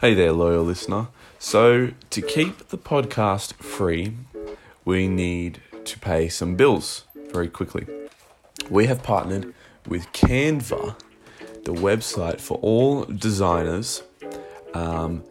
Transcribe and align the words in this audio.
Hey 0.00 0.12
there, 0.14 0.32
loyal 0.32 0.64
listener. 0.64 1.06
So, 1.38 1.92
to 2.10 2.20
keep 2.20 2.68
the 2.68 2.76
podcast 2.76 3.54
free, 3.54 4.14
we 4.84 5.06
need 5.06 5.62
to 5.84 5.98
pay 6.00 6.28
some 6.28 6.56
bills 6.56 7.04
very 7.32 7.48
quickly. 7.48 7.86
We 8.68 8.86
have 8.86 9.04
partnered 9.04 9.54
with 9.86 10.06
Canva, 10.12 10.98
the 11.64 11.72
website 11.72 12.40
for 12.40 12.58
all 12.58 13.04
designers, 13.04 14.02
um, 14.74 15.22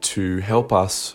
to 0.00 0.38
help 0.38 0.72
us 0.72 1.14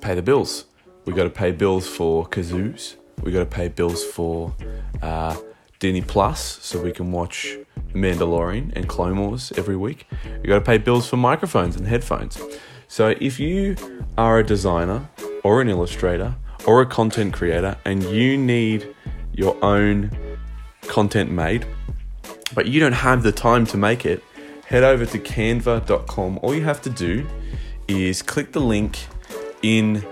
pay 0.00 0.16
the 0.16 0.22
bills. 0.22 0.64
We 1.04 1.12
got 1.12 1.24
to 1.24 1.30
pay 1.30 1.52
bills 1.52 1.86
for 1.86 2.26
kazoos. 2.26 2.96
We 3.22 3.30
got 3.30 3.40
to 3.40 3.46
pay 3.46 3.68
bills 3.68 4.04
for 4.04 4.52
uh, 5.00 5.36
Disney 5.78 6.02
Plus, 6.02 6.58
so 6.62 6.82
we 6.82 6.90
can 6.90 7.12
watch 7.12 7.56
Mandalorian 7.96 8.72
and 8.76 8.88
Clone 8.88 9.18
Wars 9.18 9.52
every 9.56 9.76
week. 9.76 10.06
You 10.42 10.48
got 10.48 10.56
to 10.56 10.64
pay 10.64 10.78
bills 10.78 11.08
for 11.08 11.16
microphones 11.16 11.76
and 11.76 11.86
headphones. 11.86 12.38
So 12.88 13.14
if 13.20 13.40
you 13.40 13.76
are 14.16 14.38
a 14.38 14.44
designer 14.44 15.08
or 15.42 15.60
an 15.60 15.68
illustrator 15.68 16.34
or 16.66 16.82
a 16.82 16.86
content 16.86 17.32
creator 17.32 17.76
and 17.84 18.02
you 18.04 18.36
need 18.36 18.94
your 19.32 19.56
own 19.64 20.10
content 20.82 21.30
made, 21.30 21.66
but 22.54 22.66
you 22.66 22.80
don't 22.80 22.92
have 22.92 23.22
the 23.22 23.32
time 23.32 23.66
to 23.66 23.76
make 23.76 24.06
it, 24.06 24.22
head 24.66 24.84
over 24.84 25.06
to 25.06 25.18
canva.com. 25.18 26.38
All 26.42 26.54
you 26.54 26.64
have 26.64 26.80
to 26.82 26.90
do 26.90 27.26
is 27.88 28.22
click 28.22 28.52
the 28.52 28.60
link 28.60 28.98
in 29.62 30.04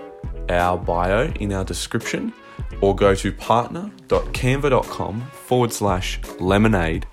our 0.48 0.76
bio, 0.76 1.32
in 1.40 1.52
our 1.52 1.64
description, 1.64 2.32
or 2.80 2.94
go 2.94 3.14
to 3.14 3.32
partner.canva.com 3.32 5.20
forward 5.32 5.72
slash 5.72 6.20
lemonade, 6.38 7.06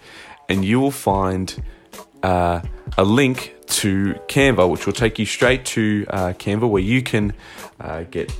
and 0.51 0.65
you 0.65 0.81
will 0.81 0.91
find 0.91 1.63
uh, 2.23 2.59
a 2.97 3.05
link 3.05 3.55
to 3.67 4.15
Canva, 4.27 4.69
which 4.69 4.85
will 4.85 4.93
take 4.93 5.17
you 5.17 5.25
straight 5.25 5.63
to 5.63 6.05
uh, 6.09 6.33
Canva, 6.33 6.69
where 6.69 6.81
you 6.81 7.01
can 7.01 7.31
uh, 7.79 8.03
get 8.11 8.37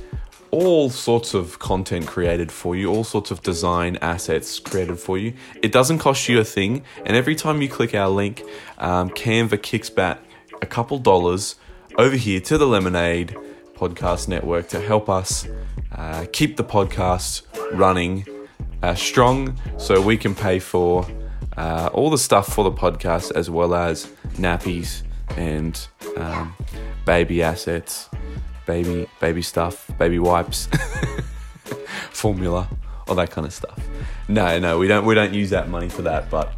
all 0.50 0.90
sorts 0.90 1.32
of 1.32 1.58
content 1.58 2.06
created 2.06 2.52
for 2.52 2.76
you, 2.76 2.92
all 2.92 3.02
sorts 3.02 3.30
of 3.30 3.42
design 3.42 3.96
assets 4.02 4.58
created 4.58 4.98
for 4.98 5.16
you. 5.16 5.32
It 5.62 5.72
doesn't 5.72 6.00
cost 6.00 6.28
you 6.28 6.38
a 6.38 6.44
thing, 6.44 6.84
and 7.06 7.16
every 7.16 7.34
time 7.34 7.62
you 7.62 7.68
click 7.70 7.94
our 7.94 8.10
link, 8.10 8.42
um, 8.76 9.08
Canva 9.08 9.62
kicks 9.62 9.88
back 9.88 10.20
a 10.60 10.66
couple 10.66 10.98
dollars 10.98 11.56
over 11.96 12.16
here 12.16 12.40
to 12.40 12.58
the 12.58 12.66
Lemonade 12.66 13.34
Podcast 13.74 14.28
Network 14.28 14.68
to 14.68 14.80
help 14.82 15.08
us 15.08 15.48
uh, 15.92 16.26
keep 16.30 16.58
the 16.58 16.64
podcast 16.64 17.40
running 17.72 18.26
uh, 18.82 18.94
strong 18.94 19.56
so 19.78 20.02
we 20.02 20.18
can 20.18 20.34
pay 20.34 20.58
for 20.58 21.06
uh, 21.56 21.90
all 21.92 22.10
the 22.10 22.18
stuff 22.18 22.52
for 22.52 22.64
the 22.64 22.72
podcast 22.72 23.32
as 23.32 23.50
well 23.50 23.74
as 23.74 24.06
nappies 24.34 25.02
and 25.36 25.86
um, 26.16 26.54
baby 27.04 27.42
assets, 27.42 28.08
baby 28.66 29.08
baby 29.20 29.42
stuff, 29.42 29.90
baby 29.98 30.18
wipes, 30.18 30.68
formula, 32.10 32.68
all 33.08 33.14
that 33.14 33.30
kind 33.30 33.46
of 33.46 33.52
stuff. 33.52 33.78
No, 34.28 34.58
no, 34.58 34.78
we 34.78 34.88
don't 34.88 35.04
we 35.04 35.14
don't 35.14 35.34
use 35.34 35.50
that 35.50 35.68
money 35.68 35.88
for 35.88 36.02
that, 36.02 36.30
but 36.30 36.54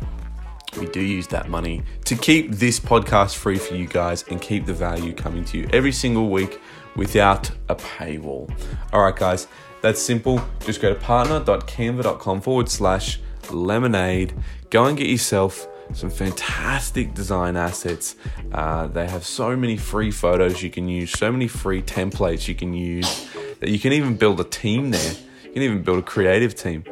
we 0.79 0.87
do 0.87 1.01
use 1.01 1.27
that 1.29 1.49
money 1.49 1.83
to 2.05 2.17
keep 2.17 2.51
this 2.53 2.81
podcast 2.81 3.37
free 3.37 3.59
for 3.59 3.75
you 3.75 3.87
guys 3.87 4.25
and 4.29 4.41
keep 4.41 4.67
the 4.67 4.75
value 4.75 5.13
coming 5.13 5.45
to 5.47 5.59
you 5.59 5.69
every 5.73 5.93
single 5.93 6.31
week 6.31 6.61
without 6.97 7.51
a 7.69 7.77
paywall. 7.77 8.53
All 8.93 9.03
right, 9.03 9.15
guys, 9.15 9.47
that's 9.83 10.01
simple. 10.01 10.43
Just 10.61 10.81
go 10.81 10.93
to 10.93 10.99
partner.canva.com 10.99 12.41
forward 12.41 12.69
slash 12.69 13.21
lemonade. 13.53 14.35
Go 14.71 14.87
and 14.87 14.97
get 14.97 15.09
yourself 15.09 15.67
some 15.93 16.11
fantastic 16.11 17.15
design 17.15 17.57
assets. 17.57 18.17
Uh, 18.53 18.87
they 18.87 19.07
have 19.09 19.25
so 19.25 19.57
many 19.57 19.77
free 19.77 20.11
photos 20.11 20.63
you 20.63 20.71
can 20.71 20.89
use, 20.89 21.11
so 21.11 21.31
many 21.31 21.49
free 21.49 21.83
templates 21.83 22.49
you 22.49 22.55
can 22.55 22.73
use 22.73 23.29
that 23.61 23.71
you 23.71 23.79
can 23.79 23.93
even 23.93 24.17
build 24.17 24.41
a 24.41 24.45
team 24.45 24.91
there. 24.91 25.15
You 25.45 25.53
can 25.53 25.63
even 25.63 25.83
build 25.83 25.99
a 25.99 26.03
creative 26.03 26.55
team 26.55 26.85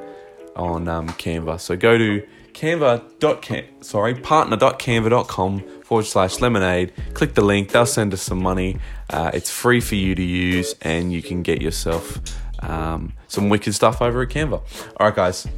on 0.54 0.88
um, 0.88 1.08
Canva. 1.08 1.60
So 1.60 1.76
go 1.76 1.96
to 1.98 2.26
canva.cam 2.52 3.64
sorry 3.82 4.14
partner.canva.com 4.14 5.60
forward 5.82 6.04
slash 6.04 6.40
lemonade 6.40 6.92
click 7.14 7.34
the 7.34 7.42
link 7.42 7.70
they'll 7.70 7.86
send 7.86 8.12
us 8.12 8.22
some 8.22 8.38
money 8.38 8.76
uh, 9.10 9.30
it's 9.32 9.50
free 9.50 9.80
for 9.80 9.94
you 9.94 10.14
to 10.14 10.22
use 10.22 10.74
and 10.82 11.12
you 11.12 11.22
can 11.22 11.42
get 11.42 11.62
yourself 11.62 12.20
um, 12.60 13.12
some 13.26 13.48
wicked 13.48 13.74
stuff 13.74 14.02
over 14.02 14.22
at 14.22 14.28
canva 14.28 14.60
all 14.98 15.06
right 15.06 15.16
guys 15.16 15.48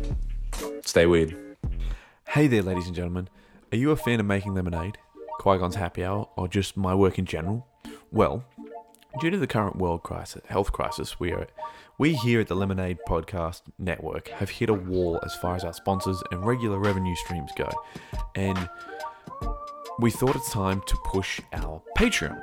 stay 0.84 1.06
weird. 1.06 1.37
Hey 2.28 2.47
there 2.47 2.62
ladies 2.62 2.87
and 2.87 2.94
gentlemen. 2.94 3.28
Are 3.72 3.76
you 3.76 3.91
a 3.91 3.97
fan 3.97 4.20
of 4.20 4.26
making 4.26 4.54
lemonade 4.54 4.98
qui-gon's 5.38 5.75
happy 5.75 6.04
hour 6.04 6.28
or 6.37 6.48
just 6.48 6.76
my 6.76 6.94
work 6.94 7.19
in 7.19 7.26
general? 7.26 7.66
Well 8.10 8.44
due 9.20 9.31
to 9.31 9.38
the 9.38 9.47
current 9.47 9.76
world 9.76 10.03
crisis 10.03 10.42
health 10.47 10.72
crisis 10.72 11.20
we 11.20 11.31
are 11.31 11.47
we 11.98 12.15
here 12.15 12.41
at 12.41 12.48
the 12.48 12.56
Lemonade 12.56 12.98
Podcast 13.09 13.62
Network 13.78 14.28
have 14.28 14.50
hit 14.50 14.69
a 14.69 14.75
wall 14.75 15.20
as 15.25 15.34
far 15.37 15.54
as 15.54 15.62
our 15.62 15.72
sponsors 15.72 16.20
and 16.32 16.44
regular 16.44 16.78
revenue 16.78 17.15
streams 17.15 17.53
go. 17.56 17.71
And 18.34 18.69
we 19.99 20.10
thought 20.10 20.37
it's 20.37 20.50
time 20.50 20.82
to 20.87 20.97
push 21.05 21.41
our 21.53 21.82
Patreon. 21.97 22.43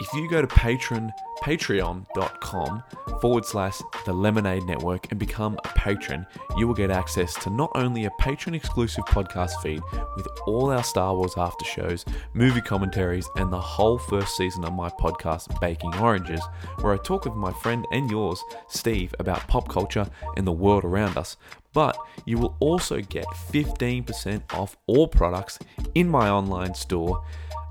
If 0.00 0.12
you 0.12 0.28
go 0.28 0.40
to 0.40 0.48
patron, 0.48 1.12
patreon.com 1.42 2.82
forward 3.20 3.44
slash 3.44 3.80
the 4.04 4.12
Lemonade 4.12 4.64
Network 4.64 5.08
and 5.10 5.20
become 5.20 5.56
a 5.64 5.68
patron, 5.68 6.26
you 6.56 6.66
will 6.66 6.74
get 6.74 6.90
access 6.90 7.34
to 7.44 7.50
not 7.50 7.70
only 7.76 8.06
a 8.06 8.10
patron 8.18 8.56
exclusive 8.56 9.04
podcast 9.04 9.52
feed 9.62 9.80
with 10.16 10.26
all 10.46 10.70
our 10.70 10.82
Star 10.82 11.14
Wars 11.14 11.34
after 11.36 11.64
shows, 11.64 12.04
movie 12.32 12.60
commentaries, 12.60 13.28
and 13.36 13.52
the 13.52 13.60
whole 13.60 13.98
first 13.98 14.36
season 14.36 14.64
of 14.64 14.72
my 14.72 14.88
podcast, 14.88 15.60
Baking 15.60 15.94
Oranges, 15.94 16.42
where 16.80 16.92
I 16.92 16.96
talk 16.96 17.24
with 17.24 17.34
my 17.34 17.52
friend 17.52 17.86
and 17.92 18.10
yours, 18.10 18.42
Steve, 18.68 19.14
about 19.20 19.46
pop 19.46 19.68
culture 19.68 20.08
and 20.36 20.46
the 20.46 20.52
world 20.52 20.84
around 20.84 21.16
us, 21.16 21.36
but 21.74 21.98
you 22.24 22.38
will 22.38 22.56
also 22.60 23.00
get 23.00 23.26
15% 23.26 24.54
off 24.54 24.76
all 24.86 25.06
products 25.06 25.58
in 25.94 26.08
my 26.08 26.30
online 26.30 26.74
store 26.74 27.22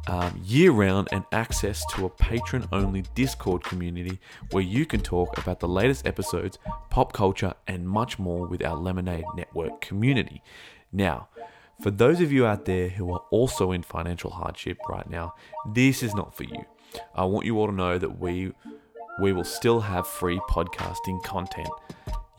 um, 0.08 0.40
year 0.44 0.72
round 0.72 1.08
and 1.12 1.24
access 1.31 1.84
to 1.94 2.06
a 2.06 2.09
patron 2.09 2.68
only 2.72 3.03
Discord 3.16 3.63
community 3.63 4.19
where 4.52 4.63
you 4.63 4.86
can 4.86 5.00
talk 5.00 5.38
about 5.38 5.62
the 5.62 5.68
latest 5.68 6.06
episodes, 6.06 6.59
pop 6.90 7.13
culture, 7.13 7.53
and 7.68 7.88
much 7.88 8.19
more 8.19 8.46
with 8.46 8.63
our 8.63 8.75
Lemonade 8.75 9.24
Network 9.36 9.80
community. 9.80 10.44
Now, 10.92 11.30
for 11.81 11.90
those 11.90 12.19
of 12.19 12.31
you 12.31 12.46
out 12.46 12.66
there 12.66 12.90
who 12.90 13.13
are 13.13 13.24
also 13.31 13.72
in 13.72 13.81
financial 13.81 14.31
hardship 14.31 14.78
right 14.90 15.09
now, 15.09 15.36
this 15.72 16.03
is 16.03 16.13
not 16.13 16.36
for 16.36 16.44
you. 16.44 16.66
I 17.16 17.24
want 17.24 17.46
you 17.46 17.58
all 17.58 17.68
to 17.68 17.74
know 17.74 17.97
that 17.97 18.19
we 18.19 18.53
we 19.22 19.31
will 19.31 19.44
still 19.44 19.80
have 19.80 20.08
free 20.08 20.40
podcasting 20.50 21.22
content 21.24 21.69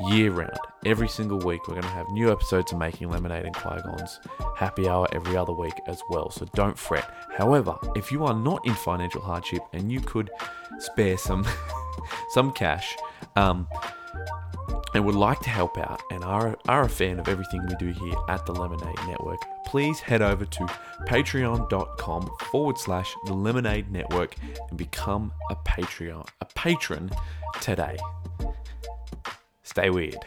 year 0.00 0.30
round. 0.30 0.58
Every 0.84 1.08
single 1.08 1.38
week, 1.38 1.66
we're 1.66 1.74
going 1.74 1.84
to 1.84 1.88
have 1.90 2.08
new 2.10 2.30
episodes 2.30 2.72
of 2.72 2.78
Making 2.78 3.10
Lemonade 3.10 3.44
and 3.44 3.54
Qui-Gon's 3.54 4.20
happy 4.56 4.88
hour 4.88 5.08
every 5.12 5.36
other 5.36 5.52
week 5.52 5.74
as 5.86 6.02
well. 6.10 6.30
So 6.30 6.46
don't 6.54 6.78
fret. 6.78 7.10
However, 7.36 7.76
if 7.96 8.12
you 8.12 8.24
are 8.24 8.34
not 8.34 8.66
in 8.66 8.74
financial 8.74 9.20
hardship 9.20 9.62
and 9.72 9.90
you 9.90 10.00
could 10.00 10.30
spare 10.78 11.16
some 11.16 11.46
some 12.30 12.52
cash, 12.52 12.96
um, 13.36 13.68
and 14.94 15.04
would 15.04 15.14
like 15.14 15.40
to 15.40 15.50
help 15.50 15.76
out 15.76 16.00
and 16.10 16.24
are, 16.24 16.56
are 16.68 16.82
a 16.82 16.88
fan 16.88 17.18
of 17.18 17.28
everything 17.28 17.66
we 17.66 17.74
do 17.76 17.88
here 17.88 18.14
at 18.28 18.46
the 18.46 18.52
Lemonade 18.52 18.98
Network, 19.06 19.40
please 19.66 20.00
head 20.00 20.22
over 20.22 20.44
to 20.44 20.66
patreon.com 21.08 22.30
forward 22.40 22.78
slash 22.78 23.12
the 23.26 23.34
Lemonade 23.34 23.90
Network 23.90 24.36
and 24.68 24.78
become 24.78 25.32
a 25.50 25.56
Patreon, 25.56 26.26
a 26.40 26.44
patron 26.54 27.10
today. 27.60 27.96
Stay 29.74 29.90
weird. 29.90 30.24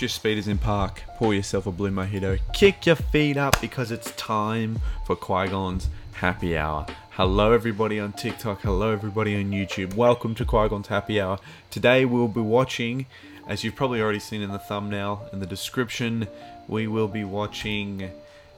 Your 0.00 0.08
speeders 0.08 0.48
in 0.48 0.56
park, 0.56 1.02
pour 1.16 1.34
yourself 1.34 1.66
a 1.66 1.72
blue 1.72 1.90
mojito, 1.90 2.38
kick 2.54 2.86
your 2.86 2.96
feet 2.96 3.36
up 3.36 3.60
because 3.60 3.90
it's 3.90 4.10
time 4.12 4.78
for 5.04 5.14
Qui 5.14 5.48
Gon's 5.48 5.88
Happy 6.12 6.56
Hour. 6.56 6.86
Hello, 7.10 7.52
everybody 7.52 8.00
on 8.00 8.12
TikTok. 8.12 8.62
Hello, 8.62 8.92
everybody 8.92 9.36
on 9.36 9.50
YouTube. 9.50 9.94
Welcome 9.94 10.34
to 10.36 10.44
Qui 10.44 10.68
Gon's 10.68 10.86
Happy 10.86 11.20
Hour. 11.20 11.38
Today, 11.70 12.06
we'll 12.06 12.28
be 12.28 12.40
watching, 12.40 13.06
as 13.46 13.62
you've 13.62 13.74
probably 13.74 14.00
already 14.00 14.20
seen 14.20 14.40
in 14.40 14.50
the 14.50 14.58
thumbnail 14.58 15.28
and 15.32 15.42
the 15.42 15.46
description, 15.46 16.28
we 16.66 16.86
will 16.86 17.08
be 17.08 17.24
watching 17.24 18.10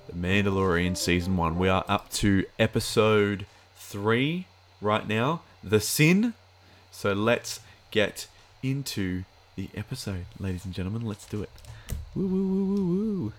The 0.07 0.15
Mandalorian 0.15 0.97
Season 0.97 1.37
1. 1.37 1.59
We 1.59 1.69
are 1.69 1.85
up 1.89 2.11
to 2.13 2.45
episode 2.59 3.47
3 3.77 4.47
right 4.81 5.09
now 5.09 5.43
The 5.65 5.81
Sin. 5.81 6.35
So 6.93 7.15
let's 7.15 7.59
get 7.91 8.29
into 8.63 9.25
the 9.57 9.69
episode, 9.75 10.27
ladies 10.39 10.65
and 10.65 10.75
gentlemen. 10.75 11.03
Let's 11.03 11.27
do 11.27 11.43
it. 11.43 11.51
Woo 12.15 12.27
woo 12.27 12.45
woo 12.45 12.65
woo 12.65 12.85
woo. 12.85 13.33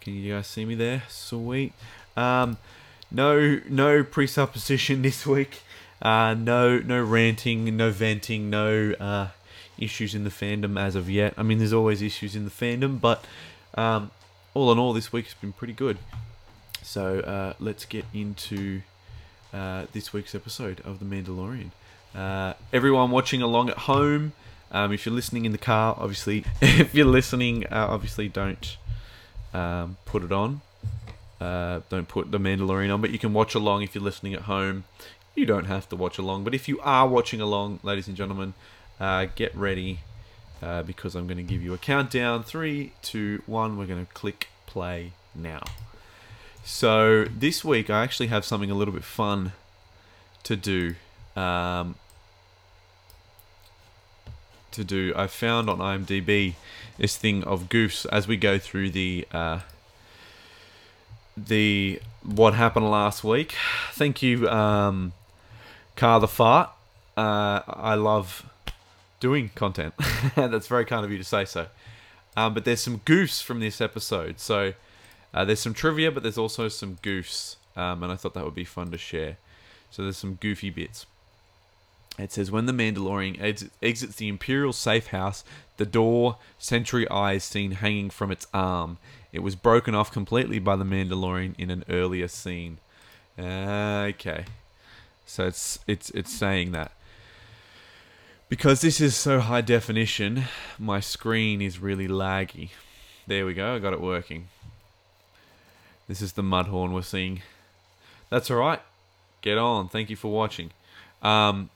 Can 0.00 0.14
you 0.14 0.34
guys 0.34 0.46
see 0.46 0.64
me 0.64 0.74
there? 0.74 1.04
Sweet. 1.08 1.72
Um, 2.16 2.58
no 3.10 3.60
no 3.68 4.02
presupposition 4.02 5.02
this 5.02 5.26
week. 5.26 5.60
Uh, 6.00 6.34
no 6.34 6.78
no 6.78 7.02
ranting, 7.02 7.76
no 7.76 7.90
venting, 7.90 8.50
no 8.50 8.92
uh, 8.98 9.28
issues 9.78 10.14
in 10.14 10.24
the 10.24 10.30
fandom 10.30 10.78
as 10.80 10.96
of 10.96 11.08
yet. 11.08 11.34
I 11.36 11.42
mean, 11.42 11.58
there's 11.58 11.72
always 11.72 12.02
issues 12.02 12.34
in 12.34 12.44
the 12.44 12.50
fandom, 12.50 13.00
but 13.00 13.24
um, 13.74 14.10
all 14.54 14.72
in 14.72 14.78
all, 14.78 14.92
this 14.92 15.12
week's 15.12 15.34
been 15.34 15.52
pretty 15.52 15.72
good. 15.72 15.98
So 16.82 17.20
uh, 17.20 17.54
let's 17.60 17.84
get 17.84 18.04
into 18.12 18.82
uh, 19.52 19.86
this 19.92 20.12
week's 20.12 20.34
episode 20.34 20.80
of 20.80 20.98
The 20.98 21.04
Mandalorian. 21.04 21.70
Uh, 22.14 22.54
everyone 22.72 23.10
watching 23.10 23.40
along 23.40 23.70
at 23.70 23.78
home, 23.78 24.32
um, 24.72 24.92
if 24.92 25.06
you're 25.06 25.14
listening 25.14 25.44
in 25.44 25.52
the 25.52 25.58
car, 25.58 25.94
obviously, 25.98 26.44
if 26.60 26.94
you're 26.94 27.06
listening, 27.06 27.66
uh, 27.66 27.86
obviously 27.90 28.28
don't 28.28 28.76
um, 29.52 29.98
put 30.04 30.24
it 30.24 30.32
on. 30.32 30.62
Uh, 31.40 31.80
don't 31.88 32.08
put 32.08 32.30
The 32.30 32.38
Mandalorian 32.38 32.92
on, 32.92 33.00
but 33.00 33.10
you 33.10 33.18
can 33.18 33.32
watch 33.32 33.54
along 33.54 33.82
if 33.82 33.94
you're 33.94 34.04
listening 34.04 34.32
at 34.32 34.42
home. 34.42 34.84
You 35.34 35.44
don't 35.44 35.64
have 35.64 35.88
to 35.90 35.96
watch 35.96 36.18
along, 36.18 36.44
but 36.44 36.54
if 36.54 36.68
you 36.68 36.78
are 36.80 37.06
watching 37.06 37.40
along, 37.40 37.80
ladies 37.82 38.06
and 38.08 38.16
gentlemen, 38.16 38.54
uh, 39.00 39.26
get 39.34 39.54
ready 39.54 40.00
uh, 40.62 40.82
because 40.82 41.14
I'm 41.14 41.26
going 41.26 41.38
to 41.38 41.42
give 41.42 41.62
you 41.62 41.74
a 41.74 41.78
countdown. 41.78 42.42
Three, 42.42 42.92
two, 43.02 43.42
one. 43.46 43.76
We're 43.76 43.86
going 43.86 44.06
to 44.06 44.12
click 44.12 44.48
play 44.66 45.12
now. 45.34 45.62
So 46.64 47.24
this 47.24 47.64
week 47.64 47.90
I 47.90 48.04
actually 48.04 48.28
have 48.28 48.44
something 48.44 48.70
a 48.70 48.74
little 48.74 48.94
bit 48.94 49.04
fun 49.04 49.52
to 50.44 50.54
do. 50.54 50.94
Um, 51.34 51.96
to 54.72 54.84
do. 54.84 55.12
I 55.16 55.26
found 55.26 55.68
on 55.70 55.78
IMDb 55.78 56.54
this 56.98 57.16
thing 57.16 57.44
of 57.44 57.68
goofs 57.68 58.06
as 58.12 58.28
we 58.28 58.36
go 58.36 58.58
through 58.58 58.90
the 58.90 59.26
uh, 59.32 59.60
the 61.36 62.00
what 62.22 62.54
happened 62.54 62.90
last 62.90 63.24
week. 63.24 63.54
Thank 63.92 64.22
you, 64.22 64.48
um, 64.48 65.12
Car 65.96 66.20
the 66.20 66.28
Fart. 66.28 66.70
Uh, 67.16 67.60
I 67.66 67.94
love 67.94 68.48
doing 69.20 69.50
content. 69.54 69.94
That's 70.34 70.66
very 70.66 70.84
kind 70.84 71.04
of 71.04 71.12
you 71.12 71.18
to 71.18 71.24
say 71.24 71.44
so. 71.44 71.68
Um, 72.36 72.54
but 72.54 72.64
there's 72.64 72.80
some 72.80 73.00
goofs 73.00 73.42
from 73.42 73.60
this 73.60 73.80
episode. 73.80 74.40
So 74.40 74.72
uh, 75.34 75.44
there's 75.44 75.60
some 75.60 75.74
trivia, 75.74 76.10
but 76.10 76.22
there's 76.22 76.38
also 76.38 76.68
some 76.68 76.96
goofs. 77.02 77.56
Um, 77.76 78.02
and 78.02 78.12
I 78.12 78.16
thought 78.16 78.34
that 78.34 78.44
would 78.44 78.54
be 78.54 78.64
fun 78.64 78.90
to 78.90 78.98
share. 78.98 79.36
So 79.90 80.02
there's 80.02 80.16
some 80.16 80.34
goofy 80.34 80.70
bits. 80.70 81.06
It 82.18 82.32
says 82.32 82.50
when 82.50 82.66
the 82.66 82.72
Mandalorian 82.72 83.40
exit, 83.40 83.70
exits 83.82 84.16
the 84.16 84.28
Imperial 84.28 84.72
safe 84.72 85.08
house, 85.08 85.44
the 85.78 85.86
door, 85.86 86.36
Sentry 86.58 87.08
eyes 87.08 87.42
seen 87.44 87.72
hanging 87.72 88.10
from 88.10 88.30
its 88.30 88.46
arm. 88.52 88.98
It 89.32 89.40
was 89.40 89.56
broken 89.56 89.94
off 89.94 90.12
completely 90.12 90.58
by 90.58 90.76
the 90.76 90.84
Mandalorian 90.84 91.54
in 91.58 91.70
an 91.70 91.84
earlier 91.88 92.28
scene. 92.28 92.78
Uh, 93.38 94.10
okay, 94.10 94.44
so 95.24 95.46
it's 95.46 95.78
it's 95.86 96.10
it's 96.10 96.32
saying 96.32 96.72
that 96.72 96.92
because 98.50 98.82
this 98.82 99.00
is 99.00 99.16
so 99.16 99.40
high 99.40 99.62
definition, 99.62 100.44
my 100.78 101.00
screen 101.00 101.62
is 101.62 101.78
really 101.78 102.08
laggy. 102.08 102.68
There 103.26 103.46
we 103.46 103.54
go, 103.54 103.74
I 103.74 103.78
got 103.78 103.94
it 103.94 104.00
working. 104.02 104.48
This 106.08 106.20
is 106.20 106.34
the 106.34 106.42
Mudhorn 106.42 106.92
we're 106.92 107.00
seeing. 107.00 107.40
That's 108.28 108.50
all 108.50 108.58
right. 108.58 108.82
Get 109.40 109.56
on. 109.56 109.88
Thank 109.88 110.10
you 110.10 110.16
for 110.16 110.30
watching. 110.30 110.72
Um, 111.22 111.70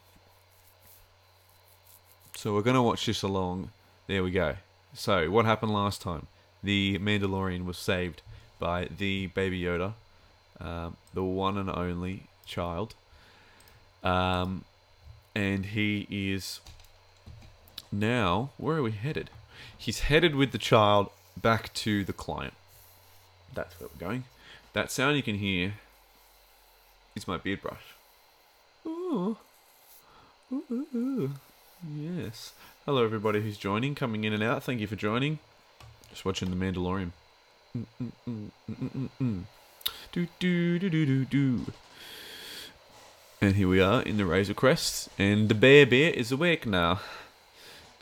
so 2.46 2.54
we're 2.54 2.62
going 2.62 2.76
to 2.76 2.82
watch 2.82 3.04
this 3.06 3.22
along. 3.22 3.72
There 4.06 4.22
we 4.22 4.30
go. 4.30 4.54
So, 4.94 5.28
what 5.32 5.46
happened 5.46 5.74
last 5.74 6.00
time? 6.00 6.28
The 6.62 6.96
Mandalorian 7.00 7.64
was 7.64 7.76
saved 7.76 8.22
by 8.60 8.84
the 8.84 9.26
Baby 9.26 9.62
Yoda, 9.62 9.94
um, 10.60 10.96
the 11.12 11.24
one 11.24 11.58
and 11.58 11.68
only 11.68 12.28
child. 12.44 12.94
Um, 14.04 14.62
and 15.34 15.66
he 15.66 16.06
is 16.08 16.60
now, 17.90 18.50
where 18.58 18.76
are 18.76 18.82
we 18.82 18.92
headed? 18.92 19.28
He's 19.76 19.98
headed 20.02 20.36
with 20.36 20.52
the 20.52 20.58
child 20.58 21.10
back 21.36 21.74
to 21.74 22.04
the 22.04 22.12
client. 22.12 22.54
That's 23.52 23.74
where 23.80 23.88
we're 23.92 24.06
going. 24.06 24.22
That 24.72 24.92
sound 24.92 25.16
you 25.16 25.24
can 25.24 25.38
hear 25.38 25.74
is 27.16 27.26
my 27.26 27.38
beard 27.38 27.60
brush. 27.60 27.96
Ooh. 28.86 29.36
Ooh, 30.52 30.62
ooh, 30.70 30.86
ooh. 30.94 31.30
Yes. 31.94 32.52
Hello, 32.84 33.04
everybody 33.04 33.40
who's 33.40 33.56
joining, 33.56 33.94
coming 33.94 34.24
in 34.24 34.32
and 34.32 34.42
out. 34.42 34.64
Thank 34.64 34.80
you 34.80 34.88
for 34.88 34.96
joining. 34.96 35.38
Just 36.10 36.24
watching 36.24 36.50
The 36.50 36.56
Mandalorian. 36.56 37.12
Do 40.10 40.26
do 40.40 40.78
do 40.80 40.90
do 40.90 41.06
do 41.06 41.24
do. 41.24 41.72
And 43.40 43.54
here 43.54 43.68
we 43.68 43.80
are 43.80 44.02
in 44.02 44.16
the 44.16 44.26
Razor 44.26 44.54
Crest, 44.54 45.10
and 45.16 45.48
the 45.48 45.54
bear 45.54 45.86
bear 45.86 46.10
is 46.10 46.32
awake 46.32 46.66
now. 46.66 47.00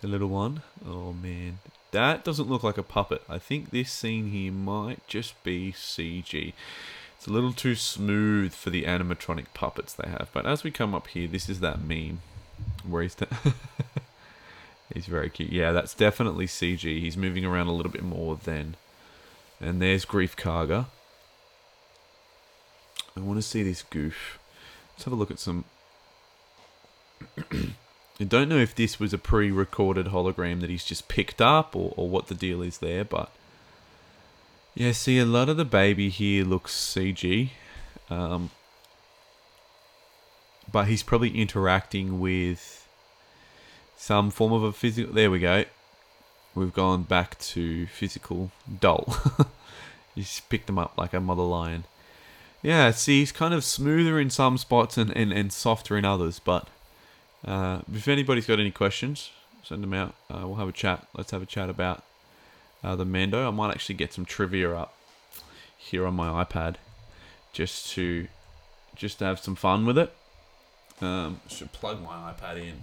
The 0.01 0.07
little 0.09 0.29
one. 0.29 0.63
Oh 0.87 1.13
man, 1.13 1.59
that 1.91 2.25
doesn't 2.25 2.49
look 2.49 2.63
like 2.63 2.79
a 2.79 2.83
puppet. 2.83 3.23
I 3.29 3.39
think 3.39 3.69
this 3.69 3.93
scene 3.93 4.31
here 4.31 4.53
might 4.53 5.07
just 5.09 5.43
be 5.45 5.73
CG. 5.73 6.55
It's 7.19 7.27
a 7.27 7.31
little 7.31 7.53
too 7.53 7.75
smooth 7.75 8.55
for 8.55 8.71
the 8.71 8.85
animatronic 8.85 9.47
puppets 9.53 9.93
they 9.93 10.09
have. 10.09 10.31
But 10.33 10.47
as 10.47 10.65
we 10.65 10.71
come 10.71 10.95
up 10.95 11.09
here, 11.09 11.29
this 11.29 11.51
is 11.51 11.61
that 11.61 11.83
meme 11.83 12.21
where 12.87 13.03
he's 13.03 13.17
he's 14.95 15.07
very 15.07 15.31
cute. 15.31 15.53
Yeah, 15.53 15.73
that's 15.73 15.95
definitely 15.95 16.47
CG. 16.47 16.81
He's 16.81 17.17
moving 17.17 17.45
around 17.45 17.69
a 17.69 17.73
little 17.73 17.93
bit 17.93 18.05
more 18.05 18.37
than. 18.37 18.77
And 19.61 19.81
there's 19.81 20.05
Greef 20.05 20.37
Karga. 20.37 20.87
I 23.17 23.21
want 23.21 23.39
to 23.39 23.43
see 23.43 23.63
this 23.63 23.83
goof. 23.83 24.39
Let's 24.93 25.05
have 25.05 25.13
a 25.13 25.17
look 25.17 25.31
at 25.31 25.39
some. 25.39 25.65
I 28.21 28.25
don't 28.25 28.49
know 28.49 28.59
if 28.59 28.75
this 28.75 29.01
was 29.01 29.13
a 29.13 29.19
pre-recorded 29.19 30.07
hologram 30.07 30.61
that 30.61 30.71
he's 30.71 30.85
just 30.85 31.09
picked 31.09 31.41
up, 31.41 31.75
or, 31.75 31.95
or 31.97 32.09
what 32.09 32.29
the 32.29 32.35
deal 32.35 32.63
is 32.63 32.79
there, 32.79 33.05
but 33.05 33.31
yeah, 34.75 34.93
see 34.93 35.19
a 35.19 35.25
lot 35.25 35.49
of 35.49 35.57
the 35.57 35.65
baby 35.65 36.09
here 36.11 36.45
looks 36.45 36.75
CG. 36.75 37.51
Um, 38.11 38.51
but 40.71 40.87
he's 40.87 41.03
probably 41.03 41.31
interacting 41.31 42.21
with 42.21 42.87
some 43.97 44.31
form 44.31 44.53
of 44.53 44.63
a 44.63 44.73
physical. 44.73 45.13
There 45.13 45.31
we 45.31 45.39
go. 45.39 45.65
We've 46.55 46.73
gone 46.73 47.03
back 47.03 47.39
to 47.39 47.87
physical 47.87 48.51
doll. 48.81 49.17
he's 50.15 50.41
picked 50.41 50.67
them 50.67 50.79
up 50.79 50.95
like 50.97 51.13
a 51.13 51.21
mother 51.21 51.43
lion. 51.43 51.85
Yeah, 52.63 52.93
see, 52.93 53.21
he's 53.21 53.33
kind 53.33 53.53
of 53.53 53.65
smoother 53.65 54.19
in 54.19 54.31
some 54.31 54.57
spots 54.57 54.97
and, 54.97 55.11
and, 55.17 55.33
and 55.33 55.53
softer 55.53 55.99
in 55.99 56.05
others. 56.05 56.39
But 56.39 56.69
uh, 57.45 57.81
if 57.93 58.09
anybody's 58.09 58.47
got 58.47 58.61
any 58.61 58.71
questions, 58.71 59.31
send 59.63 59.83
them 59.83 59.93
out. 59.93 60.15
Uh, 60.31 60.47
we'll 60.47 60.57
have 60.57 60.69
a 60.69 60.73
chat. 60.73 61.07
Let's 61.15 61.31
have 61.33 61.43
a 61.43 61.47
chat 61.47 61.69
about 61.69 62.05
uh, 62.83 62.97
the 62.97 63.05
Mando. 63.05 63.47
I 63.47 63.51
might 63.51 63.71
actually 63.71 63.97
get 63.97 64.13
some 64.13 64.25
trivia 64.25 64.75
up 64.75 64.95
here 65.77 66.07
on 66.07 66.15
my 66.15 66.45
iPad 66.45 66.77
just 67.53 67.91
to 67.93 68.29
just 68.95 69.19
to 69.19 69.25
have 69.25 69.41
some 69.41 69.57
fun 69.57 69.85
with 69.85 69.99
it. 69.99 70.15
Um, 71.01 71.41
should 71.49 71.73
plug 71.73 72.03
my 72.03 72.33
iPad 72.33 72.57
in 72.57 72.83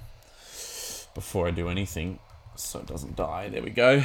before 1.14 1.48
I 1.48 1.52
do 1.52 1.70
anything 1.70 2.20
so 2.56 2.80
it 2.80 2.88
doesn't 2.88 3.16
die. 3.16 3.50
There 3.50 3.64
we 3.64 3.70
go. 3.70 4.04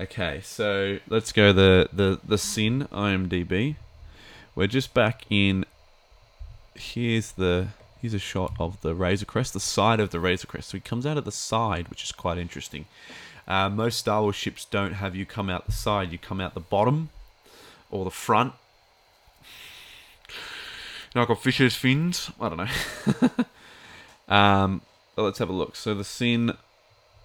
Okay, 0.00 0.40
so 0.42 0.98
let's 1.08 1.32
go 1.32 1.52
the 1.52 1.88
the 1.92 2.20
the 2.26 2.38
sin 2.38 2.88
IMDb. 2.92 3.76
We're 4.54 4.66
just 4.66 4.92
back 4.92 5.22
in. 5.30 5.64
Here's 6.74 7.32
the 7.32 7.68
here's 8.00 8.14
a 8.14 8.18
shot 8.18 8.52
of 8.58 8.80
the 8.82 8.94
Razor 8.94 9.24
Crest, 9.24 9.54
the 9.54 9.60
side 9.60 10.00
of 10.00 10.10
the 10.10 10.20
Razor 10.20 10.46
Crest. 10.46 10.68
So 10.70 10.76
he 10.76 10.82
comes 10.82 11.06
out 11.06 11.16
of 11.16 11.24
the 11.24 11.32
side, 11.32 11.88
which 11.88 12.04
is 12.04 12.12
quite 12.12 12.36
interesting. 12.36 12.86
Uh, 13.48 13.70
most 13.70 13.98
Star 13.98 14.22
Wars 14.22 14.36
ships 14.36 14.64
don't 14.64 14.94
have 14.94 15.16
you 15.16 15.24
come 15.24 15.48
out 15.48 15.66
the 15.66 15.72
side; 15.72 16.12
you 16.12 16.18
come 16.18 16.40
out 16.40 16.54
the 16.54 16.60
bottom 16.60 17.10
or 17.90 18.04
the 18.04 18.10
front 18.10 18.52
like 21.20 21.28
got 21.28 21.42
fish's 21.42 21.74
fins. 21.76 22.30
I 22.40 22.48
don't 22.48 22.58
know. 22.58 23.30
um, 24.34 24.82
let's 25.16 25.38
have 25.38 25.48
a 25.48 25.52
look. 25.52 25.76
So 25.76 25.94
the 25.94 26.04
sin 26.04 26.52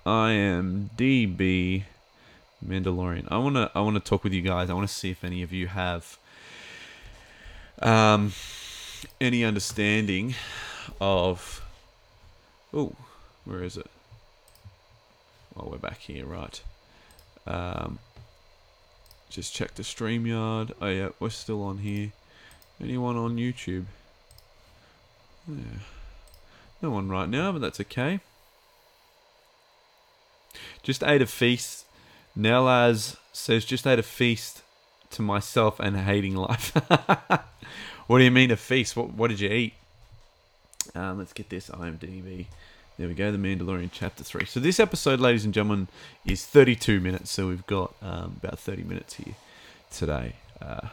IMDb 0.06 1.84
Mandalorian. 2.66 3.28
I 3.30 3.38
wanna 3.38 3.72
I 3.74 3.82
wanna 3.82 4.00
talk 4.00 4.24
with 4.24 4.34
you 4.34 4.42
guys. 4.42 4.70
I 4.70 4.74
wanna 4.74 4.88
see 4.88 5.12
if 5.12 5.24
any 5.24 5.44
of 5.44 5.52
you 5.52 5.68
have 5.68 6.18
um 7.82 8.34
any 9.20 9.44
understanding 9.44 10.36
of 11.00 11.62
oh 12.74 12.96
where 13.46 13.64
is 13.64 13.78
it? 13.78 13.90
Oh, 15.58 15.68
we're 15.70 15.78
back 15.78 16.00
here, 16.00 16.26
right? 16.26 16.62
Um, 17.46 18.00
just 19.30 19.54
check 19.54 19.76
the 19.76 19.84
StreamYard. 19.84 20.72
Oh 20.82 20.88
yeah, 20.88 21.10
we're 21.20 21.30
still 21.30 21.64
on 21.64 21.80
here. 21.80 22.12
Anyone 22.82 23.16
on 23.16 23.38
YouTube? 23.38 23.86
Yeah. 25.48 25.80
No 26.82 26.90
one 26.90 27.10
right 27.10 27.30
now, 27.30 27.52
but 27.52 27.62
that's 27.62 27.80
okay. 27.80 28.20
Just 30.82 31.04
ate 31.04 31.22
a 31.22 31.28
feast. 31.28 31.86
Nelaz 32.38 33.18
says, 33.34 33.66
just 33.66 33.86
ate 33.86 34.00
a 34.00 34.04
feast 34.04 34.64
to 35.12 35.22
myself 35.22 35.80
and 35.80 35.96
hating 35.96 36.36
life. 36.36 36.70
what 38.08 38.18
do 38.18 38.24
you 38.24 38.32
mean 38.32 38.50
a 38.50 38.58
feast? 38.58 38.96
What, 38.96 39.14
what 39.14 39.30
did 39.30 39.40
you 39.40 39.50
eat? 39.50 39.74
Um, 40.96 41.20
let's 41.20 41.34
get 41.34 41.50
this 41.50 41.70
IMDb. 41.70 42.48
There 42.98 43.08
we 43.08 43.14
go, 43.14 43.32
The 43.32 43.38
Mandalorian 43.38 43.90
Chapter 43.92 44.24
3. 44.24 44.46
So, 44.46 44.60
this 44.60 44.80
episode, 44.80 45.20
ladies 45.20 45.46
and 45.46 45.54
gentlemen, 45.54 45.88
is 46.26 46.46
32 46.46 47.00
minutes. 47.00 47.32
So, 47.32 47.48
we've 47.48 47.66
got 47.68 47.94
um, 48.02 48.40
about 48.44 48.60
30 48.60 48.84
minutes 48.84 49.16
here 49.16 49.36
today. 49.92 50.36
Uh, 50.62 50.88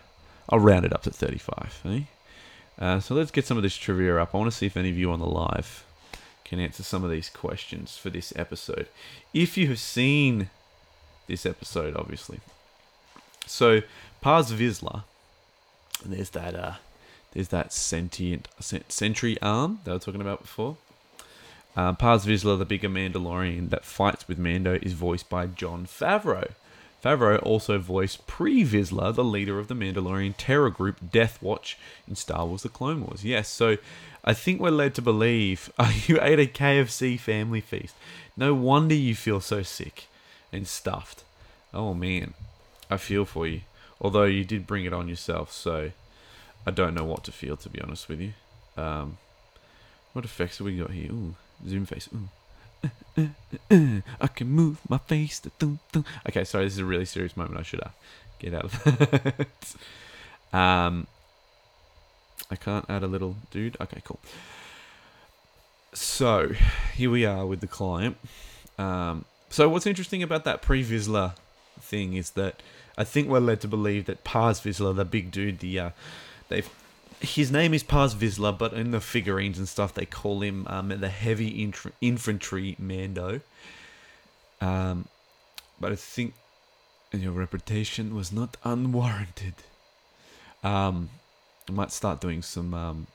I'll 0.49 0.59
round 0.59 0.85
it 0.85 0.93
up 0.93 1.03
to 1.03 1.11
35. 1.11 1.83
Eh? 1.85 2.01
Uh, 2.79 3.01
so, 3.01 3.15
let's 3.15 3.31
get 3.31 3.45
some 3.45 3.57
of 3.57 3.63
this 3.63 3.77
trivia 3.77 4.17
up. 4.19 4.35
I 4.35 4.39
want 4.39 4.51
to 4.51 4.57
see 4.57 4.67
if 4.67 4.77
any 4.77 4.91
of 4.91 4.97
you 4.97 5.11
on 5.11 5.19
the 5.19 5.27
live 5.27 5.85
can 6.45 6.61
answer 6.61 6.83
some 6.83 7.05
of 7.05 7.11
these 7.11 7.29
questions 7.29 7.97
for 7.97 8.09
this 8.09 8.33
episode. 8.37 8.87
If 9.35 9.59
you 9.59 9.67
have 9.69 9.79
seen 9.79 10.49
this 11.27 11.45
episode, 11.47 11.95
obviously. 11.97 12.41
So, 13.47 13.83
Paz 14.21 14.53
Vizsla, 14.53 15.05
and 16.03 16.13
there's 16.13 16.31
that, 16.31 16.55
uh, 16.55 16.75
there's 17.33 17.49
that 17.49 17.73
sentient 17.73 18.49
sentry 18.61 19.41
arm 19.41 19.81
that 19.85 19.91
I 19.91 19.95
was 19.95 20.05
talking 20.05 20.21
about 20.21 20.43
before. 20.43 20.77
Uh, 21.77 21.93
Paz 21.93 22.27
Vizsla, 22.27 22.59
the 22.59 22.65
bigger 22.65 22.89
Mandalorian 22.89 23.71
that 23.71 23.85
fights 23.85 24.27
with 24.27 24.39
Mando, 24.39 24.79
is 24.83 24.95
voiced 24.95 25.29
by 25.29 25.47
Jon 25.47 25.87
Favreau. 25.87 26.53
Favreau 27.03 27.41
also 27.43 27.79
voiced 27.79 28.27
Pre 28.27 28.65
Vizsla, 28.65 29.15
the 29.15 29.25
leader 29.25 29.59
of 29.59 29.69
the 29.69 29.75
Mandalorian 29.75 30.35
terror 30.37 30.71
group 30.71 31.13
Death 31.13 31.41
Watch 31.41 31.79
in 32.09 32.17
Star 32.17 32.45
Wars 32.45 32.63
The 32.63 32.69
Clone 32.69 33.03
Wars. 33.03 33.25
Yes, 33.25 33.49
so 33.49 33.77
I 34.25 34.35
think 34.35 34.61
we're 34.61 34.71
led 34.71 34.95
to 34.97 35.03
believe 35.03 35.73
uh, 35.79 35.93
you 36.07 36.19
ate 36.21 36.41
a 36.41 36.47
KFC 36.47 37.19
family 37.19 37.61
feast. 37.61 37.95
No 38.37 38.53
wonder 38.53 38.95
you 38.95 39.15
feel 39.15 39.41
so 39.41 39.63
sick 39.63 40.07
and 40.53 40.67
stuffed. 40.67 41.23
Oh 41.73 41.95
man, 41.95 42.35
I 42.91 42.97
feel 42.97 43.25
for 43.25 43.47
you. 43.47 43.61
Although 44.01 44.25
you 44.25 44.45
did 44.45 44.67
bring 44.67 44.85
it 44.85 44.93
on 44.93 45.09
yourself, 45.09 45.53
so 45.53 45.91
I 46.67 46.71
don't 46.71 46.95
know 46.95 47.05
what 47.05 47.25
to 47.25 47.33
feel 47.33 47.57
to 47.59 47.69
be 47.69 47.81
honest 47.81 48.09
with 48.09 48.21
you. 48.21 48.33
Um, 48.77 49.19
what 50.13 50.25
effects 50.25 50.59
have 50.59 50.67
we 50.67 50.77
got 50.77 50.91
here? 50.91 51.13
Ooh, 51.13 51.35
zoom 51.67 51.87
face. 51.87 52.09
Ooh. 52.15 52.29
I 53.71 54.27
can 54.29 54.49
move 54.49 54.79
my 54.89 54.99
face. 54.99 55.41
Okay, 56.29 56.45
sorry, 56.45 56.65
this 56.65 56.75
is 56.75 56.79
a 56.79 56.85
really 56.85 57.05
serious 57.05 57.37
moment. 57.37 57.59
I 57.59 57.63
should 57.63 57.81
uh, 57.83 57.91
get 58.39 58.55
out 58.55 58.65
of 58.65 58.85
that. 58.85 59.47
um, 60.59 61.07
I 62.51 62.57
can't 62.57 62.87
add 62.89 63.03
a 63.03 63.07
little 63.07 63.37
dude. 63.51 63.77
Okay, 63.81 64.01
cool. 64.05 64.21
So 65.93 66.53
here 66.95 67.11
we 67.11 67.25
are 67.25 67.47
with 67.47 67.61
the 67.61 67.67
client. 67.67 68.17
Um, 68.79 69.25
so 69.51 69.69
what's 69.69 69.87
interesting 69.87 70.23
about 70.23 70.45
that 70.45 70.63
pre 70.63 70.85
Vizsla 70.85 71.35
thing 71.81 72.15
is 72.15 72.31
that 72.31 72.63
I 72.97 73.05
think 73.05 73.29
we're 73.29 73.41
led 73.41 73.61
to 73.63 73.69
believe 73.69 74.07
that 74.07 74.25
Paz 74.25 74.61
Vizsla, 74.61 74.95
the 74.95 75.05
big 75.05 75.31
dude, 75.31 75.61
the 75.61 75.79
uh, 75.79 75.91
they've 76.49 76.69
his 77.21 77.51
name 77.51 77.75
is 77.75 77.83
Paz 77.83 78.15
Vizsla, 78.15 78.57
but 78.57 78.73
in 78.73 78.91
the 78.91 79.01
figurines 79.01 79.59
and 79.59 79.69
stuff, 79.69 79.95
they 79.95 80.07
call 80.07 80.41
him 80.43 80.67
um, 80.69 80.89
the 80.89 81.09
heavy 81.09 81.63
inf- 81.63 81.93
infantry 82.01 82.77
Mando. 82.79 83.41
Um, 84.61 85.09
but 85.81 85.93
I 85.93 85.97
think 85.97 86.35
your 87.13 87.33
reputation 87.33 88.15
was 88.15 88.33
not 88.33 88.57
unwarranted. 88.65 89.55
Um, 90.63 91.11
I 91.69 91.73
might 91.73 91.93
start 91.93 92.21
doing 92.21 92.43
some 92.43 92.75
um, 92.75 93.07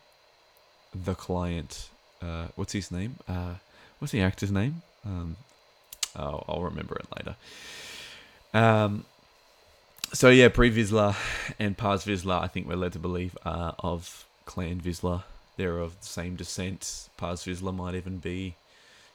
the 0.94 1.16
client. 1.16 1.90
Uh, 2.22 2.48
what's 2.56 2.74
his 2.74 2.92
name? 2.92 3.18
Uh, 3.28 3.56
what's 4.00 4.12
the 4.12 4.22
actor's 4.22 4.52
name? 4.52 4.82
Um, 5.06 5.36
oh, 6.16 6.44
I'll 6.48 6.62
remember 6.62 6.96
it 6.96 7.06
later. 7.18 7.36
Um, 8.54 9.06
so 10.14 10.30
yeah, 10.30 10.48
Pre 10.50 10.72
Vizsla 10.72 11.16
and 11.60 11.78
Paz 11.78 12.06
Vizsla, 12.06 12.42
I 12.42 12.48
think 12.48 12.68
we're 12.68 12.76
led 12.76 12.94
to 12.94 13.00
believe, 13.00 13.38
are 13.46 13.76
of 13.80 14.26
Clan 14.46 14.80
Vizsla. 14.80 15.24
They're 15.58 15.80
of 15.80 16.00
the 16.00 16.08
same 16.08 16.36
descent. 16.36 17.10
Paz 17.18 17.44
Vizsla 17.44 17.76
might 17.76 17.96
even 17.96 18.18
be, 18.18 18.56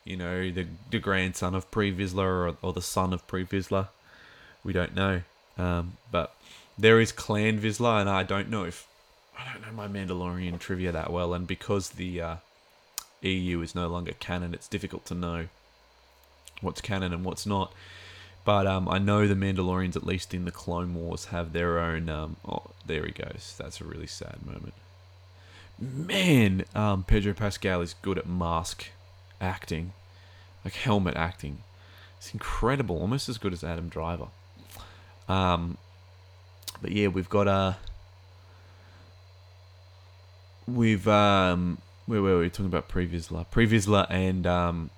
you 0.04 0.16
know, 0.16 0.50
the 0.50 0.66
the 0.90 0.98
grandson 0.98 1.54
of 1.54 1.70
Pre 1.70 1.92
Vizsla 1.92 2.24
or, 2.24 2.56
or 2.62 2.72
the 2.72 2.82
son 2.82 3.12
of 3.12 3.26
Pre 3.26 3.44
Vizsla. 3.44 3.88
We 4.64 4.72
don't 4.72 4.94
know. 4.94 5.22
Um, 5.56 5.96
but 6.10 6.34
there 6.76 7.00
is 7.00 7.12
Clan 7.12 7.60
Vizsla, 7.60 8.00
and 8.00 8.10
I 8.10 8.22
don't 8.22 8.50
know 8.50 8.64
if 8.64 8.86
I 9.38 9.52
don't 9.52 9.64
know 9.64 9.72
my 9.72 9.88
Mandalorian 9.88 10.58
trivia 10.58 10.92
that 10.92 11.12
well, 11.12 11.32
and 11.32 11.46
because 11.46 11.90
the 11.90 12.20
uh, 12.20 12.36
EU 13.22 13.60
is 13.62 13.74
no 13.74 13.88
longer 13.88 14.12
canon, 14.18 14.52
it's 14.52 14.68
difficult 14.68 15.04
to 15.06 15.14
know 15.14 15.48
what's 16.60 16.80
canon 16.80 17.12
and 17.12 17.24
what's 17.24 17.46
not. 17.46 17.72
But 18.48 18.66
um, 18.66 18.88
I 18.88 18.96
know 18.96 19.26
the 19.26 19.34
Mandalorians, 19.34 19.94
at 19.94 20.06
least 20.06 20.32
in 20.32 20.46
the 20.46 20.50
Clone 20.50 20.94
Wars, 20.94 21.26
have 21.26 21.52
their 21.52 21.78
own. 21.78 22.08
Um, 22.08 22.36
oh, 22.48 22.62
there 22.86 23.04
he 23.04 23.12
goes. 23.12 23.54
That's 23.58 23.78
a 23.82 23.84
really 23.84 24.06
sad 24.06 24.38
moment. 24.42 24.72
Man, 25.78 26.64
um, 26.74 27.04
Pedro 27.04 27.34
Pascal 27.34 27.82
is 27.82 27.94
good 28.00 28.16
at 28.16 28.26
mask 28.26 28.86
acting, 29.38 29.92
like 30.64 30.72
helmet 30.72 31.14
acting. 31.14 31.58
It's 32.16 32.32
incredible, 32.32 32.98
almost 32.98 33.28
as 33.28 33.36
good 33.36 33.52
as 33.52 33.62
Adam 33.62 33.90
Driver. 33.90 34.28
Um, 35.28 35.76
but 36.80 36.92
yeah, 36.92 37.08
we've 37.08 37.28
got 37.28 37.48
a. 37.48 37.50
Uh, 37.50 37.74
we've 40.66 41.06
um, 41.06 41.82
where 42.06 42.22
were 42.22 42.38
we 42.38 42.48
talking 42.48 42.64
about 42.64 42.88
Pre 42.88 43.06
Vizsla? 43.06 43.44
Pre 43.50 43.66
Vizsla 43.66 44.06
and 44.08 44.46
um, 44.46 44.88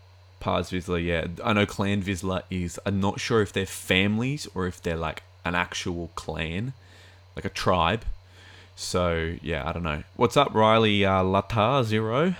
Paz 0.40 0.70
Vizsla, 0.70 1.04
yeah. 1.04 1.26
I 1.44 1.52
know 1.52 1.66
Clan 1.66 2.02
Vizsla 2.02 2.42
is. 2.50 2.80
I'm 2.84 3.00
not 3.00 3.20
sure 3.20 3.42
if 3.42 3.52
they're 3.52 3.66
families 3.66 4.48
or 4.54 4.66
if 4.66 4.82
they're 4.82 4.96
like 4.96 5.22
an 5.44 5.54
actual 5.54 6.10
clan, 6.14 6.72
like 7.36 7.44
a 7.44 7.50
tribe. 7.50 8.04
So 8.74 9.36
yeah, 9.42 9.68
I 9.68 9.72
don't 9.72 9.82
know. 9.82 10.02
What's 10.16 10.36
up, 10.36 10.54
Riley 10.54 11.04
uh, 11.04 11.22
Latar 11.22 11.84
Zero? 11.84 12.34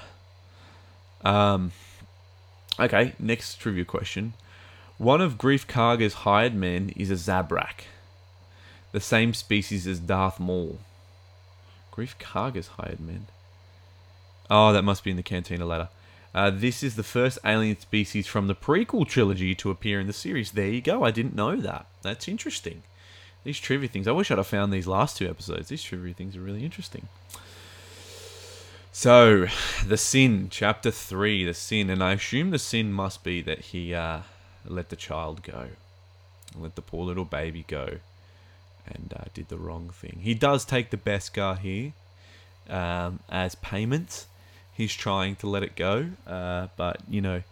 Um. 1.23 1.73
Okay, 2.79 3.13
next 3.19 3.57
trivia 3.57 3.85
question. 3.85 4.33
One 4.97 5.21
of 5.21 5.37
Greef 5.37 5.67
Karga's 5.67 6.15
hired 6.15 6.55
men 6.55 6.93
is 6.97 7.11
a 7.11 7.15
Zabrak, 7.15 7.85
the 8.93 9.01
same 9.01 9.35
species 9.35 9.87
as 9.87 9.99
Darth 9.99 10.41
Maul. 10.41 10.79
Greef 11.93 12.17
Karga's 12.19 12.69
hired 12.69 13.01
men. 13.01 13.27
Oh, 14.51 14.73
that 14.73 14.83
must 14.83 15.05
be 15.05 15.11
in 15.11 15.17
the 15.17 15.23
Cantina 15.23 15.67
letter. 15.67 15.89
Uh, 16.35 16.51
this 16.51 16.83
is 16.83 16.95
the 16.95 17.03
first 17.03 17.39
alien 17.45 17.79
species 17.79 18.27
from 18.27 18.47
the 18.47 18.55
prequel 18.55 19.07
trilogy 19.07 19.55
to 19.57 19.71
appear 19.71 19.99
in 20.01 20.07
the 20.07 20.13
series. 20.13 20.53
There 20.53 20.69
you 20.69 20.81
go. 20.81 21.03
I 21.03 21.11
didn't 21.11 21.35
know 21.35 21.57
that. 21.57 21.87
That's 22.03 22.29
interesting. 22.29 22.83
These 23.43 23.59
trivia 23.59 23.89
things. 23.89 24.07
I 24.07 24.13
wish 24.13 24.31
I'd 24.31 24.39
have 24.39 24.47
found 24.47 24.73
these 24.73 24.87
last 24.87 25.17
two 25.17 25.29
episodes. 25.29 25.69
These 25.69 25.83
trivia 25.83 26.15
things 26.15 26.37
are 26.37 26.41
really 26.41 26.65
interesting. 26.65 27.09
So, 28.93 29.47
the 29.87 29.97
sin, 29.97 30.49
chapter 30.51 30.91
three, 30.91 31.45
the 31.45 31.55
sin, 31.55 31.91
and 31.91 32.03
I 32.03 32.13
assume 32.13 32.51
the 32.51 32.59
sin 32.59 32.93
must 32.93 33.25
be 33.25 33.41
that 33.43 33.61
he 33.67 33.95
uh, 33.95 34.21
let 34.67 34.89
the 34.89 34.97
child 34.97 35.43
go, 35.43 35.69
let 36.59 36.75
the 36.75 36.83
poor 36.83 37.05
little 37.05 37.25
baby 37.25 37.65
go, 37.67 37.99
and 38.87 39.15
uh, 39.17 39.25
did 39.33 39.49
the 39.49 39.59
wrong 39.59 39.91
thing. 39.91 40.19
He 40.23 40.35
does 40.35 40.65
take 40.65 40.91
the 40.91 40.97
Beskar 40.97 41.59
here 41.59 41.93
um, 42.69 43.21
as 43.31 43.55
payment 43.55 44.27
he's 44.81 44.95
trying 44.95 45.37
to 45.37 45.47
let 45.47 45.63
it 45.63 45.77
go. 45.77 46.11
Uh, 46.27 46.69
but 46.77 47.01
you 47.09 47.21
know, 47.21 47.43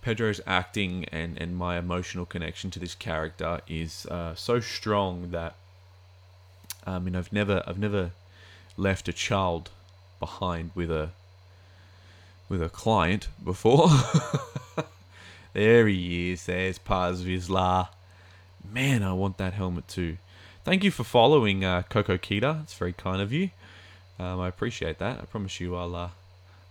Pedro's 0.00 0.40
acting 0.46 1.04
and 1.12 1.40
and 1.40 1.56
my 1.56 1.78
emotional 1.78 2.26
connection 2.26 2.70
to 2.72 2.78
this 2.80 2.94
character 2.94 3.60
is 3.68 4.06
uh, 4.06 4.34
so 4.34 4.58
strong 4.58 5.30
that 5.30 5.54
I 6.86 6.98
mean 6.98 7.14
I've 7.14 7.32
never 7.32 7.62
I've 7.66 7.78
never 7.78 8.10
left 8.76 9.08
a 9.08 9.12
child 9.12 9.70
behind 10.18 10.70
with 10.74 10.90
a 10.90 11.10
with 12.48 12.62
a 12.62 12.68
client 12.68 13.28
before. 13.44 13.88
there 15.52 15.86
he 15.86 16.32
is. 16.32 16.46
There's 16.46 16.78
Paz 16.78 17.22
Vizsla. 17.22 17.88
Man, 18.68 19.02
I 19.02 19.12
want 19.12 19.38
that 19.38 19.52
helmet 19.52 19.88
too. 19.88 20.16
Thank 20.64 20.84
you 20.84 20.90
for 20.90 21.04
following 21.04 21.64
uh, 21.64 21.82
Coco 21.82 22.16
Kita. 22.16 22.62
It's 22.62 22.74
very 22.74 22.92
kind 22.92 23.20
of 23.20 23.32
you. 23.32 23.50
Um, 24.18 24.40
I 24.40 24.48
appreciate 24.48 24.98
that. 24.98 25.18
I 25.18 25.24
promise 25.24 25.58
you 25.58 25.74
I'll 25.74 25.96
uh, 25.96 26.10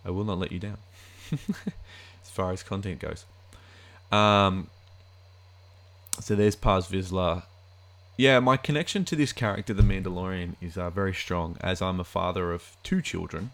I 0.04 0.10
will 0.10 0.24
not 0.24 0.38
let 0.38 0.52
you 0.52 0.58
down 0.58 0.78
as 1.32 2.30
far 2.30 2.52
as 2.52 2.62
content 2.62 3.00
goes. 3.00 3.24
Um, 4.10 4.68
So 6.20 6.34
there's 6.36 6.56
Paz 6.56 6.88
Vizsla. 6.88 7.44
Yeah, 8.16 8.38
my 8.40 8.56
connection 8.56 9.04
to 9.06 9.16
this 9.16 9.32
character, 9.32 9.72
the 9.72 9.82
Mandalorian, 9.82 10.56
is 10.60 10.76
uh, 10.76 10.90
very 10.90 11.14
strong, 11.14 11.56
as 11.60 11.80
I'm 11.80 11.98
a 11.98 12.04
father 12.04 12.52
of 12.52 12.76
two 12.82 13.00
children. 13.00 13.50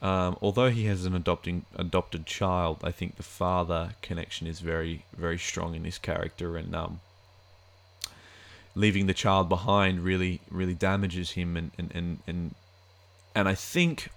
Um, 0.00 0.36
although 0.40 0.70
he 0.70 0.84
has 0.84 1.04
an 1.06 1.14
adopting 1.14 1.64
adopted 1.76 2.26
child, 2.26 2.78
I 2.82 2.90
think 2.92 3.16
the 3.16 3.22
father 3.22 3.94
connection 4.02 4.46
is 4.46 4.60
very 4.60 5.04
very 5.16 5.38
strong 5.38 5.74
in 5.74 5.82
this 5.82 5.98
character, 5.98 6.56
and 6.56 6.74
um, 6.74 7.00
leaving 8.74 9.06
the 9.06 9.14
child 9.14 9.48
behind 9.48 10.00
really 10.04 10.40
really 10.50 10.74
damages 10.74 11.32
him, 11.32 11.56
and 11.56 11.70
and 11.78 11.90
and 11.94 12.18
and, 12.26 12.54
and 13.34 13.48
I 13.48 13.54
think 13.54 14.10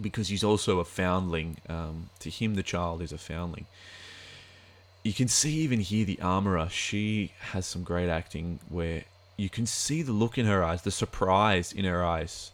because 0.00 0.28
he's 0.28 0.44
also 0.44 0.80
a 0.80 0.84
foundling, 0.84 1.58
um, 1.68 2.10
to 2.20 2.30
him 2.30 2.54
the 2.54 2.62
child 2.62 3.02
is 3.02 3.12
a 3.12 3.18
foundling. 3.18 3.66
You 5.02 5.12
can 5.12 5.28
see 5.28 5.52
even 5.58 5.80
here 5.80 6.04
the 6.04 6.20
armorer. 6.20 6.68
She 6.70 7.32
has 7.52 7.66
some 7.66 7.82
great 7.82 8.08
acting 8.08 8.58
where 8.68 9.04
you 9.36 9.50
can 9.50 9.66
see 9.66 10.02
the 10.02 10.12
look 10.12 10.38
in 10.38 10.46
her 10.46 10.64
eyes, 10.64 10.82
the 10.82 10.90
surprise 10.90 11.72
in 11.72 11.84
her 11.84 12.04
eyes 12.04 12.52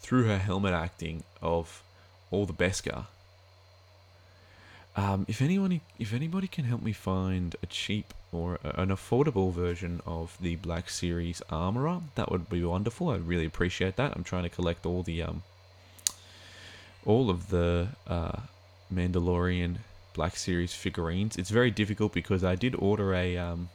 through 0.00 0.24
her 0.24 0.38
helmet 0.38 0.72
acting 0.72 1.24
of 1.42 1.82
all 2.30 2.46
the 2.46 2.52
Beskar. 2.52 3.06
Um, 4.96 5.26
if 5.28 5.42
anyone, 5.42 5.80
if 5.98 6.12
anybody 6.12 6.46
can 6.46 6.64
help 6.64 6.82
me 6.82 6.92
find 6.92 7.56
a 7.62 7.66
cheap 7.66 8.14
or 8.32 8.60
an 8.62 8.88
affordable 8.88 9.52
version 9.52 10.00
of 10.06 10.36
the 10.40 10.56
Black 10.56 10.88
Series 10.88 11.42
Armorer, 11.50 12.00
that 12.14 12.30
would 12.30 12.48
be 12.48 12.62
wonderful. 12.62 13.10
I'd 13.10 13.26
really 13.26 13.46
appreciate 13.46 13.96
that. 13.96 14.12
I'm 14.14 14.24
trying 14.24 14.44
to 14.44 14.48
collect 14.48 14.86
all 14.86 15.02
the 15.02 15.22
um, 15.22 15.42
all 17.06 17.30
of 17.30 17.50
the 17.50 17.88
uh, 18.06 18.40
Mandalorian 18.92 19.76
Black 20.14 20.36
Series 20.36 20.74
figurines. 20.74 21.36
It's 21.36 21.50
very 21.50 21.70
difficult 21.70 22.12
because 22.12 22.44
I 22.44 22.54
did 22.54 22.74
order 22.76 23.14
a 23.14 23.36
um, 23.36 23.68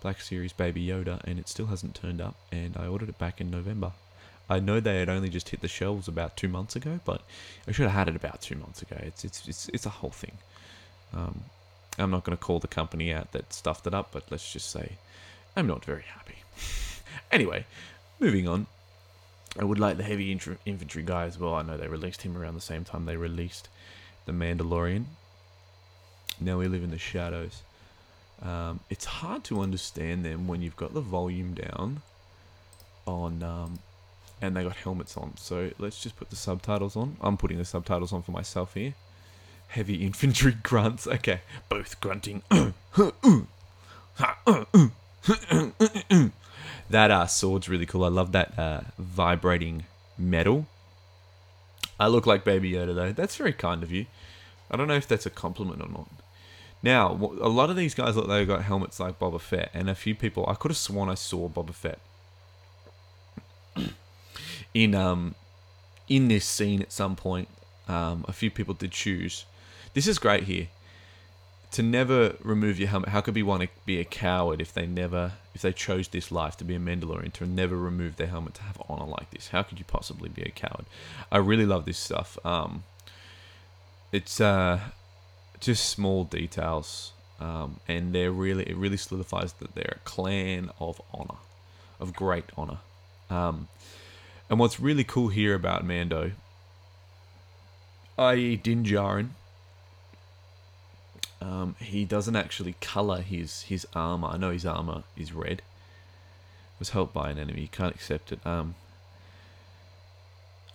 Black 0.00 0.20
Series 0.20 0.52
Baby 0.52 0.86
Yoda 0.86 1.22
and 1.24 1.38
it 1.38 1.48
still 1.48 1.66
hasn't 1.66 1.94
turned 1.94 2.20
up, 2.20 2.36
and 2.50 2.76
I 2.76 2.86
ordered 2.86 3.08
it 3.08 3.18
back 3.18 3.40
in 3.40 3.50
November. 3.50 3.92
I 4.50 4.60
know 4.60 4.80
they 4.80 4.98
had 4.98 5.10
only 5.10 5.28
just 5.28 5.50
hit 5.50 5.60
the 5.60 5.68
shelves 5.68 6.08
about 6.08 6.36
two 6.36 6.48
months 6.48 6.74
ago, 6.74 7.00
but 7.04 7.22
I 7.66 7.72
should 7.72 7.84
have 7.84 7.92
had 7.92 8.08
it 8.08 8.16
about 8.16 8.40
two 8.40 8.56
months 8.56 8.80
ago. 8.80 8.96
It's 9.00 9.24
it's 9.24 9.46
it's, 9.46 9.68
it's 9.68 9.86
a 9.86 9.90
whole 9.90 10.10
thing. 10.10 10.38
Um, 11.12 11.44
I'm 11.98 12.10
not 12.10 12.24
going 12.24 12.36
to 12.36 12.42
call 12.42 12.58
the 12.58 12.68
company 12.68 13.12
out 13.12 13.32
that 13.32 13.52
stuffed 13.52 13.86
it 13.86 13.92
up, 13.92 14.10
but 14.12 14.24
let's 14.30 14.50
just 14.52 14.70
say 14.70 14.92
I'm 15.54 15.66
not 15.66 15.84
very 15.84 16.04
happy. 16.04 16.36
anyway, 17.32 17.66
moving 18.20 18.48
on. 18.48 18.66
I 19.58 19.64
would 19.64 19.78
like 19.78 19.96
the 19.96 20.04
heavy 20.04 20.30
infantry 20.30 21.02
guy 21.02 21.24
as 21.24 21.38
well. 21.38 21.54
I 21.54 21.62
know 21.62 21.76
they 21.76 21.88
released 21.88 22.22
him 22.22 22.36
around 22.36 22.54
the 22.54 22.60
same 22.60 22.84
time 22.84 23.06
they 23.06 23.16
released 23.16 23.68
the 24.24 24.32
Mandalorian. 24.32 25.04
Now 26.40 26.58
we 26.58 26.68
live 26.68 26.84
in 26.84 26.90
the 26.90 26.98
shadows. 26.98 27.62
Um, 28.40 28.80
it's 28.88 29.04
hard 29.04 29.42
to 29.44 29.60
understand 29.60 30.24
them 30.24 30.46
when 30.46 30.62
you've 30.62 30.76
got 30.76 30.94
the 30.94 31.00
volume 31.00 31.54
down 31.54 32.02
on 33.04 33.42
um, 33.42 33.80
and 34.40 34.56
they 34.56 34.62
got 34.62 34.76
helmets 34.76 35.16
on. 35.16 35.36
So 35.36 35.72
let's 35.78 36.00
just 36.00 36.16
put 36.16 36.30
the 36.30 36.36
subtitles 36.36 36.94
on. 36.96 37.16
I'm 37.20 37.36
putting 37.36 37.58
the 37.58 37.64
subtitles 37.64 38.12
on 38.12 38.22
for 38.22 38.30
myself 38.30 38.74
here. 38.74 38.94
Heavy 39.68 39.96
infantry 40.06 40.52
grunts. 40.62 41.06
Okay, 41.08 41.40
both 41.68 42.00
grunting. 42.00 42.42
That 46.90 47.10
uh, 47.10 47.26
sword's 47.26 47.68
really 47.68 47.86
cool. 47.86 48.04
I 48.04 48.08
love 48.08 48.32
that 48.32 48.58
uh, 48.58 48.80
vibrating 48.98 49.84
metal. 50.16 50.66
I 52.00 52.06
look 52.08 52.26
like 52.26 52.44
Baby 52.44 52.72
Yoda 52.72 52.94
though. 52.94 53.12
That's 53.12 53.36
very 53.36 53.52
kind 53.52 53.82
of 53.82 53.90
you. 53.90 54.06
I 54.70 54.76
don't 54.76 54.88
know 54.88 54.94
if 54.94 55.08
that's 55.08 55.26
a 55.26 55.30
compliment 55.30 55.82
or 55.82 55.88
not. 55.88 56.08
Now, 56.82 57.12
a 57.12 57.48
lot 57.48 57.70
of 57.70 57.76
these 57.76 57.94
guys 57.94 58.14
look 58.14 58.28
like 58.28 58.38
they 58.40 58.44
got 58.46 58.62
helmets 58.62 59.00
like 59.00 59.18
Boba 59.18 59.40
Fett, 59.40 59.70
and 59.74 59.90
a 59.90 59.94
few 59.94 60.14
people. 60.14 60.44
I 60.46 60.54
could 60.54 60.70
have 60.70 60.78
sworn 60.78 61.08
I 61.08 61.14
saw 61.14 61.48
Boba 61.48 61.74
Fett 61.74 61.98
in 64.74 64.94
um 64.94 65.34
in 66.08 66.28
this 66.28 66.44
scene 66.44 66.80
at 66.80 66.92
some 66.92 67.16
point. 67.16 67.48
Um, 67.88 68.24
a 68.28 68.32
few 68.32 68.50
people 68.50 68.74
did 68.74 68.92
choose. 68.92 69.44
This 69.94 70.06
is 70.06 70.18
great 70.18 70.44
here. 70.44 70.68
To 71.72 71.82
never 71.82 72.34
remove 72.42 72.78
your 72.78 72.88
helmet. 72.88 73.10
How 73.10 73.20
could 73.20 73.34
be 73.34 73.42
one 73.42 73.68
be 73.84 74.00
a 74.00 74.04
coward 74.04 74.60
if 74.60 74.72
they 74.72 74.86
never, 74.86 75.32
if 75.54 75.62
they 75.62 75.72
chose 75.72 76.08
this 76.08 76.32
life 76.32 76.56
to 76.56 76.64
be 76.64 76.74
a 76.74 76.78
Mandalorian, 76.78 77.32
to 77.34 77.46
never 77.46 77.76
remove 77.76 78.16
their 78.16 78.26
helmet 78.26 78.54
to 78.54 78.62
have 78.62 78.80
honor 78.88 79.04
like 79.04 79.30
this? 79.30 79.48
How 79.48 79.62
could 79.62 79.78
you 79.78 79.84
possibly 79.84 80.28
be 80.30 80.42
a 80.42 80.50
coward? 80.50 80.86
I 81.30 81.38
really 81.38 81.66
love 81.66 81.84
this 81.84 81.98
stuff. 81.98 82.38
Um, 82.44 82.84
it's 84.12 84.40
uh, 84.40 84.80
just 85.60 85.88
small 85.90 86.24
details, 86.24 87.12
um, 87.38 87.80
and 87.86 88.14
they're 88.14 88.32
really, 88.32 88.64
it 88.64 88.76
really 88.76 88.96
solidifies 88.96 89.52
that 89.54 89.74
they're 89.74 89.96
a 89.96 90.08
clan 90.08 90.70
of 90.80 91.00
honor, 91.12 91.38
of 92.00 92.14
great 92.14 92.44
honor. 92.56 92.78
Um, 93.28 93.68
and 94.48 94.58
what's 94.58 94.80
really 94.80 95.04
cool 95.04 95.28
here 95.28 95.54
about 95.54 95.84
Mando, 95.84 96.32
i.e., 98.16 98.56
Din 98.56 98.84
Djarin, 98.84 99.30
um, 101.40 101.76
he 101.78 102.04
doesn't 102.04 102.36
actually 102.36 102.74
color 102.80 103.20
his 103.20 103.62
his 103.62 103.86
armor. 103.94 104.28
I 104.28 104.36
know 104.36 104.50
his 104.50 104.66
armor 104.66 105.04
is 105.16 105.32
red. 105.32 105.62
Was 106.78 106.90
helped 106.90 107.12
by 107.12 107.30
an 107.30 107.38
enemy. 107.38 107.62
You 107.62 107.68
can't 107.68 107.94
accept 107.94 108.32
it. 108.32 108.44
Um, 108.46 108.76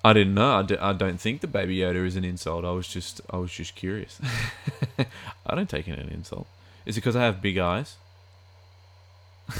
I 0.04 0.12
didn't 0.12 0.34
know. 0.34 0.60
I 0.60 0.62
d- 0.64 0.78
I 0.78 0.92
don't 0.94 1.20
think 1.20 1.42
the 1.42 1.48
Baby 1.48 1.78
Yoda 1.78 2.06
is 2.06 2.16
an 2.18 2.26
insult. 2.26 2.66
I 2.66 2.72
was 2.72 2.88
just 2.88 3.22
I 3.30 3.38
was 3.38 3.52
just 3.52 3.76
curious. 3.76 4.20
I 5.46 5.56
don't 5.56 5.70
take 5.70 5.88
it 5.88 5.98
as 5.98 6.06
an 6.06 6.12
insult. 6.14 6.48
Is 6.86 6.98
it 6.98 7.02
because 7.02 7.16
I 7.16 7.24
have 7.24 7.42
big 7.42 7.58
eyes? 7.58 7.96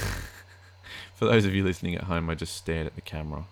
For 1.14 1.26
those 1.26 1.44
of 1.46 1.54
you 1.54 1.64
listening 1.64 1.94
at 1.94 2.04
home, 2.04 2.28
I 2.28 2.34
just 2.34 2.56
stared 2.56 2.86
at 2.86 2.94
the 2.94 3.00
camera 3.00 3.44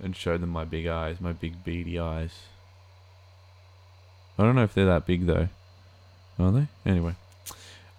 and 0.00 0.14
showed 0.14 0.40
them 0.40 0.50
my 0.50 0.64
big 0.64 0.86
eyes, 0.86 1.20
my 1.20 1.32
big 1.32 1.64
beady 1.64 1.98
eyes. 1.98 2.32
I 4.38 4.44
don't 4.44 4.54
know 4.54 4.64
if 4.64 4.74
they're 4.74 4.86
that 4.86 5.06
big 5.06 5.26
though. 5.26 5.48
Are 6.42 6.52
they? 6.52 6.66
Anyway. 6.84 7.14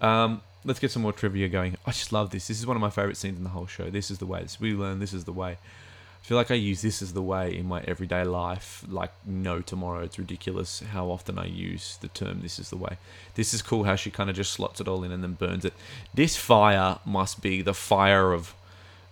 Um, 0.01 0.41
let's 0.65 0.79
get 0.79 0.91
some 0.91 1.01
more 1.01 1.13
trivia 1.13 1.47
going. 1.47 1.77
I 1.85 1.91
just 1.91 2.11
love 2.11 2.31
this. 2.31 2.47
This 2.47 2.59
is 2.59 2.67
one 2.67 2.75
of 2.77 2.81
my 2.81 2.89
favorite 2.89 3.17
scenes 3.17 3.37
in 3.37 3.43
the 3.43 3.51
whole 3.51 3.67
show. 3.67 3.89
This 3.89 4.11
is 4.11 4.17
the 4.17 4.25
way. 4.25 4.41
This, 4.41 4.59
we 4.59 4.73
learn 4.73 4.99
this 4.99 5.13
is 5.13 5.23
the 5.23 5.33
way. 5.33 5.51
I 5.51 6.25
feel 6.25 6.37
like 6.37 6.51
I 6.51 6.55
use 6.55 6.81
this 6.81 7.01
as 7.01 7.11
the 7.11 7.21
way 7.21 7.53
in 7.55 7.67
my 7.67 7.81
everyday 7.81 8.23
life, 8.23 8.85
like 8.87 9.11
no 9.25 9.59
tomorrow. 9.59 10.03
It's 10.03 10.17
ridiculous 10.17 10.79
how 10.79 11.07
often 11.07 11.37
I 11.37 11.45
use 11.45 11.97
the 11.99 12.07
term 12.07 12.41
this 12.41 12.59
is 12.59 12.69
the 12.69 12.77
way. 12.77 12.97
This 13.35 13.53
is 13.53 13.61
cool 13.61 13.83
how 13.83 13.95
she 13.95 14.09
kind 14.09 14.29
of 14.29 14.35
just 14.37 14.53
slots 14.53 14.79
it 14.79 14.87
all 14.87 15.03
in 15.03 15.11
and 15.11 15.21
then 15.21 15.33
burns 15.33 15.65
it. 15.65 15.73
This 16.13 16.37
fire 16.37 16.99
must 17.05 17.41
be 17.41 17.61
the 17.61 17.73
fire 17.73 18.31
of 18.31 18.53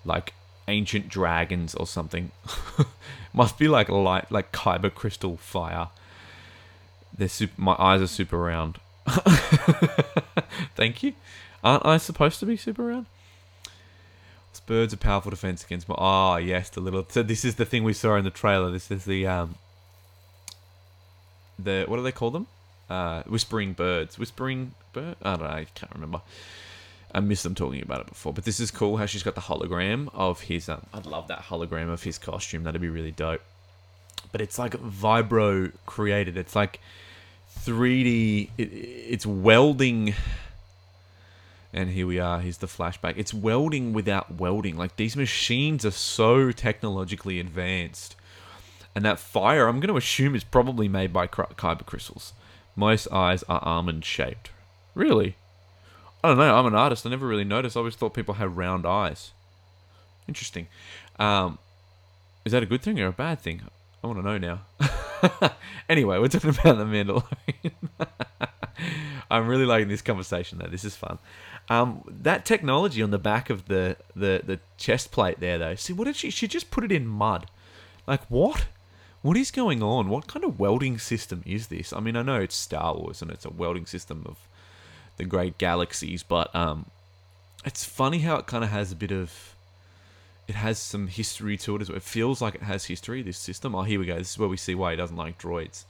like 0.05 0.33
ancient 0.67 1.09
dragons 1.09 1.75
or 1.75 1.85
something. 1.85 2.31
Must 3.33 3.57
be 3.57 3.67
like 3.67 3.89
light, 3.89 4.31
like 4.31 4.51
kyber 4.51 4.93
crystal 4.93 5.37
fire. 5.37 5.89
They're 7.17 7.27
super, 7.27 7.61
my 7.61 7.75
eyes 7.77 8.01
are 8.01 8.07
super 8.07 8.37
round. 8.37 8.77
Thank 10.75 11.03
you. 11.03 11.13
Aren't 11.63 11.85
I 11.85 11.97
supposed 11.97 12.39
to 12.39 12.45
be 12.45 12.57
super 12.57 12.83
round? 12.83 13.05
Birds 14.67 14.93
a 14.93 14.97
powerful 14.97 15.31
defense 15.31 15.65
against 15.65 15.89
my. 15.89 15.95
Oh 15.97 16.37
yes, 16.37 16.69
the 16.69 16.79
little. 16.79 17.05
So 17.09 17.23
this 17.23 17.43
is 17.43 17.55
the 17.55 17.65
thing 17.65 17.83
we 17.83 17.91
saw 17.91 18.15
in 18.15 18.23
the 18.23 18.29
trailer. 18.29 18.71
This 18.71 18.89
is 18.89 19.03
the 19.03 19.27
um. 19.27 19.55
The 21.59 21.83
what 21.87 21.97
do 21.97 22.03
they 22.03 22.13
call 22.13 22.31
them? 22.31 22.47
Uh, 22.89 23.23
whispering 23.23 23.73
birds. 23.73 24.17
Whispering 24.17 24.73
bird. 24.93 25.17
I 25.23 25.31
don't 25.31 25.41
know. 25.41 25.47
I 25.47 25.65
can't 25.75 25.91
remember. 25.93 26.21
I 27.13 27.19
missed 27.19 27.43
them 27.43 27.53
talking 27.53 27.81
about 27.81 27.99
it 27.99 28.07
before, 28.07 28.31
but 28.31 28.45
this 28.45 28.61
is 28.61 28.71
cool 28.71 28.95
how 28.95 29.05
she's 29.05 29.23
got 29.23 29.35
the 29.35 29.41
hologram 29.41 30.09
of 30.13 30.41
his. 30.41 30.69
Um, 30.69 30.85
I'd 30.93 31.05
love 31.05 31.27
that 31.27 31.39
hologram 31.45 31.89
of 31.89 32.03
his 32.03 32.17
costume. 32.17 32.63
That'd 32.63 32.79
be 32.79 32.87
really 32.87 33.11
dope. 33.11 33.41
But 34.31 34.39
it's 34.39 34.57
like 34.57 34.73
vibro 34.73 35.73
created. 35.85 36.37
It's 36.37 36.55
like 36.55 36.79
3D. 37.59 38.49
It, 38.57 38.63
it's 38.63 39.25
welding. 39.25 40.13
And 41.73 41.89
here 41.89 42.07
we 42.07 42.19
are. 42.19 42.39
Here's 42.39 42.57
the 42.57 42.67
flashback. 42.67 43.13
It's 43.17 43.33
welding 43.33 43.93
without 43.93 44.39
welding. 44.39 44.77
Like 44.77 44.95
these 44.97 45.15
machines 45.15 45.85
are 45.85 45.91
so 45.91 46.51
technologically 46.51 47.39
advanced. 47.39 48.15
And 48.93 49.05
that 49.05 49.19
fire, 49.19 49.67
I'm 49.67 49.79
going 49.79 49.87
to 49.87 49.97
assume, 49.97 50.35
is 50.35 50.43
probably 50.43 50.89
made 50.89 51.13
by 51.13 51.27
kyber 51.27 51.85
crystals. 51.85 52.33
Most 52.75 53.07
eyes 53.11 53.43
are 53.43 53.63
almond 53.63 54.03
shaped. 54.03 54.49
Really? 54.95 55.37
I 56.23 56.29
don't 56.29 56.37
know. 56.37 56.55
I'm 56.55 56.65
an 56.65 56.75
artist. 56.75 57.05
I 57.05 57.09
never 57.09 57.25
really 57.25 57.45
noticed. 57.45 57.77
I 57.77 57.79
always 57.79 57.95
thought 57.95 58.13
people 58.13 58.35
had 58.35 58.57
round 58.57 58.85
eyes. 58.85 59.31
Interesting. 60.27 60.67
Um, 61.19 61.57
is 62.43 62.51
that 62.51 62.63
a 62.63 62.65
good 62.65 62.81
thing 62.81 62.99
or 62.99 63.07
a 63.07 63.11
bad 63.13 63.39
thing? 63.39 63.61
I 64.03 64.07
want 64.07 64.19
to 64.19 64.23
know 64.23 64.37
now. 64.37 65.51
anyway, 65.89 66.17
we're 66.17 66.27
talking 66.27 66.49
about 66.49 66.77
the 66.77 66.85
Mandalorian. 66.85 67.73
I'm 69.31 69.47
really 69.47 69.65
liking 69.65 69.87
this 69.87 70.01
conversation 70.01 70.57
though. 70.57 70.67
This 70.67 70.83
is 70.83 70.95
fun. 70.95 71.19
Um, 71.69 72.03
that 72.07 72.43
technology 72.45 73.01
on 73.03 73.11
the 73.11 73.19
back 73.19 73.49
of 73.49 73.67
the, 73.67 73.95
the, 74.15 74.41
the 74.43 74.59
chest 74.77 75.11
plate 75.11 75.39
there 75.39 75.57
though. 75.57 75.75
See, 75.75 75.93
what 75.93 76.05
did 76.05 76.15
she? 76.15 76.31
She 76.31 76.47
just 76.47 76.71
put 76.71 76.83
it 76.83 76.91
in 76.91 77.07
mud. 77.07 77.49
Like 78.07 78.25
what? 78.25 78.65
What 79.21 79.37
is 79.37 79.51
going 79.51 79.83
on? 79.83 80.09
What 80.09 80.27
kind 80.27 80.43
of 80.43 80.59
welding 80.59 80.97
system 80.97 81.43
is 81.45 81.67
this? 81.67 81.93
I 81.93 81.99
mean, 81.99 82.15
I 82.15 82.23
know 82.23 82.41
it's 82.41 82.55
Star 82.55 82.95
Wars 82.95 83.21
and 83.21 83.29
it's 83.29 83.45
a 83.45 83.51
welding 83.51 83.85
system 83.85 84.23
of 84.25 84.37
the 85.17 85.25
great 85.25 85.59
galaxies. 85.59 86.23
But 86.23 86.53
um, 86.55 86.87
it's 87.63 87.85
funny 87.85 88.19
how 88.19 88.37
it 88.37 88.47
kind 88.47 88.63
of 88.63 88.71
has 88.71 88.91
a 88.91 88.95
bit 88.95 89.11
of 89.11 89.55
it 90.51 90.55
has 90.55 90.79
some 90.79 91.07
history 91.07 91.55
to 91.55 91.77
it 91.77 91.81
as 91.81 91.87
well. 91.87 91.95
It 91.95 92.03
feels 92.03 92.41
like 92.41 92.55
it 92.55 92.63
has 92.63 92.83
history. 92.83 93.21
This 93.21 93.37
system. 93.37 93.73
Oh, 93.73 93.83
here 93.83 94.01
we 94.01 94.05
go. 94.05 94.17
This 94.17 94.31
is 94.31 94.37
where 94.37 94.49
we 94.49 94.57
see 94.57 94.75
why 94.75 94.91
he 94.91 94.97
doesn't 94.97 95.15
like 95.15 95.39
droids. 95.39 95.85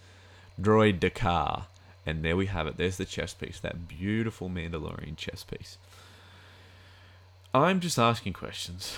Droid 0.62 1.00
Dakar. 1.00 1.66
And 2.06 2.24
there 2.24 2.38
we 2.38 2.46
have 2.46 2.68
it. 2.68 2.78
There's 2.78 2.98
the 2.98 3.06
chess 3.06 3.34
piece. 3.34 3.60
That 3.60 3.88
beautiful 3.88 4.52
Mandalorian 4.52 5.18
chess 5.18 5.44
piece. 5.44 5.80
I'm 7.56 7.80
just 7.80 7.98
asking 7.98 8.34
questions. 8.34 8.96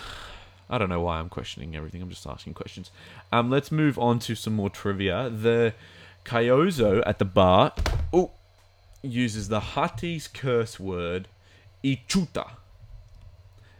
I 0.69 0.77
don't 0.77 0.89
know 0.89 0.99
why 0.99 1.19
I'm 1.19 1.29
questioning 1.29 1.77
everything. 1.77 2.01
I'm 2.01 2.09
just 2.09 2.27
asking 2.27 2.55
questions. 2.55 2.91
Um, 3.31 3.49
let's 3.49 3.71
move 3.71 3.97
on 3.97 4.19
to 4.19 4.35
some 4.35 4.55
more 4.55 4.69
trivia. 4.69 5.29
The 5.29 5.75
Kyozo 6.25 7.01
at 7.05 7.19
the 7.19 7.25
bar 7.25 7.71
oh, 8.11 8.31
uses 9.01 9.47
the 9.47 9.61
Huttese 9.61 10.33
curse 10.33 10.77
word 10.77 11.29
Ichuta 11.85 12.57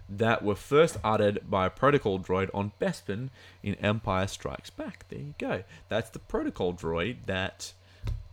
that 0.10 0.44
were 0.44 0.56
first 0.56 0.98
uttered 1.04 1.50
by 1.50 1.66
a 1.66 1.70
protocol 1.70 2.20
droid 2.20 2.50
on 2.54 2.72
Bespin 2.80 3.30
in 3.62 3.76
Empire 3.76 4.28
Strikes 4.28 4.70
Back. 4.70 5.06
There 5.10 5.20
you 5.20 5.34
go. 5.38 5.64
That's 5.90 6.10
the 6.10 6.20
protocol 6.20 6.74
droid 6.74 7.26
that 7.26 7.74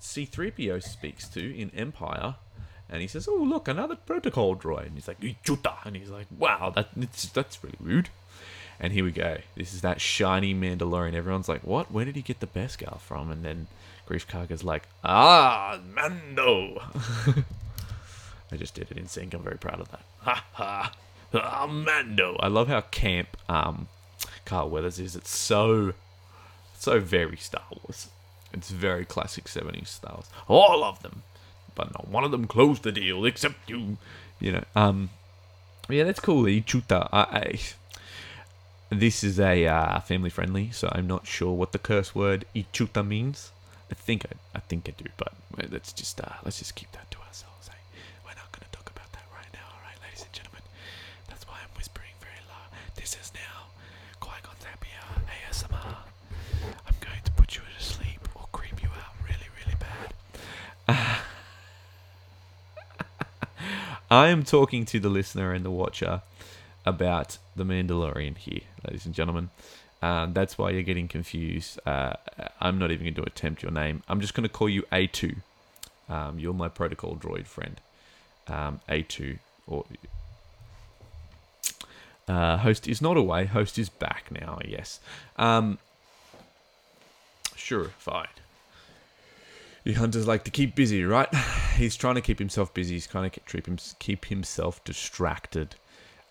C3PO 0.01 0.83
speaks 0.83 1.29
to 1.29 1.57
in 1.57 1.71
Empire. 1.75 2.37
And 2.89 3.01
he 3.01 3.07
says, 3.07 3.29
"Oh, 3.29 3.37
look, 3.37 3.69
another 3.69 3.95
protocol 3.95 4.57
droid." 4.57 4.87
And 4.87 4.95
he's 4.95 5.07
like, 5.07 5.21
"Ichuta," 5.21 5.85
and 5.85 5.97
he's 5.97 6.11
like, 6.11 6.27
"Wow, 6.37 6.71
that 6.71 6.89
that's 7.33 7.63
really 7.63 7.77
rude." 7.79 8.09
And 8.81 8.93
here 8.93 9.05
we 9.05 9.13
go. 9.13 9.39
This 9.55 9.73
is 9.75 9.83
that 9.83 10.01
shiny 10.01 10.55
Mandalorian. 10.55 11.15
Everyone's 11.15 11.49
like, 11.49 11.63
"What? 11.63 11.93
Where 11.93 12.05
did 12.05 12.17
he 12.17 12.23
get 12.23 12.41
the 12.41 12.47
Beskar 12.49 12.99
from?" 12.99 13.31
And 13.31 13.45
then 13.45 13.69
Greef 14.09 14.27
Karga's 14.27 14.65
like, 14.65 14.89
"Ah, 15.05 15.79
Mando." 15.95 16.83
I 18.53 18.57
just 18.57 18.75
did 18.75 18.91
it 18.91 18.97
in 18.97 19.07
sync. 19.07 19.35
I'm 19.35 19.43
very 19.43 19.59
proud 19.59 19.81
of 19.81 19.91
that. 19.93 20.03
Ha 20.23 20.45
ha. 20.55 20.93
Ah, 21.33 21.67
Mando. 21.67 22.37
I 22.41 22.49
love 22.49 22.69
how 22.69 22.81
camp 22.81 23.37
um, 23.49 23.89
Carl 24.45 24.69
Weathers 24.71 24.99
is. 24.99 25.15
It's 25.15 25.31
so, 25.37 25.95
so 26.79 26.99
very 27.01 27.37
Star 27.37 27.63
Wars. 27.71 28.09
It's 28.53 28.71
very 28.71 29.05
classic 29.05 29.45
70s 29.45 29.87
styles. 29.87 30.29
All 30.49 30.83
of 30.83 31.03
them. 31.03 31.23
But 31.77 31.93
not 31.93 32.09
one 32.09 32.25
of 32.25 32.33
them 32.33 32.47
closed 32.47 32.83
the 32.83 32.93
deal 32.93 33.25
except 33.25 33.71
you. 33.71 33.97
You 34.41 34.53
know, 34.53 34.65
um, 34.75 35.11
yeah, 35.89 36.05
that's 36.05 36.21
cool. 36.21 36.45
Ichuta. 36.45 37.09
I, 37.13 37.21
I, 37.21 37.61
this 38.91 39.23
is 39.23 39.39
a 39.39 39.67
uh, 39.67 40.01
family 40.01 40.31
friendly, 40.31 40.71
so 40.73 40.89
I'm 40.93 41.07
not 41.07 41.27
sure 41.27 41.53
what 41.53 41.73
the 41.73 41.79
curse 41.79 42.15
word 42.15 42.45
Ichuta 42.55 43.07
means. 43.07 43.53
I 43.91 43.95
think 43.95 44.27
I, 44.27 44.59
I 44.59 44.61
think 44.61 44.89
I 44.89 44.93
do, 45.03 45.09
but 45.17 45.33
let's 45.71 45.93
just 45.93 46.21
uh, 46.21 46.35
let's 46.45 46.59
just 46.59 46.75
keep 46.75 46.91
that 46.93 47.11
to 47.11 47.19
ourselves. 47.19 47.69
Eh? 47.69 47.79
We're 48.25 48.35
not 48.35 48.51
going 48.53 48.65
to 48.71 48.77
talk 48.77 48.91
about 48.91 49.11
that 49.13 49.25
right 49.35 49.49
now, 49.53 49.67
all 49.75 49.81
right, 49.85 49.99
ladies 50.03 50.23
and 50.23 50.33
gentlemen. 50.33 50.63
That's 51.29 51.47
why 51.47 51.59
I'm 51.63 51.71
whispering 51.77 52.15
very 52.21 52.41
loud. 52.49 52.71
This 52.95 53.17
is 53.21 53.33
now 53.35 53.71
Qui-Gon 54.21 54.55
Zapier 54.63 55.23
ASMR. 55.51 55.97
I'm 56.87 56.95
going 57.01 57.23
to 57.25 57.33
put 57.33 57.57
you 57.57 57.63
to 57.63 57.83
sleep 57.85 58.21
or 58.35 58.47
creep 58.53 58.83
you 58.83 58.89
out 58.89 59.15
really, 59.27 59.49
really 59.59 59.77
bad. 59.79 61.21
I 64.11 64.29
am 64.29 64.43
talking 64.43 64.85
to 64.87 64.99
the 64.99 65.09
listener 65.09 65.53
and 65.53 65.65
the 65.65 65.71
watcher 65.71 66.23
about 66.85 67.39
the 67.55 67.63
Mandalorian 67.65 68.37
here, 68.37 68.63
ladies 68.85 69.07
and 69.07 69.15
gentlemen. 69.15 69.51
Um, 70.03 70.33
that's 70.33 70.59
why 70.59 70.71
you're 70.71 70.83
getting 70.83 71.07
confused. 71.07 71.79
Uh, 71.87 72.15
I'm 72.61 72.77
not 72.79 72.91
even 72.91 73.05
going 73.05 73.15
to 73.15 73.23
attempt 73.23 73.63
your 73.63 73.71
name. 73.71 74.03
I'm 74.09 74.21
just 74.21 74.35
going 74.35 74.43
to 74.43 74.49
call 74.49 74.69
you 74.69 74.83
A2. 74.91 75.37
Um, 76.09 76.41
you're 76.41 76.53
my 76.53 76.69
protocol 76.69 77.15
droid 77.15 77.47
friend. 77.47 77.81
Um, 78.49 78.81
A2. 78.89 79.39
Or 79.69 79.85
uh, 82.27 82.57
host 82.57 82.89
is 82.89 83.01
not 83.01 83.17
away. 83.17 83.45
Host 83.45 83.79
is 83.79 83.89
back 83.89 84.33
now. 84.33 84.59
Yes. 84.67 84.99
Um, 85.37 85.79
sure. 87.55 87.91
Fine. 87.99 88.27
You 89.91 89.97
hunters 89.97 90.29
like 90.29 90.45
to 90.45 90.53
keep 90.53 90.77
busy, 90.77 91.03
right? 91.03 91.29
He's 91.77 91.97
trying 91.97 92.15
to 92.15 92.21
keep 92.21 92.39
himself 92.39 92.73
busy. 92.73 92.95
He's 92.95 93.09
trying 93.09 93.29
to 93.29 93.41
keep 93.41 93.67
him 93.67 93.77
keep 93.99 94.27
himself 94.27 94.85
distracted. 94.85 95.75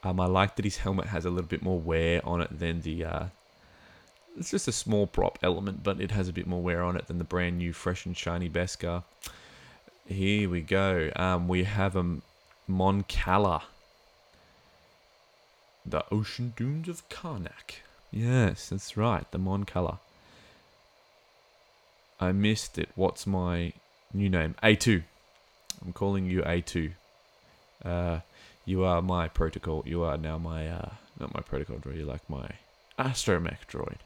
Um, 0.02 0.22
I 0.22 0.28
like 0.28 0.56
that 0.56 0.64
his 0.64 0.78
helmet 0.78 1.08
has 1.08 1.26
a 1.26 1.30
little 1.30 1.50
bit 1.50 1.62
more 1.62 1.78
wear 1.78 2.26
on 2.26 2.40
it 2.40 2.58
than 2.58 2.80
the. 2.84 3.04
Uh, 3.04 3.26
it's 4.38 4.52
just 4.52 4.70
a 4.70 4.72
small 4.72 5.08
prop 5.08 5.40
element, 5.44 5.84
but 5.84 6.00
it 6.00 6.12
has 6.12 6.30
a 6.30 6.32
bit 6.32 6.48
more 6.48 6.62
wear 6.62 6.82
on 6.82 6.96
it 6.96 7.08
than 7.08 7.18
the 7.18 7.26
brand 7.26 7.58
new, 7.58 7.74
fresh 7.74 8.06
and 8.06 8.16
shiny 8.16 8.50
Beskar. 8.50 9.04
Here 10.08 10.50
we 10.50 10.62
go. 10.62 11.12
Um, 11.18 11.50
we 11.50 11.66
have 11.66 11.98
a 11.98 12.20
Mon 12.66 13.04
Cala. 13.10 13.64
The 15.86 16.06
ocean 16.14 16.54
dunes 16.56 16.88
of 16.88 17.10
Karnak. 17.10 17.82
Yes, 18.10 18.70
that's 18.70 18.96
right, 18.96 19.30
the 19.32 19.38
Mon 19.38 19.66
Cala. 19.66 20.00
I 22.20 22.32
missed 22.32 22.78
it. 22.78 22.90
What's 22.96 23.26
my 23.26 23.74
new 24.14 24.30
name? 24.30 24.56
A2. 24.64 25.04
I'm 25.86 25.94
calling 25.94 26.26
you 26.26 26.42
A2. 26.42 26.92
Uh, 27.84 28.20
you 28.66 28.84
are 28.84 29.02
my 29.02 29.28
protocol. 29.28 29.84
You 29.86 30.04
are 30.04 30.18
now 30.18 30.38
my, 30.38 30.68
uh, 30.68 30.90
not 31.20 31.34
my 31.34 31.42
protocol 31.42 31.78
droid. 31.78 31.98
You're 31.98 32.06
like 32.06 32.30
my 32.30 32.50
astromech 32.98 33.66
droid. 33.70 33.98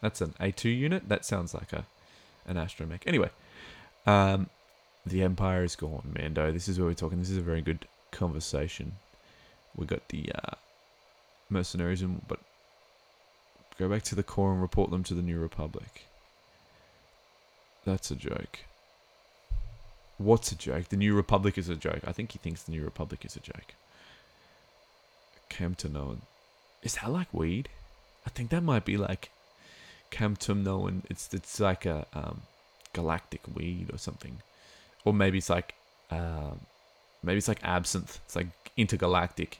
That's 0.00 0.20
an 0.20 0.34
A2 0.40 0.76
unit. 0.76 1.08
That 1.08 1.24
sounds 1.24 1.54
like 1.54 1.72
a 1.72 1.86
an 2.46 2.56
astromech. 2.56 3.02
Anyway, 3.06 3.30
um, 4.06 4.48
the 5.06 5.22
Empire 5.22 5.64
is 5.64 5.76
gone, 5.76 6.14
Mando. 6.18 6.52
This 6.52 6.68
is 6.68 6.78
where 6.78 6.88
we're 6.88 6.94
talking. 6.94 7.18
This 7.18 7.30
is 7.30 7.36
a 7.36 7.42
very 7.42 7.60
good 7.60 7.86
conversation. 8.10 8.92
We 9.76 9.86
got 9.86 10.08
the 10.08 10.32
uh, 10.34 10.56
mercenaries, 11.48 12.02
and 12.02 12.26
but 12.26 12.40
go 13.78 13.88
back 13.88 14.02
to 14.04 14.14
the 14.14 14.22
core 14.22 14.52
and 14.52 14.60
report 14.60 14.90
them 14.90 15.04
to 15.04 15.14
the 15.14 15.22
New 15.22 15.38
Republic. 15.38 16.06
That's 17.84 18.10
a 18.10 18.16
joke. 18.16 18.60
What's 20.18 20.52
a 20.52 20.56
joke? 20.56 20.88
The 20.88 20.96
New 20.96 21.14
Republic 21.14 21.56
is 21.56 21.68
a 21.68 21.76
joke. 21.76 22.00
I 22.06 22.12
think 22.12 22.32
he 22.32 22.38
thinks 22.38 22.62
the 22.62 22.72
New 22.72 22.84
Republic 22.84 23.24
is 23.24 23.36
a 23.36 23.40
joke. 23.40 23.74
Camtonoan. 25.48 26.18
Is 26.82 26.94
that 26.96 27.10
like 27.10 27.32
weed? 27.32 27.68
I 28.26 28.30
think 28.30 28.50
that 28.50 28.62
might 28.62 28.84
be 28.84 28.96
like 28.96 29.30
Camtonoan. 30.10 31.02
It's 31.08 31.32
it's 31.32 31.58
like 31.58 31.86
a 31.86 32.06
um, 32.12 32.42
galactic 32.92 33.40
weed 33.54 33.90
or 33.92 33.98
something, 33.98 34.38
or 35.04 35.12
maybe 35.14 35.38
it's 35.38 35.50
like 35.50 35.74
um, 36.10 36.60
maybe 37.22 37.38
it's 37.38 37.48
like 37.48 37.62
absinthe. 37.62 38.18
It's 38.26 38.36
like 38.36 38.48
intergalactic, 38.76 39.58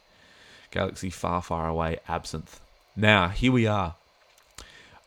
galaxy 0.71 1.11
far 1.11 1.43
far 1.43 1.69
away 1.69 1.99
absinthe. 2.09 2.61
Now 2.97 3.29
here 3.29 3.53
we 3.53 3.67
are. 3.67 3.95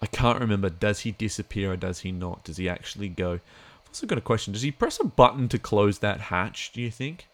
I 0.03 0.05
can't 0.07 0.41
remember. 0.41 0.69
Does 0.69 0.99
he 0.99 1.11
disappear 1.11 1.71
or 1.71 1.77
does 1.77 2.01
he 2.01 2.11
not? 2.11 2.43
Does 2.43 2.57
he 2.57 2.67
actually 2.67 3.07
go? 3.07 3.35
I've 3.35 3.87
also 3.87 4.05
got 4.05 4.17
a 4.17 4.21
question. 4.21 4.51
Does 4.51 4.61
he 4.61 4.69
press 4.69 4.99
a 4.99 5.05
button 5.05 5.47
to 5.47 5.57
close 5.57 5.99
that 5.99 6.19
hatch? 6.19 6.73
Do 6.73 6.81
you 6.81 6.91
think? 6.91 7.29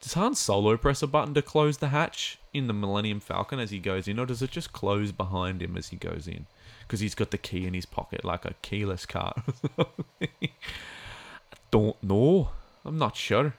Does 0.00 0.14
Han 0.14 0.34
Solo 0.34 0.76
press 0.76 1.00
a 1.00 1.06
button 1.06 1.32
to 1.34 1.42
close 1.42 1.78
the 1.78 1.90
hatch 1.90 2.40
in 2.52 2.66
the 2.66 2.72
Millennium 2.72 3.20
Falcon 3.20 3.60
as 3.60 3.70
he 3.70 3.78
goes 3.78 4.08
in, 4.08 4.18
or 4.18 4.26
does 4.26 4.42
it 4.42 4.50
just 4.50 4.72
close 4.72 5.12
behind 5.12 5.62
him 5.62 5.76
as 5.76 5.90
he 5.90 5.96
goes 5.96 6.26
in? 6.26 6.46
Because 6.80 6.98
he's 6.98 7.14
got 7.14 7.30
the 7.30 7.38
key 7.38 7.66
in 7.66 7.74
his 7.74 7.86
pocket, 7.86 8.24
like 8.24 8.44
a 8.44 8.54
keyless 8.62 9.06
car. 9.06 9.40
I 10.20 10.28
don't 11.70 12.02
know. 12.02 12.50
I'm 12.84 12.98
not 12.98 13.14
sure. 13.14 13.54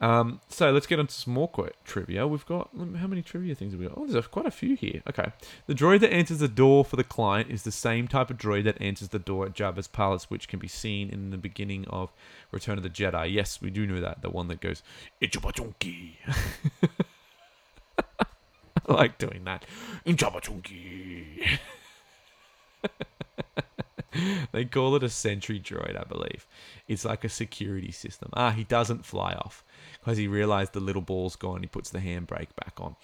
Um, 0.00 0.40
so 0.48 0.70
let's 0.70 0.86
get 0.86 0.98
on 0.98 1.06
to 1.08 1.14
some 1.14 1.34
more 1.34 1.48
quote 1.48 1.74
trivia. 1.84 2.26
We've 2.26 2.46
got 2.46 2.70
how 2.96 3.06
many 3.06 3.20
trivia 3.20 3.54
things 3.54 3.72
have 3.72 3.80
we 3.80 3.86
got? 3.86 3.98
Oh, 3.98 4.06
there's 4.06 4.26
quite 4.26 4.46
a 4.46 4.50
few 4.50 4.74
here. 4.74 5.02
Okay, 5.08 5.32
the 5.66 5.74
droid 5.74 6.00
that 6.00 6.12
answers 6.12 6.38
the 6.38 6.48
door 6.48 6.84
for 6.86 6.96
the 6.96 7.04
client 7.04 7.50
is 7.50 7.64
the 7.64 7.72
same 7.72 8.08
type 8.08 8.30
of 8.30 8.38
droid 8.38 8.64
that 8.64 8.80
answers 8.80 9.08
the 9.08 9.18
door 9.18 9.44
at 9.44 9.52
Jabba's 9.52 9.88
palace, 9.88 10.30
which 10.30 10.48
can 10.48 10.58
be 10.58 10.68
seen 10.68 11.10
in 11.10 11.30
the 11.30 11.36
beginning 11.36 11.86
of 11.88 12.10
Return 12.50 12.78
of 12.78 12.82
the 12.82 12.90
Jedi. 12.90 13.30
Yes, 13.32 13.60
we 13.60 13.68
do 13.68 13.86
know 13.86 14.00
that. 14.00 14.22
The 14.22 14.30
one 14.30 14.48
that 14.48 14.60
goes 14.60 14.82
Ichubachunki. 15.20 16.14
I 17.98 18.92
like 18.92 19.18
doing 19.18 19.44
that. 19.44 19.66
Ichubachunki. 20.06 21.58
they 24.52 24.64
call 24.64 24.96
it 24.96 25.02
a 25.02 25.08
sentry 25.08 25.60
droid, 25.60 25.98
I 25.98 26.04
believe. 26.04 26.46
It's 26.88 27.04
like 27.04 27.24
a 27.24 27.28
security 27.28 27.92
system. 27.92 28.30
Ah, 28.34 28.50
he 28.50 28.64
doesn't 28.64 29.04
fly 29.04 29.32
off 29.34 29.64
because 30.00 30.18
he 30.18 30.26
realized 30.26 30.72
the 30.72 30.80
little 30.80 31.02
ball's 31.02 31.36
gone. 31.36 31.62
He 31.62 31.68
puts 31.68 31.90
the 31.90 32.00
handbrake 32.00 32.54
back 32.56 32.74
on. 32.78 32.96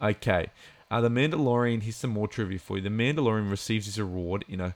Okay. 0.00 0.48
Uh, 0.90 1.00
the 1.00 1.08
Mandalorian, 1.08 1.82
here's 1.82 1.96
some 1.96 2.10
more 2.10 2.28
trivia 2.28 2.58
for 2.58 2.76
you. 2.76 2.82
The 2.82 2.88
Mandalorian 2.88 3.50
receives 3.50 3.86
his 3.86 3.98
award 3.98 4.44
in 4.48 4.60
a 4.60 4.74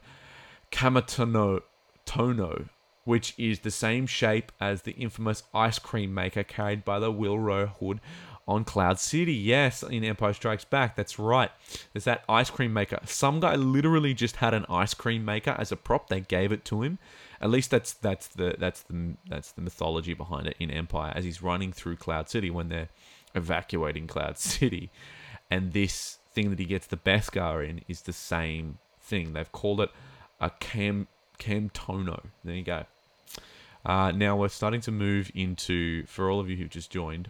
Kamatono, 0.71 1.61
Tono, 2.05 2.65
which 3.05 3.33
is 3.37 3.59
the 3.59 3.71
same 3.71 4.05
shape 4.05 4.51
as 4.59 4.81
the 4.81 4.91
infamous 4.91 5.43
ice 5.53 5.79
cream 5.79 6.13
maker 6.13 6.43
carried 6.43 6.83
by 6.83 6.99
the 6.99 7.11
Willrow 7.11 7.69
Hood 7.79 8.01
on 8.49 8.65
Cloud 8.65 8.99
City. 8.99 9.33
Yes, 9.33 9.83
in 9.83 10.03
Empire 10.03 10.33
Strikes 10.33 10.65
Back. 10.65 10.95
That's 10.95 11.19
right. 11.19 11.51
There's 11.93 12.05
that 12.05 12.23
ice 12.27 12.49
cream 12.49 12.73
maker. 12.73 12.99
Some 13.05 13.39
guy 13.39 13.55
literally 13.55 14.15
just 14.15 14.37
had 14.37 14.55
an 14.55 14.65
ice 14.67 14.95
cream 14.95 15.23
maker 15.23 15.55
as 15.57 15.71
a 15.71 15.75
prop. 15.75 16.09
They 16.09 16.21
gave 16.21 16.51
it 16.51 16.65
to 16.65 16.81
him. 16.81 16.97
At 17.39 17.51
least 17.51 17.69
that's 17.69 17.93
that's 17.93 18.27
the 18.27 18.55
that's 18.57 18.81
the 18.81 19.15
that's 19.29 19.51
the 19.51 19.61
mythology 19.61 20.15
behind 20.15 20.47
it 20.47 20.57
in 20.59 20.71
Empire 20.71 21.13
as 21.15 21.23
he's 21.23 21.43
running 21.43 21.71
through 21.71 21.97
Cloud 21.97 22.27
City 22.27 22.49
when 22.49 22.69
they're 22.69 22.89
evacuating 23.35 24.07
Cloud 24.07 24.37
City, 24.39 24.89
and 25.49 25.71
this 25.71 26.17
thing 26.33 26.49
that 26.49 26.59
he 26.59 26.65
gets 26.65 26.87
the 26.87 26.97
Beskar 26.97 27.67
in 27.67 27.81
is 27.87 28.01
the 28.01 28.13
same 28.13 28.79
thing. 28.99 29.33
They've 29.33 29.51
called 29.51 29.79
it 29.79 29.91
a 30.41 30.49
Cam 30.49 31.07
Camtono. 31.37 32.25
There 32.43 32.55
you 32.55 32.63
go. 32.63 32.85
Uh, 33.85 34.11
now 34.11 34.35
we're 34.35 34.49
starting 34.49 34.81
to 34.81 34.91
move 34.91 35.31
into, 35.33 36.05
for 36.05 36.29
all 36.29 36.41
of 36.41 36.49
you 36.49 36.57
who've 36.57 36.69
just 36.69 36.91
joined, 36.91 37.29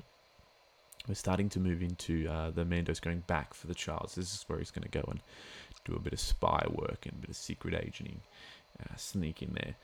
we're 1.09 1.15
starting 1.15 1.49
to 1.49 1.59
move 1.59 1.81
into 1.81 2.29
uh, 2.29 2.51
the 2.51 2.63
Mando's 2.63 2.99
going 2.99 3.23
back 3.25 3.55
for 3.55 3.65
the 3.65 3.73
Charles. 3.73 4.13
This 4.13 4.31
is 4.31 4.45
where 4.47 4.59
he's 4.59 4.69
going 4.69 4.83
to 4.83 4.89
go 4.89 5.03
and 5.09 5.21
do 5.83 5.95
a 5.95 5.99
bit 5.99 6.13
of 6.13 6.19
spy 6.19 6.65
work 6.69 7.05
and 7.05 7.15
a 7.15 7.17
bit 7.17 7.29
of 7.31 7.35
secret 7.35 7.73
agenting, 7.73 8.21
uh, 8.79 8.95
sneak 8.95 9.41
in 9.41 9.53
there. 9.53 9.75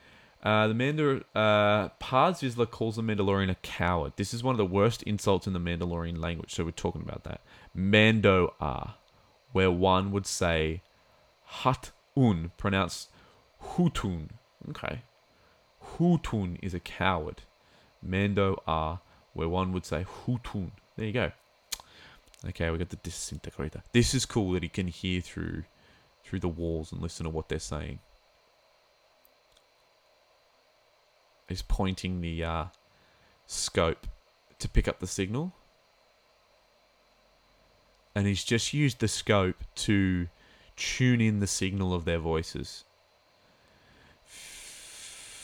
Uh, 0.44 0.68
the 0.68 0.74
Mandar 0.74 1.22
uh, 1.34 1.88
Paz 1.98 2.40
Vizsla 2.42 2.70
calls 2.70 2.94
the 2.94 3.02
Mandalorian 3.02 3.50
a 3.50 3.56
coward. 3.56 4.12
This 4.14 4.32
is 4.32 4.44
one 4.44 4.54
of 4.54 4.58
the 4.58 4.64
worst 4.64 5.02
insults 5.02 5.48
in 5.48 5.52
the 5.52 5.58
Mandalorian 5.58 6.22
language, 6.22 6.54
so 6.54 6.64
we're 6.64 6.70
talking 6.70 7.02
about 7.02 7.24
that. 7.24 7.40
Mando 7.74 8.54
ah, 8.60 8.96
where 9.50 9.70
one 9.70 10.12
would 10.12 10.26
say 10.26 10.82
hut 11.42 11.90
un, 12.16 12.52
pronounced 12.56 13.10
hutun. 13.72 14.28
Okay, 14.68 15.02
hutun 15.96 16.58
is 16.62 16.74
a 16.74 16.80
coward. 16.80 17.42
Mando 18.00 18.62
ah, 18.68 19.00
where 19.32 19.48
one 19.48 19.72
would 19.72 19.84
say 19.84 20.06
hutun. 20.24 20.70
There 20.96 21.06
you 21.06 21.12
go. 21.12 21.32
Okay, 22.48 22.70
we 22.70 22.78
got 22.78 22.90
the 22.90 22.96
disintegrator. 22.96 23.82
This 23.92 24.14
is 24.14 24.24
cool 24.26 24.52
that 24.52 24.62
he 24.62 24.68
can 24.68 24.88
hear 24.88 25.20
through 25.20 25.64
through 26.24 26.40
the 26.40 26.48
walls 26.48 26.90
and 26.90 27.00
listen 27.00 27.24
to 27.24 27.30
what 27.30 27.48
they're 27.48 27.58
saying. 27.58 28.00
He's 31.48 31.62
pointing 31.62 32.20
the 32.20 32.42
uh, 32.42 32.64
scope 33.46 34.08
to 34.58 34.68
pick 34.68 34.88
up 34.88 34.98
the 34.98 35.06
signal. 35.06 35.54
And 38.14 38.26
he's 38.26 38.42
just 38.42 38.74
used 38.74 38.98
the 38.98 39.06
scope 39.06 39.62
to 39.76 40.28
tune 40.74 41.20
in 41.20 41.38
the 41.38 41.46
signal 41.46 41.94
of 41.94 42.04
their 42.04 42.18
voices. 42.18 42.85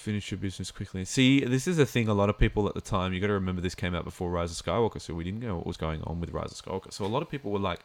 Finish 0.03 0.33
your 0.33 0.39
business 0.39 0.73
quickly. 0.73 1.05
See, 1.05 1.45
this 1.45 1.69
is 1.69 1.79
a 1.79 1.87
thing 1.87 2.09
a 2.09 2.13
lot 2.13 2.29
of 2.29 2.37
people 2.37 2.67
at 2.67 2.75
the 2.75 2.81
time, 2.81 3.13
you 3.13 3.21
got 3.21 3.29
to 3.29 3.35
remember 3.35 3.61
this 3.63 3.77
came 3.77 3.95
out 3.95 4.05
before 4.05 4.33
Rise 4.33 4.51
of 4.51 4.67
Skywalker, 4.67 5.01
so 5.01 5.15
we 5.15 5.23
didn't 5.23 5.39
know 5.39 5.55
what 5.55 5.65
was 5.65 5.77
going 5.77 6.03
on 6.03 6.19
with 6.19 6.31
Rise 6.31 6.51
of 6.51 6.57
Skywalker. 6.59 6.93
So 6.93 7.05
a 7.05 7.07
lot 7.07 7.23
of 7.23 7.31
people 7.31 7.53
were 7.53 7.61
like, 7.61 7.85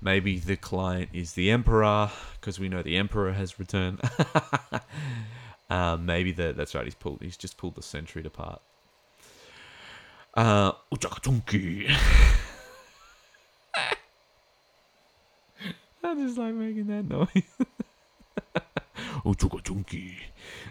maybe 0.00 0.40
the 0.40 0.56
client 0.56 1.10
is 1.12 1.34
the 1.34 1.52
Emperor, 1.52 2.10
because 2.40 2.58
we 2.58 2.68
know 2.68 2.82
the 2.82 2.96
Emperor 2.96 3.32
has 3.34 3.60
returned. 3.60 4.00
Um, 5.70 6.04
maybe 6.06 6.32
the, 6.32 6.52
that's 6.52 6.74
right. 6.74 6.84
He's 6.84 6.96
pulled. 6.96 7.22
He's 7.22 7.36
just 7.36 7.56
pulled 7.56 7.76
the 7.76 7.82
Sentry 7.82 8.24
apart. 8.24 8.60
Uh, 10.34 10.72
I 16.02 16.14
just 16.16 16.38
like 16.38 16.54
making 16.54 16.88
that 16.88 17.08
noise. 17.08 17.28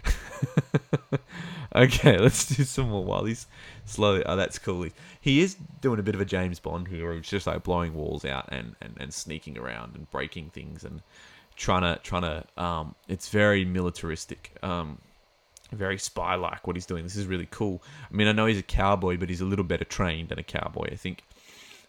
okay, 1.74 2.18
let's 2.18 2.46
do 2.46 2.64
some 2.64 2.90
more 2.90 3.04
while 3.04 3.24
he's 3.24 3.46
slowly. 3.84 4.22
Oh, 4.24 4.36
that's 4.36 4.58
cool. 4.58 4.86
He 5.20 5.40
is 5.40 5.56
doing 5.80 5.98
a 5.98 6.02
bit 6.02 6.14
of 6.14 6.20
a 6.20 6.24
James 6.24 6.58
Bond 6.58 6.88
here, 6.88 7.12
he's 7.12 7.28
just 7.28 7.46
like 7.46 7.62
blowing 7.62 7.94
walls 7.94 8.24
out 8.24 8.48
and, 8.50 8.74
and, 8.80 8.96
and 8.98 9.12
sneaking 9.12 9.58
around 9.58 9.94
and 9.94 10.10
breaking 10.10 10.50
things 10.50 10.84
and 10.84 11.02
trying 11.56 11.82
to 11.82 12.00
trying 12.02 12.22
to. 12.22 12.44
Um, 12.62 12.94
it's 13.08 13.28
very 13.28 13.64
militaristic. 13.64 14.52
Um, 14.62 14.98
very 15.72 15.98
spy 15.98 16.34
like 16.34 16.66
what 16.66 16.76
he's 16.76 16.86
doing. 16.86 17.02
This 17.02 17.16
is 17.16 17.26
really 17.26 17.48
cool. 17.50 17.82
I 18.10 18.14
mean, 18.14 18.28
I 18.28 18.32
know 18.32 18.46
he's 18.46 18.58
a 18.58 18.62
cowboy, 18.62 19.16
but 19.16 19.28
he's 19.28 19.40
a 19.40 19.46
little 19.46 19.64
better 19.64 19.84
trained 19.84 20.28
than 20.28 20.38
a 20.38 20.42
cowboy, 20.42 20.88
I 20.92 20.96
think. 20.96 21.24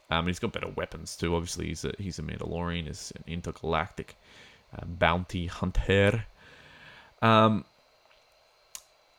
Um, 0.09 0.27
he's 0.27 0.39
got 0.39 0.53
better 0.53 0.69
weapons 0.69 1.17
too. 1.17 1.35
Obviously, 1.35 1.67
he's 1.67 1.85
a 1.85 1.93
he's 1.97 2.19
a 2.19 2.21
Mandalorian. 2.21 2.87
He's 2.87 3.11
an 3.15 3.23
intergalactic 3.27 4.15
uh, 4.77 4.85
bounty 4.85 5.47
hunter. 5.47 6.25
Um. 7.21 7.65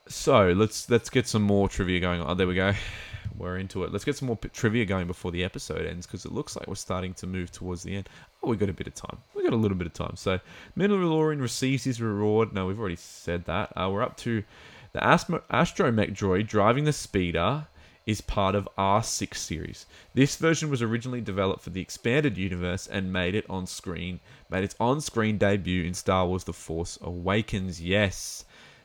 So 0.06 0.52
let's 0.52 0.90
let's 0.90 1.08
get 1.08 1.26
some 1.26 1.42
more 1.42 1.68
trivia 1.68 1.98
going 2.00 2.20
on. 2.20 2.30
Oh, 2.30 2.34
there 2.34 2.46
we 2.46 2.54
go. 2.54 2.72
We're 3.36 3.58
into 3.58 3.82
it. 3.84 3.90
Let's 3.90 4.04
get 4.04 4.16
some 4.16 4.26
more 4.26 4.36
p- 4.36 4.48
trivia 4.50 4.84
going 4.84 5.06
before 5.06 5.32
the 5.32 5.42
episode 5.42 5.86
ends 5.86 6.06
because 6.06 6.24
it 6.24 6.30
looks 6.30 6.54
like 6.54 6.68
we're 6.68 6.76
starting 6.76 7.14
to 7.14 7.26
move 7.26 7.50
towards 7.50 7.82
the 7.82 7.96
end. 7.96 8.08
Oh, 8.42 8.48
we 8.48 8.56
got 8.56 8.68
a 8.68 8.72
bit 8.72 8.86
of 8.86 8.94
time. 8.94 9.18
We 9.34 9.42
got 9.42 9.52
a 9.52 9.56
little 9.56 9.76
bit 9.76 9.88
of 9.88 9.92
time. 9.92 10.14
So 10.14 10.38
Mandalorian 10.78 11.40
receives 11.40 11.82
his 11.82 12.00
reward. 12.00 12.52
No, 12.52 12.66
we've 12.66 12.78
already 12.78 12.94
said 12.94 13.46
that. 13.46 13.72
Uh, 13.74 13.90
we're 13.90 14.02
up 14.02 14.16
to 14.18 14.44
the 14.92 15.02
Astro- 15.02 15.42
astromech 15.50 16.14
droid 16.14 16.46
driving 16.46 16.84
the 16.84 16.92
speeder 16.92 17.66
is 18.06 18.20
part 18.20 18.54
of 18.54 18.68
R6 18.78 19.34
series. 19.34 19.86
This 20.12 20.36
version 20.36 20.70
was 20.70 20.82
originally 20.82 21.22
developed 21.22 21.62
for 21.62 21.70
the 21.70 21.80
expanded 21.80 22.36
universe 22.36 22.86
and 22.86 23.12
made 23.12 23.34
it 23.34 23.46
on 23.48 23.66
screen, 23.66 24.20
made 24.50 24.62
its 24.62 24.76
on-screen 24.78 25.38
debut 25.38 25.84
in 25.84 25.94
Star 25.94 26.26
Wars 26.26 26.44
The 26.44 26.52
Force 26.52 26.98
Awakens. 27.02 27.80
Yes. 27.80 28.44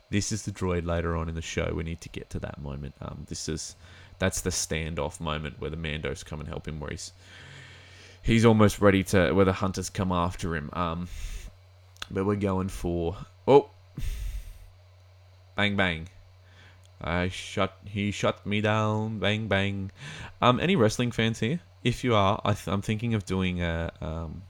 This 0.09 0.31
is 0.31 0.43
the 0.43 0.51
droid 0.51 0.85
later 0.85 1.15
on 1.15 1.29
in 1.29 1.35
the 1.35 1.41
show. 1.41 1.71
We 1.75 1.83
need 1.83 2.01
to 2.01 2.09
get 2.09 2.29
to 2.31 2.39
that 2.39 2.61
moment. 2.61 2.95
Um, 3.01 3.25
this 3.27 3.47
is 3.47 3.75
that's 4.17 4.41
the 4.41 4.49
standoff 4.49 5.19
moment 5.19 5.59
where 5.59 5.69
the 5.69 5.77
Mandos 5.77 6.25
come 6.25 6.39
and 6.39 6.49
help 6.49 6.67
him, 6.67 6.79
where 6.79 6.89
he's 6.89 7.13
he's 8.21 8.45
almost 8.45 8.81
ready 8.81 9.03
to 9.05 9.31
where 9.33 9.45
the 9.45 9.53
hunters 9.53 9.89
come 9.89 10.11
after 10.11 10.55
him. 10.55 10.69
Um, 10.73 11.07
but 12.09 12.25
we're 12.25 12.35
going 12.35 12.69
for 12.69 13.17
oh, 13.47 13.69
bang 15.55 15.75
bang. 15.75 16.09
I 17.01 17.29
shut 17.29 17.77
he 17.85 18.11
shut 18.11 18.45
me 18.45 18.61
down. 18.61 19.19
Bang 19.19 19.47
bang. 19.47 19.91
Um, 20.41 20.59
any 20.59 20.75
wrestling 20.75 21.11
fans 21.11 21.39
here? 21.39 21.59
If 21.83 22.03
you 22.03 22.13
are, 22.15 22.41
I 22.43 22.57
am 22.67 22.81
thinking 22.81 23.13
of 23.13 23.25
doing 23.25 23.61
a 23.61 23.91
um, 24.01 24.41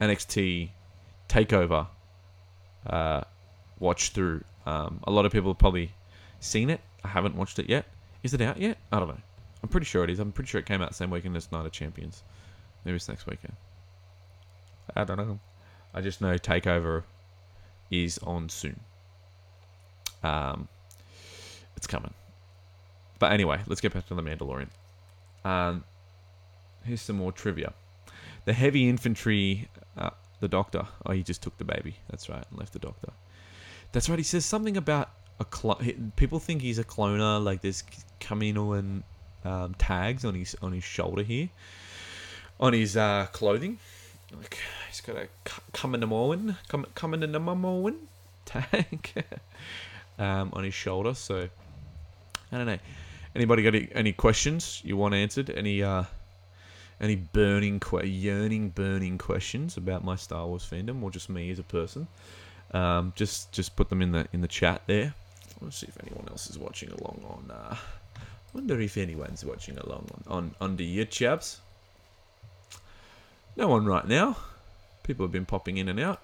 NXT 0.00 0.70
takeover 1.28 1.86
uh, 2.84 3.22
watch 3.78 4.10
through. 4.10 4.44
Um, 4.66 5.00
a 5.04 5.10
lot 5.10 5.26
of 5.26 5.32
people 5.32 5.50
have 5.50 5.58
probably 5.58 5.92
seen 6.40 6.70
it. 6.70 6.80
I 7.04 7.08
haven't 7.08 7.36
watched 7.36 7.58
it 7.58 7.68
yet. 7.68 7.86
Is 8.22 8.34
it 8.34 8.40
out 8.40 8.58
yet? 8.58 8.78
I 8.92 8.98
don't 8.98 9.08
know. 9.08 9.20
I'm 9.62 9.68
pretty 9.68 9.86
sure 9.86 10.04
it 10.04 10.10
is. 10.10 10.18
I'm 10.18 10.32
pretty 10.32 10.48
sure 10.48 10.60
it 10.60 10.66
came 10.66 10.82
out 10.82 10.88
the 10.88 10.94
same 10.94 11.10
weekend 11.10 11.36
as 11.36 11.50
Night 11.52 11.66
of 11.66 11.72
Champions. 11.72 12.22
Maybe 12.84 12.96
it's 12.96 13.08
next 13.08 13.26
weekend. 13.26 13.54
I 14.94 15.04
don't 15.04 15.16
know. 15.16 15.38
I 15.94 16.00
just 16.00 16.20
know 16.20 16.36
Takeover 16.36 17.04
is 17.90 18.18
on 18.18 18.48
soon. 18.48 18.80
Um, 20.22 20.68
it's 21.76 21.86
coming. 21.86 22.14
But 23.18 23.32
anyway, 23.32 23.60
let's 23.66 23.80
get 23.80 23.94
back 23.94 24.06
to 24.08 24.14
the 24.14 24.22
Mandalorian. 24.22 24.68
Um, 25.44 25.84
here's 26.84 27.02
some 27.02 27.16
more 27.16 27.32
trivia. 27.32 27.72
The 28.44 28.52
heavy 28.52 28.88
infantry, 28.88 29.68
uh, 29.96 30.10
the 30.40 30.48
doctor. 30.48 30.86
Oh, 31.06 31.12
he 31.12 31.22
just 31.22 31.42
took 31.42 31.56
the 31.58 31.64
baby. 31.64 31.96
That's 32.10 32.28
right, 32.28 32.44
and 32.50 32.58
left 32.58 32.72
the 32.72 32.78
doctor. 32.80 33.12
That's 33.92 34.08
right. 34.08 34.18
He 34.18 34.24
says 34.24 34.44
something 34.44 34.76
about 34.76 35.10
a 35.38 35.44
clone. 35.44 36.12
People 36.16 36.38
think 36.38 36.62
he's 36.62 36.78
a 36.78 36.84
cloner. 36.84 37.42
Like 37.42 37.60
there's 37.60 37.84
Kaminoan 38.20 39.02
um, 39.44 39.74
tags 39.74 40.24
on 40.24 40.34
his 40.34 40.56
on 40.62 40.72
his 40.72 40.84
shoulder 40.84 41.22
here, 41.22 41.50
on 42.58 42.72
his 42.72 42.96
uh, 42.96 43.26
clothing. 43.32 43.78
Like 44.34 44.58
he's 44.88 45.00
got 45.02 45.16
a 45.16 45.28
Kaminoan, 45.72 46.56
Kaminoan 46.68 47.96
tag 48.44 49.24
um, 50.18 50.50
on 50.54 50.64
his 50.64 50.74
shoulder. 50.74 51.14
So 51.14 51.48
I 52.50 52.56
don't 52.56 52.66
know. 52.66 52.78
Anybody 53.34 53.62
got 53.62 53.74
any, 53.74 53.88
any 53.94 54.12
questions 54.12 54.82
you 54.84 54.96
want 54.96 55.14
answered? 55.14 55.50
Any 55.50 55.82
uh, 55.82 56.04
any 57.00 57.16
burning, 57.16 57.80
que- 57.80 58.06
yearning, 58.06 58.70
burning 58.70 59.18
questions 59.18 59.76
about 59.76 60.04
my 60.04 60.16
Star 60.16 60.46
Wars 60.46 60.68
fandom, 60.70 61.02
or 61.02 61.10
just 61.10 61.28
me 61.28 61.50
as 61.50 61.58
a 61.58 61.64
person? 61.64 62.06
Um, 62.72 63.12
just 63.16 63.52
just 63.52 63.76
put 63.76 63.88
them 63.88 64.02
in 64.02 64.12
the 64.12 64.26
in 64.32 64.40
the 64.40 64.48
chat 64.48 64.82
there. 64.86 65.14
Let's 65.60 65.76
see 65.76 65.86
if 65.86 65.96
anyone 66.02 66.26
else 66.28 66.48
is 66.50 66.58
watching 66.58 66.90
along 66.90 67.22
on. 67.28 67.50
Uh, 67.50 67.76
wonder 68.54 68.80
if 68.80 68.96
anyone's 68.96 69.44
watching 69.44 69.78
along 69.78 70.08
on 70.14 70.22
on, 70.26 70.54
on 70.60 70.76
the 70.76 70.98
YouTubes. 70.98 71.58
No 73.56 73.68
one 73.68 73.84
right 73.84 74.06
now. 74.06 74.36
People 75.02 75.24
have 75.24 75.32
been 75.32 75.46
popping 75.46 75.76
in 75.76 75.88
and 75.88 76.00
out. 76.00 76.20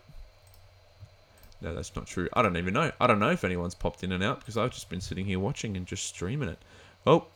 No, 1.61 1.75
that's 1.75 1.95
not 1.95 2.07
true. 2.07 2.29
I 2.33 2.43
don't 2.43 2.57
even 2.57 2.75
know. 2.75 2.93
I 3.01 3.07
don't 3.07 3.19
know 3.19 3.31
if 3.31 3.45
anyone's 3.45 3.75
popped 3.75 4.05
in 4.05 4.13
and 4.13 4.23
out 4.23 4.39
because 4.39 4.57
I've 4.57 4.71
just 4.71 4.89
been 4.89 5.01
sitting 5.01 5.27
here 5.27 5.39
watching 5.39 5.77
and 5.77 5.87
just 5.87 6.07
streaming 6.07 6.49
it. 6.49 6.59
Oh. 7.07 7.27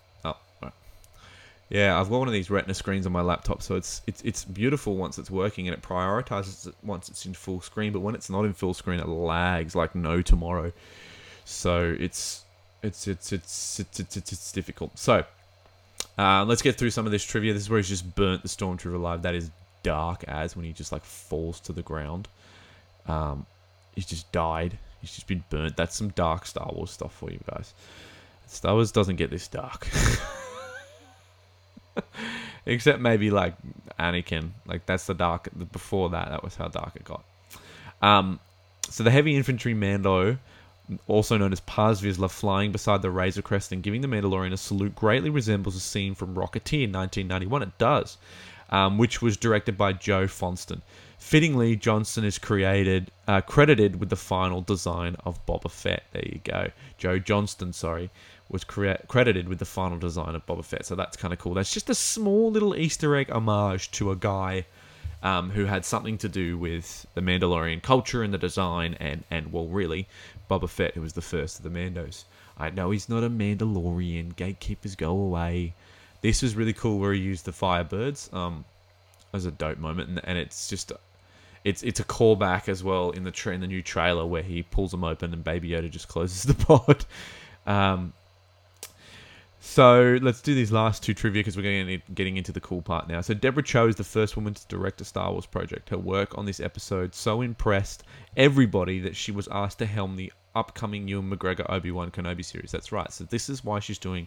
Yeah. 1.72 1.98
I've 1.98 2.08
got 2.10 2.18
one 2.18 2.28
of 2.28 2.34
these 2.34 2.50
Retina 2.50 2.74
screens 2.74 3.06
on 3.06 3.12
my 3.12 3.22
laptop, 3.22 3.62
so 3.62 3.74
it's 3.76 4.02
it's 4.06 4.22
it's 4.22 4.44
beautiful 4.44 4.96
once 4.96 5.18
it's 5.18 5.30
working 5.30 5.66
and 5.66 5.74
it 5.76 5.82
prioritizes 5.82 6.68
it 6.68 6.74
once 6.84 7.08
it's 7.08 7.26
in 7.26 7.34
full 7.34 7.60
screen. 7.60 7.92
But 7.92 8.00
when 8.00 8.14
it's 8.14 8.30
not 8.30 8.44
in 8.44 8.52
full 8.52 8.74
screen, 8.74 9.00
it 9.00 9.08
lags 9.08 9.74
like 9.74 9.94
no 9.94 10.22
tomorrow. 10.22 10.72
So 11.44 11.96
it's 11.98 12.44
it's 12.82 13.08
it's 13.08 13.32
it's 13.32 13.80
it's 13.80 13.98
it's, 14.00 14.16
it's, 14.16 14.32
it's 14.32 14.52
difficult. 14.52 14.98
So 14.98 15.24
Uh, 16.18 16.44
let's 16.44 16.60
get 16.62 16.76
through 16.76 16.90
some 16.90 17.06
of 17.06 17.12
this 17.12 17.24
trivia. 17.24 17.52
This 17.54 17.62
is 17.62 17.70
where 17.70 17.78
he's 17.78 17.88
just 17.88 18.14
burnt 18.14 18.42
the 18.42 18.48
stormtrooper 18.48 18.94
alive. 18.94 19.22
That 19.22 19.34
is 19.34 19.50
dark 19.82 20.24
as 20.28 20.54
when 20.56 20.64
he 20.66 20.72
just 20.72 20.92
like 20.92 21.04
falls 21.04 21.58
to 21.60 21.72
the 21.72 21.82
ground. 21.82 22.28
Um, 23.06 23.46
he's 23.94 24.06
just 24.06 24.30
died. 24.30 24.78
He's 25.00 25.12
just 25.14 25.26
been 25.26 25.42
burnt. 25.50 25.76
That's 25.76 25.96
some 25.96 26.10
dark 26.10 26.44
Star 26.46 26.70
Wars 26.72 26.90
stuff 26.90 27.14
for 27.14 27.30
you 27.30 27.40
guys. 27.50 27.72
Star 28.46 28.74
Wars 28.74 28.92
doesn't 28.92 29.16
get 29.16 29.30
this 29.30 29.48
dark. 29.48 29.88
Except 32.66 33.00
maybe 33.00 33.30
like 33.30 33.54
Anakin. 33.98 34.50
Like 34.66 34.86
that's 34.86 35.06
the 35.06 35.14
dark. 35.14 35.48
Before 35.72 36.10
that, 36.10 36.28
that 36.28 36.42
was 36.42 36.56
how 36.56 36.68
dark 36.68 36.96
it 36.96 37.04
got. 37.04 37.24
Um, 38.00 38.40
so 38.88 39.02
the 39.02 39.10
heavy 39.10 39.36
infantry 39.36 39.74
Mando, 39.74 40.38
also 41.06 41.36
known 41.36 41.52
as 41.52 41.60
Paz 41.60 42.02
Vizsla, 42.02 42.30
flying 42.30 42.72
beside 42.72 43.02
the 43.02 43.10
Razor 43.10 43.42
Crest 43.42 43.72
and 43.72 43.82
giving 43.82 44.00
the 44.00 44.08
Mandalorian 44.08 44.52
a 44.52 44.56
salute, 44.56 44.94
greatly 44.94 45.30
resembles 45.30 45.76
a 45.76 45.80
scene 45.80 46.14
from 46.14 46.34
Rocketeer 46.34 46.84
in 46.84 46.92
1991. 46.92 47.62
It 47.62 47.78
does, 47.78 48.18
um, 48.70 48.98
which 48.98 49.22
was 49.22 49.36
directed 49.36 49.78
by 49.78 49.92
Joe 49.92 50.26
Johnston. 50.26 50.82
Fittingly, 51.18 51.76
Johnston 51.76 52.24
is 52.24 52.36
created 52.36 53.12
uh, 53.28 53.40
credited 53.40 54.00
with 54.00 54.10
the 54.10 54.16
final 54.16 54.60
design 54.60 55.16
of 55.24 55.44
Boba 55.46 55.70
Fett. 55.70 56.02
There 56.12 56.24
you 56.26 56.40
go, 56.42 56.70
Joe 56.98 57.20
Johnston. 57.20 57.72
Sorry, 57.72 58.10
was 58.52 58.64
cre- 58.64 58.92
credited 59.08 59.48
with 59.48 59.58
the 59.58 59.64
final 59.64 59.98
design 59.98 60.34
of 60.34 60.46
Boba 60.46 60.64
Fett. 60.64 60.86
So 60.86 60.94
that's 60.94 61.16
kind 61.16 61.32
of 61.32 61.40
cool. 61.40 61.54
That's 61.54 61.72
just 61.72 61.90
a 61.90 61.94
small 61.94 62.50
little 62.50 62.76
Easter 62.76 63.16
egg 63.16 63.30
homage 63.30 63.90
to 63.92 64.10
a 64.10 64.16
guy 64.16 64.66
um, 65.22 65.50
who 65.50 65.64
had 65.64 65.84
something 65.84 66.18
to 66.18 66.28
do 66.28 66.58
with 66.58 67.06
the 67.14 67.20
Mandalorian 67.20 67.82
culture 67.82 68.22
and 68.22 68.34
the 68.34 68.38
design, 68.38 68.96
and 69.00 69.24
and 69.30 69.52
well, 69.52 69.66
really, 69.66 70.06
Boba 70.50 70.68
Fett, 70.68 70.94
who 70.94 71.00
was 71.00 71.14
the 71.14 71.22
first 71.22 71.58
of 71.58 71.64
the 71.64 71.70
Mandos. 71.70 72.24
I 72.58 72.70
know 72.70 72.90
he's 72.90 73.08
not 73.08 73.24
a 73.24 73.30
Mandalorian. 73.30 74.36
Gatekeepers 74.36 74.94
go 74.94 75.10
away. 75.10 75.74
This 76.20 76.42
was 76.42 76.54
really 76.54 76.72
cool 76.72 76.98
where 76.98 77.12
he 77.12 77.20
used 77.20 77.44
the 77.44 77.52
Firebirds 77.52 78.32
um, 78.34 78.64
as 79.32 79.46
a 79.46 79.50
dope 79.50 79.78
moment, 79.78 80.10
and, 80.10 80.20
and 80.24 80.38
it's 80.38 80.68
just 80.68 80.92
it's 81.64 81.82
it's 81.82 82.00
a 82.00 82.04
callback 82.04 82.68
as 82.68 82.82
well 82.82 83.10
in 83.10 83.24
the 83.24 83.30
tra- 83.30 83.54
in 83.54 83.60
the 83.60 83.66
new 83.66 83.82
trailer 83.82 84.26
where 84.26 84.42
he 84.42 84.62
pulls 84.62 84.90
them 84.90 85.04
open 85.04 85.32
and 85.32 85.44
Baby 85.44 85.70
Yoda 85.70 85.90
just 85.90 86.08
closes 86.08 86.42
the 86.54 86.54
pod. 86.54 87.04
Um, 87.66 88.12
so 89.64 90.18
let's 90.20 90.42
do 90.42 90.56
these 90.56 90.72
last 90.72 91.04
two 91.04 91.14
trivia 91.14 91.38
because 91.38 91.56
we're 91.56 91.62
getting 91.62 92.02
getting 92.14 92.36
into 92.36 92.50
the 92.50 92.60
cool 92.60 92.82
part 92.82 93.06
now. 93.06 93.20
So 93.20 93.32
Deborah 93.32 93.62
Chow 93.62 93.86
is 93.86 93.94
the 93.94 94.02
first 94.02 94.34
woman 94.34 94.54
to 94.54 94.66
direct 94.66 95.00
a 95.00 95.04
Star 95.04 95.30
Wars 95.30 95.46
project. 95.46 95.90
Her 95.90 95.98
work 95.98 96.36
on 96.36 96.46
this 96.46 96.58
episode 96.58 97.14
so 97.14 97.42
impressed 97.42 98.02
everybody 98.36 98.98
that 98.98 99.14
she 99.14 99.30
was 99.30 99.46
asked 99.52 99.78
to 99.78 99.86
helm 99.86 100.16
the 100.16 100.32
upcoming 100.56 101.06
Ewan 101.06 101.30
McGregor 101.30 101.64
Obi 101.70 101.92
Wan 101.92 102.10
Kenobi 102.10 102.44
series. 102.44 102.72
That's 102.72 102.90
right. 102.90 103.12
So 103.12 103.22
this 103.22 103.48
is 103.48 103.62
why 103.62 103.78
she's 103.78 104.00
doing 104.00 104.26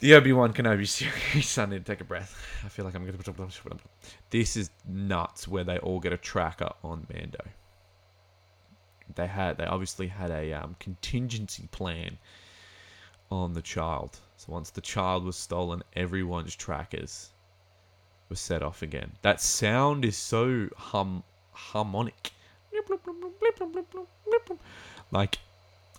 the 0.00 0.14
Obi 0.14 0.32
Wan 0.32 0.52
Kenobi 0.52 0.88
series. 1.32 1.56
I 1.56 1.66
need 1.66 1.86
to 1.86 1.92
take 1.92 2.00
a 2.00 2.04
breath. 2.04 2.44
I 2.64 2.68
feel 2.68 2.84
like 2.84 2.96
I'm 2.96 3.06
going 3.06 3.16
to. 3.16 3.78
This 4.30 4.56
is 4.56 4.70
nuts. 4.88 5.46
Where 5.46 5.62
they 5.62 5.78
all 5.78 6.00
get 6.00 6.12
a 6.12 6.18
tracker 6.18 6.70
on 6.82 7.06
Mando. 7.14 7.44
They 9.14 9.28
had. 9.28 9.58
They 9.58 9.66
obviously 9.66 10.08
had 10.08 10.32
a 10.32 10.52
um, 10.52 10.74
contingency 10.80 11.68
plan 11.70 12.18
on 13.32 13.54
the 13.54 13.62
child. 13.62 14.18
So 14.36 14.52
once 14.52 14.70
the 14.70 14.80
child 14.80 15.24
was 15.24 15.36
stolen, 15.36 15.82
everyone's 15.94 16.54
trackers 16.54 17.30
were 18.28 18.36
set 18.36 18.62
off 18.62 18.82
again. 18.82 19.12
That 19.22 19.40
sound 19.40 20.04
is 20.04 20.16
so 20.16 20.68
hum 20.76 21.22
harmonic. 21.52 22.32
Like 25.10 25.38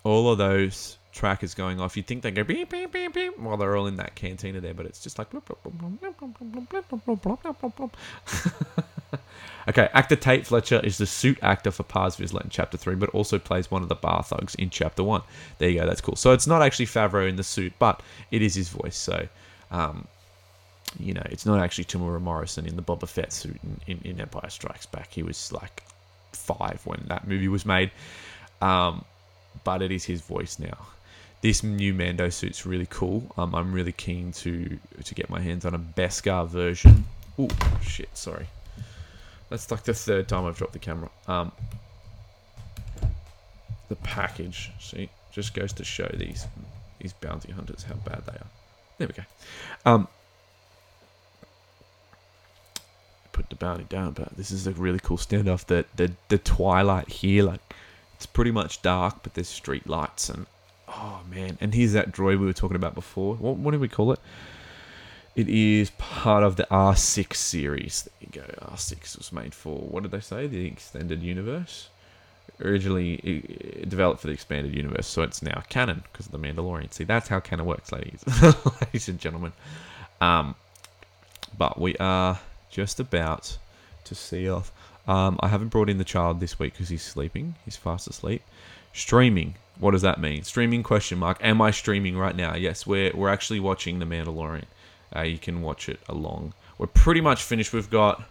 all 0.04 0.32
of 0.32 0.38
those 0.38 0.98
trackers 1.12 1.54
going 1.54 1.80
off, 1.80 1.96
you'd 1.96 2.08
think 2.08 2.24
they 2.24 2.32
go 2.32 2.44
beep 2.44 2.70
beep 2.70 2.92
beep 2.92 3.14
beep 3.14 3.40
while 3.40 3.58
they're 3.58 3.76
all 3.76 3.88
in 3.88 3.98
that 3.98 4.16
cantina 4.16 4.60
there, 4.60 4.74
but 4.74 4.86
it's 4.86 5.02
just 5.02 5.18
like 5.18 5.28
Okay, 9.68 9.88
actor 9.94 10.18
Tait 10.18 10.46
Fletcher 10.46 10.82
is 10.84 10.98
the 10.98 11.06
suit 11.06 11.40
actor 11.42 11.72
for 11.72 11.84
Paz 11.84 12.18
Vizsla 12.18 12.44
in 12.44 12.50
Chapter 12.50 12.78
3, 12.78 12.96
but 12.96 13.10
also 13.12 13.40
plays 13.40 13.72
one 13.72 13.82
of 13.82 13.90
the 13.90 13.96
bar 13.96 14.22
thugs 14.22 14.56
in 14.56 14.70
Chapter 14.70 15.04
1. 15.04 15.22
There 15.58 15.70
you 15.70 15.80
go, 15.80 15.86
that's 15.86 16.02
cool. 16.02 16.18
So 16.18 16.34
it's 16.34 16.48
not 16.48 16.62
actually 16.62 16.88
Favreau 16.88 17.30
in 17.30 17.38
the 17.38 17.44
suit, 17.44 17.72
but 17.80 18.04
it 18.30 18.42
is 18.42 18.56
his 18.56 18.68
voice. 18.70 18.98
So, 18.98 19.28
um, 19.72 20.06
you 21.00 21.14
know, 21.14 21.24
it's 21.30 21.46
not 21.46 21.62
actually 21.62 21.86
Temuera 21.86 22.22
Morrison 22.22 22.66
in 22.66 22.76
the 22.76 22.82
Boba 22.82 23.08
Fett 23.08 23.32
suit 23.32 23.58
in, 23.64 23.80
in, 23.88 24.12
in, 24.12 24.22
Empire 24.22 24.50
Strikes 24.50 24.86
Back. 24.86 25.12
He 25.12 25.24
was 25.24 25.52
like 25.54 25.84
five 26.34 26.82
when 26.84 27.02
that 27.08 27.28
movie 27.28 27.48
was 27.48 27.66
made. 27.66 27.92
Um, 28.62 29.06
but 29.64 29.82
it 29.82 29.92
is 29.92 30.04
his 30.04 30.22
voice 30.22 30.60
now. 30.60 30.78
This 31.42 31.64
new 31.64 31.94
Mando 31.94 32.30
suit's 32.30 32.66
really 32.66 32.88
cool. 32.90 33.32
Um, 33.38 33.56
I'm 33.56 33.74
really 33.74 33.92
keen 33.92 34.32
to 34.34 34.80
to 35.04 35.16
get 35.16 35.30
my 35.30 35.42
hands 35.42 35.66
on 35.66 35.74
a 35.74 35.80
Beskar 35.80 36.48
version. 36.48 37.06
Oh 37.38 37.50
shit! 37.82 38.10
Sorry. 38.14 38.48
That's 39.50 39.70
like 39.70 39.84
the 39.84 39.94
third 39.94 40.28
time 40.28 40.46
I've 40.46 40.58
dropped 40.58 40.74
the 40.74 40.80
camera. 40.80 41.10
Um, 41.28 41.52
the 43.90 43.96
package, 43.98 44.72
see, 44.80 45.10
just 45.32 45.54
goes 45.54 45.74
to 45.74 45.84
show 45.84 46.10
these 46.14 46.48
these 47.00 47.14
bounty 47.14 47.52
hunters 47.52 47.84
how 47.84 47.96
bad 47.96 48.24
they 48.26 48.34
are. 48.34 48.48
There 48.98 49.08
we 49.08 49.14
go. 49.14 49.24
Um, 49.86 50.08
put 53.32 53.50
the 53.50 53.56
bounty 53.56 53.84
down, 53.84 54.14
but 54.14 54.36
this 54.38 54.52
is 54.52 54.68
a 54.68 54.72
really 54.72 55.00
cool 55.00 55.18
standoff. 55.18 55.66
The 55.66 55.86
the 55.96 56.14
the 56.30 56.38
twilight 56.38 57.10
here, 57.10 57.44
like 57.44 57.62
it's 58.16 58.26
pretty 58.26 58.52
much 58.52 58.82
dark, 58.82 59.18
but 59.24 59.34
there's 59.34 59.50
street 59.50 59.88
lights 59.88 60.30
and 60.30 60.46
oh 60.88 61.22
man, 61.30 61.58
and 61.60 61.74
here's 61.74 61.94
that 61.94 62.12
droid 62.12 62.40
we 62.40 62.46
were 62.46 62.54
talking 62.54 62.78
about 62.78 62.96
before. 62.96 63.36
What 63.36 63.58
what 63.58 63.72
did 63.72 63.82
we 63.82 63.90
call 63.90 64.14
it? 64.14 64.20
It 65.36 65.50
is 65.50 65.90
part 65.92 66.44
of 66.44 66.58
the 66.58 66.68
R6 66.70 67.36
series. 67.36 68.04
There 68.04 68.14
you 68.22 68.42
go. 68.42 68.66
R6 68.68 69.18
was 69.18 69.32
made 69.32 69.56
for, 69.56 69.78
what 69.80 70.04
did 70.04 70.12
they 70.12 70.20
say? 70.20 70.46
The 70.46 70.66
extended 70.66 71.24
universe? 71.24 71.90
Originally 72.62 73.18
developed 73.88 74.22
for 74.22 74.28
the 74.28 74.34
expanded 74.34 74.76
universe, 74.76 75.08
so 75.08 75.24
it's 75.24 75.42
now 75.42 75.64
canon 75.70 76.04
because 76.12 76.28
of 76.28 76.32
the 76.34 76.38
Mandalorian. 76.38 76.94
See, 76.94 77.04
that's 77.04 77.28
how 77.28 77.40
canon 77.40 77.66
works, 77.66 77.92
ladies, 77.92 78.24
ladies 78.82 79.08
and 79.08 79.20
gentlemen. 79.20 79.54
Um, 80.22 80.54
but 81.58 81.82
we 81.82 81.98
are 81.98 82.40
just 82.70 83.00
about 83.00 83.58
to 84.04 84.14
see 84.14 84.48
off. 84.48 84.72
Um, 85.08 85.40
I 85.42 85.48
haven't 85.48 85.70
brought 85.70 85.90
in 85.90 85.98
the 85.98 86.04
child 86.04 86.40
this 86.40 86.60
week 86.60 86.74
because 86.74 86.90
he's 86.90 87.02
sleeping. 87.02 87.56
He's 87.66 87.76
fast 87.76 88.08
asleep. 88.08 88.44
Streaming. 88.94 89.56
What 89.80 89.92
does 89.92 90.04
that 90.04 90.20
mean? 90.20 90.44
Streaming 90.44 90.84
question 90.84 91.18
mark. 91.18 91.40
Am 91.42 91.60
I 91.60 91.72
streaming 91.72 92.18
right 92.18 92.36
now? 92.36 92.56
Yes, 92.56 92.86
we're 92.86 93.12
we're 93.16 93.30
actually 93.30 93.60
watching 93.60 93.98
The 93.98 94.06
Mandalorian. 94.06 94.66
Uh, 95.16 95.22
you 95.22 95.38
can 95.38 95.62
watch 95.62 95.90
it 95.90 96.00
along. 96.10 96.54
We're 96.78 96.88
pretty 96.88 97.22
much 97.22 97.44
finished. 97.44 97.74
We've 97.74 97.90
got 97.90 98.24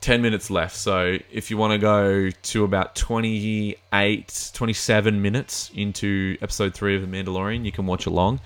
10 0.00 0.22
minutes 0.22 0.50
left. 0.50 0.76
So 0.76 1.18
if 1.30 1.50
you 1.50 1.56
want 1.56 1.72
to 1.72 1.78
go 1.78 2.30
to 2.30 2.64
about 2.64 2.94
28, 2.94 4.50
27 4.54 5.22
minutes 5.22 5.70
into 5.74 6.38
episode 6.40 6.74
3 6.74 6.96
of 6.96 7.02
The 7.02 7.08
Mandalorian, 7.08 7.64
you 7.64 7.72
can 7.72 7.86
watch 7.86 8.06
along. 8.06 8.40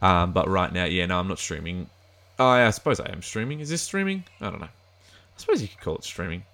Um, 0.00 0.32
but 0.32 0.48
right 0.48 0.72
now, 0.72 0.84
yeah, 0.84 1.06
no, 1.06 1.18
I'm 1.18 1.28
not 1.28 1.38
streaming. 1.38 1.88
Oh, 2.38 2.54
yeah, 2.54 2.68
I 2.68 2.70
suppose 2.70 3.00
I 3.00 3.10
am 3.10 3.22
streaming. 3.22 3.60
Is 3.60 3.68
this 3.68 3.82
streaming? 3.82 4.24
I 4.40 4.50
don't 4.50 4.60
know. 4.60 4.66
I 4.66 5.38
suppose 5.40 5.60
you 5.60 5.68
could 5.68 5.80
call 5.80 5.96
it 5.96 6.04
streaming. 6.04 6.44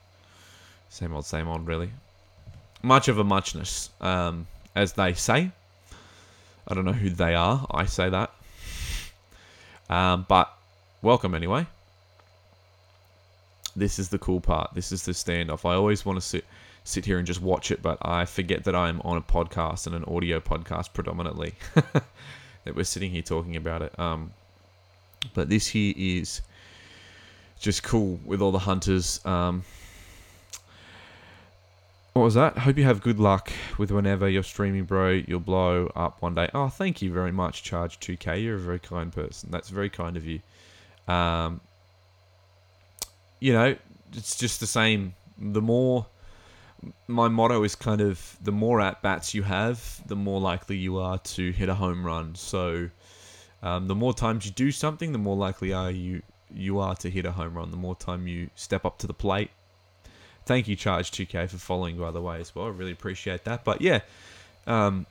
Same 0.88 1.12
old, 1.12 1.26
same 1.26 1.48
old, 1.48 1.66
really. 1.66 1.90
Much 2.82 3.08
of 3.08 3.18
a 3.18 3.24
muchness, 3.24 3.90
um, 4.00 4.46
as 4.74 4.92
they 4.92 5.12
say. 5.12 5.50
I 6.66 6.74
don't 6.74 6.84
know 6.84 6.92
who 6.92 7.10
they 7.10 7.34
are. 7.34 7.66
I 7.70 7.84
say 7.84 8.08
that. 8.08 8.32
Um, 9.90 10.24
but 10.28 10.52
welcome 11.02 11.34
anyway. 11.34 11.66
This 13.76 13.98
is 13.98 14.08
the 14.08 14.18
cool 14.18 14.40
part. 14.40 14.70
This 14.74 14.92
is 14.92 15.04
the 15.04 15.12
standoff. 15.12 15.68
I 15.68 15.74
always 15.74 16.06
want 16.06 16.16
to 16.20 16.26
sit 16.26 16.44
sit 16.84 17.04
here 17.06 17.16
and 17.16 17.26
just 17.26 17.40
watch 17.40 17.70
it, 17.70 17.80
but 17.80 17.98
I 18.02 18.26
forget 18.26 18.64
that 18.64 18.74
I'm 18.74 19.00
on 19.02 19.16
a 19.16 19.22
podcast 19.22 19.86
and 19.86 19.96
an 19.96 20.04
audio 20.04 20.38
podcast 20.38 20.92
predominantly. 20.92 21.54
that 22.64 22.74
we're 22.74 22.84
sitting 22.84 23.10
here 23.10 23.22
talking 23.22 23.56
about 23.56 23.82
it. 23.82 23.98
Um, 23.98 24.32
but 25.32 25.48
this 25.48 25.66
here 25.66 25.94
is 25.96 26.42
just 27.58 27.82
cool 27.82 28.20
with 28.24 28.42
all 28.42 28.52
the 28.52 28.58
hunters. 28.58 29.24
Um, 29.24 29.64
what 32.14 32.22
was 32.22 32.34
that? 32.34 32.58
Hope 32.58 32.78
you 32.78 32.84
have 32.84 33.00
good 33.00 33.18
luck 33.18 33.52
with 33.76 33.90
whenever 33.90 34.28
you're 34.28 34.44
streaming, 34.44 34.84
bro. 34.84 35.10
You'll 35.10 35.40
blow 35.40 35.90
up 35.96 36.22
one 36.22 36.36
day. 36.36 36.48
Oh, 36.54 36.68
thank 36.68 37.02
you 37.02 37.12
very 37.12 37.32
much, 37.32 37.64
Charge 37.64 37.98
2K. 37.98 38.42
You're 38.42 38.54
a 38.54 38.60
very 38.60 38.78
kind 38.78 39.12
person. 39.12 39.50
That's 39.50 39.68
very 39.68 39.90
kind 39.90 40.16
of 40.16 40.24
you. 40.24 40.40
Um, 41.08 41.60
you 43.40 43.52
know, 43.52 43.74
it's 44.12 44.36
just 44.36 44.60
the 44.60 44.66
same. 44.68 45.14
The 45.38 45.60
more, 45.60 46.06
my 47.08 47.26
motto 47.26 47.64
is 47.64 47.74
kind 47.74 48.00
of 48.00 48.36
the 48.40 48.52
more 48.52 48.80
at 48.80 49.02
bats 49.02 49.34
you 49.34 49.42
have, 49.42 50.00
the 50.06 50.16
more 50.16 50.40
likely 50.40 50.76
you 50.76 50.98
are 50.98 51.18
to 51.18 51.50
hit 51.50 51.68
a 51.68 51.74
home 51.74 52.06
run. 52.06 52.36
So, 52.36 52.90
um, 53.60 53.88
the 53.88 53.94
more 53.96 54.14
times 54.14 54.46
you 54.46 54.52
do 54.52 54.70
something, 54.70 55.10
the 55.10 55.18
more 55.18 55.36
likely 55.36 55.72
are 55.72 55.90
you 55.90 56.22
you 56.54 56.78
are 56.78 56.94
to 56.94 57.10
hit 57.10 57.26
a 57.26 57.32
home 57.32 57.54
run. 57.54 57.72
The 57.72 57.76
more 57.76 57.96
time 57.96 58.28
you 58.28 58.50
step 58.54 58.84
up 58.84 58.98
to 58.98 59.08
the 59.08 59.14
plate, 59.14 59.50
Thank 60.46 60.68
you, 60.68 60.76
Charge 60.76 61.10
2K, 61.10 61.48
for 61.48 61.56
following, 61.56 61.96
by 61.96 62.10
the 62.10 62.20
way, 62.20 62.40
as 62.40 62.54
well. 62.54 62.66
I 62.66 62.68
really 62.68 62.92
appreciate 62.92 63.44
that. 63.44 63.64
But 63.64 63.80
yeah, 63.80 64.00
um, 64.66 65.06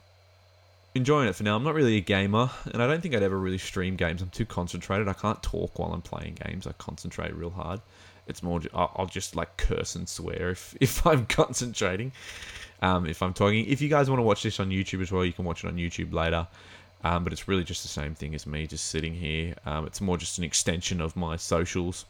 enjoying 0.94 1.28
it 1.28 1.36
for 1.36 1.44
now. 1.44 1.56
I'm 1.56 1.64
not 1.64 1.74
really 1.74 1.98
a 1.98 2.02
gamer, 2.02 2.52
and 2.72 2.82
I 2.82 2.88
don't 2.88 3.02
think 3.02 3.16
I'd 3.16 3.24
ever 3.24 3.40
really 3.40 3.58
stream 3.58 3.96
games. 3.96 4.22
I'm 4.22 4.30
too 4.30 4.46
concentrated. 4.46 5.08
I 5.08 5.14
can't 5.14 5.42
talk 5.42 5.80
while 5.80 5.92
I'm 5.92 6.02
playing 6.02 6.38
games. 6.46 6.68
I 6.68 6.74
concentrate 6.74 7.36
real 7.36 7.50
hard. 7.50 7.82
It's 8.28 8.44
more. 8.44 8.62
I'll 8.74 9.10
just 9.12 9.36
like 9.36 9.58
curse 9.58 9.96
and 9.96 10.08
swear 10.08 10.52
if 10.52 10.76
if 10.82 11.06
I'm 11.06 11.26
concentrating. 11.26 12.12
Um, 12.82 13.08
if 13.08 13.22
I'm 13.22 13.34
talking. 13.34 13.66
If 13.66 13.82
you 13.82 13.90
guys 13.90 14.10
want 14.10 14.20
to 14.20 14.24
watch 14.24 14.44
this 14.44 14.60
on 14.60 14.70
YouTube 14.70 15.02
as 15.02 15.12
well, 15.12 15.26
you 15.26 15.34
can 15.34 15.46
watch 15.46 15.64
it 15.64 15.68
on 15.68 15.78
YouTube 15.78 16.14
later. 16.14 16.48
Um, 17.04 17.24
but 17.24 17.34
it's 17.34 17.50
really 17.50 17.66
just 17.66 17.82
the 17.82 17.90
same 17.90 18.16
thing 18.16 18.34
as 18.34 18.48
me 18.48 18.66
just 18.66 18.86
sitting 18.86 19.14
here. 19.14 19.56
Um, 19.66 19.86
it's 19.86 20.00
more 20.00 20.18
just 20.18 20.38
an 20.38 20.46
extension 20.46 21.02
of 21.02 21.18
my 21.18 21.36
socials 21.36 22.06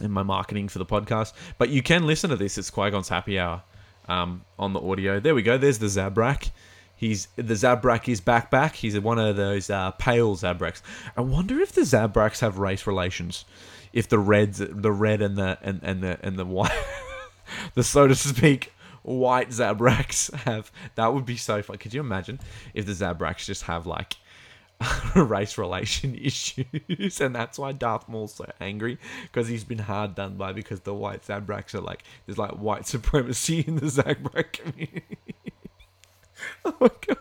and 0.00 0.12
my 0.12 0.22
marketing 0.22 0.68
for 0.68 0.78
the 0.78 0.86
podcast. 0.86 1.32
But 1.58 1.68
you 1.70 1.82
can 1.82 2.06
listen 2.06 2.30
to 2.30 2.36
this. 2.36 2.58
It's 2.58 2.70
Qui 2.70 2.90
Gon's 2.90 3.08
Happy 3.08 3.38
Hour 3.38 3.62
um, 4.08 4.44
on 4.58 4.72
the 4.72 4.80
audio. 4.80 5.20
There 5.20 5.34
we 5.34 5.42
go. 5.42 5.58
There's 5.58 5.78
the 5.78 5.86
Zabrak. 5.86 6.50
He's 6.94 7.28
the 7.36 7.54
Zabrak 7.54 8.08
is 8.08 8.20
back 8.20 8.50
back. 8.50 8.76
He's 8.76 8.98
one 8.98 9.18
of 9.18 9.36
those 9.36 9.68
uh, 9.68 9.90
pale 9.92 10.34
Zabraks. 10.34 10.80
I 11.16 11.20
wonder 11.20 11.60
if 11.60 11.72
the 11.72 11.82
Zabraks 11.82 12.40
have 12.40 12.58
race 12.58 12.86
relations. 12.86 13.44
If 13.92 14.08
the 14.08 14.18
reds, 14.18 14.58
the 14.58 14.92
red 14.92 15.20
and 15.20 15.36
the 15.36 15.58
and, 15.62 15.80
and 15.82 16.02
the 16.02 16.18
and 16.22 16.38
the 16.38 16.46
white, 16.46 16.72
the 17.74 17.84
so 17.84 18.06
to 18.06 18.14
speak 18.14 18.72
white 19.02 19.50
Zabraks 19.50 20.34
have 20.34 20.72
that 20.94 21.12
would 21.12 21.26
be 21.26 21.36
so 21.36 21.62
fun. 21.62 21.76
Could 21.76 21.92
you 21.92 22.00
imagine 22.00 22.40
if 22.72 22.86
the 22.86 22.92
Zabraks 22.92 23.44
just 23.44 23.64
have 23.64 23.86
like 23.86 24.16
race 25.14 25.56
relation 25.58 26.14
issues, 26.20 27.20
and 27.20 27.34
that's 27.34 27.58
why 27.58 27.72
Darth 27.72 28.08
Maul's 28.08 28.34
so 28.34 28.50
angry 28.60 28.98
because 29.22 29.48
he's 29.48 29.64
been 29.64 29.78
hard 29.78 30.14
done 30.14 30.36
by 30.36 30.52
because 30.52 30.80
the 30.80 30.94
white 30.94 31.22
Zabraks 31.22 31.74
are 31.74 31.80
like 31.80 32.04
there's 32.26 32.38
like 32.38 32.52
white 32.52 32.86
supremacy 32.86 33.60
in 33.66 33.76
the 33.76 33.86
Zabrak 33.86 34.52
community. 34.52 35.04
oh 36.64 36.74
my 36.80 36.90
god, 37.06 37.18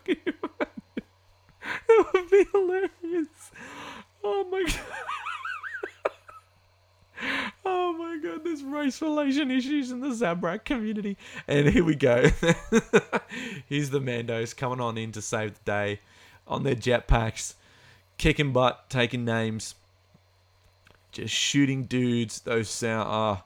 that 1.87 2.05
would 2.13 2.29
be 2.29 2.45
hilarious. 2.51 3.51
Oh 4.23 4.43
my 4.51 4.63
god. 4.63 4.81
Oh 7.67 7.93
my 7.93 8.19
god, 8.21 8.43
there's 8.43 8.61
race 8.61 9.01
relation 9.01 9.49
issues 9.49 9.89
in 9.89 10.01
the 10.01 10.09
Zabrak 10.09 10.65
community. 10.65 11.17
And 11.47 11.69
here 11.69 11.83
we 11.83 11.95
go. 11.95 12.29
Here's 13.67 13.89
the 13.89 14.01
Mandos 14.01 14.55
coming 14.55 14.81
on 14.81 14.97
in 14.97 15.11
to 15.13 15.21
save 15.21 15.53
the 15.55 15.63
day 15.63 15.99
on 16.47 16.63
their 16.63 16.75
jetpacks, 16.75 17.55
kicking 18.17 18.53
butt, 18.53 18.89
taking 18.89 19.25
names, 19.25 19.75
just 21.11 21.33
shooting 21.33 21.83
dudes. 21.83 22.41
Those 22.41 22.69
sound 22.69 23.07
ah, 23.09 23.43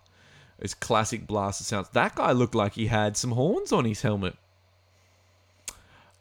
those 0.60 0.74
classic 0.74 1.28
blaster 1.28 1.64
sounds. 1.64 1.90
That 1.90 2.16
guy 2.16 2.32
looked 2.32 2.56
like 2.56 2.74
he 2.74 2.88
had 2.88 3.18
some 3.18 3.32
horns 3.32 3.72
on 3.72 3.86
his 3.86 4.02
helmet. 4.02 4.36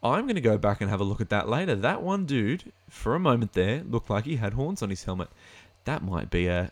I'm 0.01 0.27
gonna 0.27 0.39
go 0.39 0.57
back 0.57 0.79
and 0.79 0.89
have 0.89 1.01
a 1.01 1.05
look 1.05 1.19
at 1.19 1.29
that 1.29 1.49
later. 1.49 1.75
That 1.75 2.01
one 2.01 2.25
dude, 2.25 2.71
for 2.89 3.15
a 3.15 3.19
moment 3.19 3.53
there, 3.53 3.83
looked 3.83 4.09
like 4.09 4.25
he 4.25 4.37
had 4.37 4.53
horns 4.53 4.81
on 4.81 4.89
his 4.89 5.03
helmet. 5.03 5.29
That 5.83 6.03
might 6.03 6.29
be 6.29 6.47
a 6.47 6.71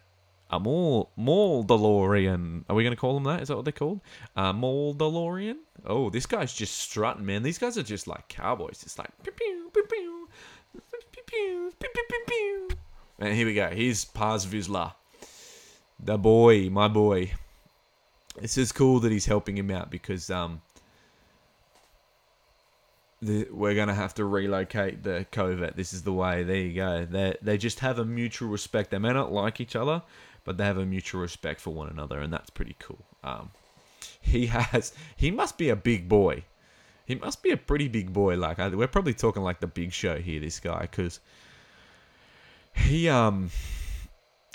a 0.49 0.59
Maul 0.59 1.11
DeLorean. 1.17 2.63
Are 2.69 2.75
we 2.75 2.83
gonna 2.83 2.95
call 2.95 3.13
them 3.13 3.23
that? 3.25 3.41
Is 3.41 3.49
that 3.49 3.55
what 3.55 3.65
they're 3.65 3.71
called? 3.71 4.01
Maul 4.35 4.95
DeLorean. 4.95 5.57
Oh, 5.85 6.09
this 6.09 6.25
guy's 6.25 6.53
just 6.53 6.77
strutting, 6.77 7.25
man. 7.25 7.43
These 7.43 7.57
guys 7.57 7.77
are 7.77 7.83
just 7.83 8.07
like 8.07 8.27
cowboys. 8.27 8.81
It's 8.83 8.97
like 8.97 9.09
pew 9.23 9.31
pew 9.31 9.71
pew 9.73 9.83
pew 9.83 10.29
pew 10.73 11.23
pew 11.25 11.71
pew 11.79 11.89
pew 11.93 12.21
pew. 12.27 12.69
And 13.19 13.33
here 13.33 13.45
we 13.45 13.55
go. 13.55 13.69
Here's 13.69 14.05
Paz 14.05 14.45
Vizsla, 14.45 14.93
the 15.99 16.17
boy, 16.17 16.69
my 16.69 16.87
boy. 16.87 17.33
This 18.39 18.57
is 18.57 18.71
cool 18.71 18.99
that 18.99 19.11
he's 19.11 19.25
helping 19.25 19.57
him 19.57 19.71
out 19.71 19.89
because 19.89 20.29
um, 20.29 20.61
the, 23.21 23.47
we're 23.51 23.73
gonna 23.73 23.95
have 23.95 24.13
to 24.15 24.25
relocate 24.25 25.01
the 25.01 25.25
covert. 25.31 25.75
This 25.75 25.93
is 25.93 26.03
the 26.03 26.13
way. 26.13 26.43
There 26.43 26.55
you 26.55 26.73
go. 26.73 27.05
They 27.05 27.35
they 27.41 27.57
just 27.57 27.79
have 27.79 27.97
a 27.97 28.05
mutual 28.05 28.49
respect. 28.49 28.91
They 28.91 28.99
may 28.99 29.13
not 29.13 29.31
like 29.31 29.59
each 29.59 29.75
other, 29.75 30.03
but 30.47 30.57
they 30.57 30.63
have 30.63 30.77
a 30.77 30.85
mutual 30.85 31.19
respect 31.19 31.59
for 31.59 31.71
one 31.71 31.89
another, 31.89 32.19
and 32.19 32.31
that's 32.31 32.49
pretty 32.49 32.77
cool. 32.79 33.03
Um, 33.21 33.51
he 34.21 34.45
has. 34.45 34.93
He 35.17 35.29
must 35.29 35.57
be 35.57 35.67
a 35.67 35.75
big 35.75 36.07
boy. 36.07 36.45
He 37.05 37.15
must 37.15 37.43
be 37.43 37.51
a 37.51 37.57
pretty 37.57 37.89
big 37.89 38.13
boy. 38.13 38.37
Like 38.37 38.57
I, 38.57 38.69
we're 38.69 38.87
probably 38.87 39.13
talking 39.13 39.43
like 39.43 39.59
the 39.59 39.67
Big 39.67 39.91
Show 39.91 40.19
here. 40.19 40.39
This 40.39 40.61
guy, 40.61 40.81
because 40.81 41.19
he 42.73 43.09
um 43.09 43.51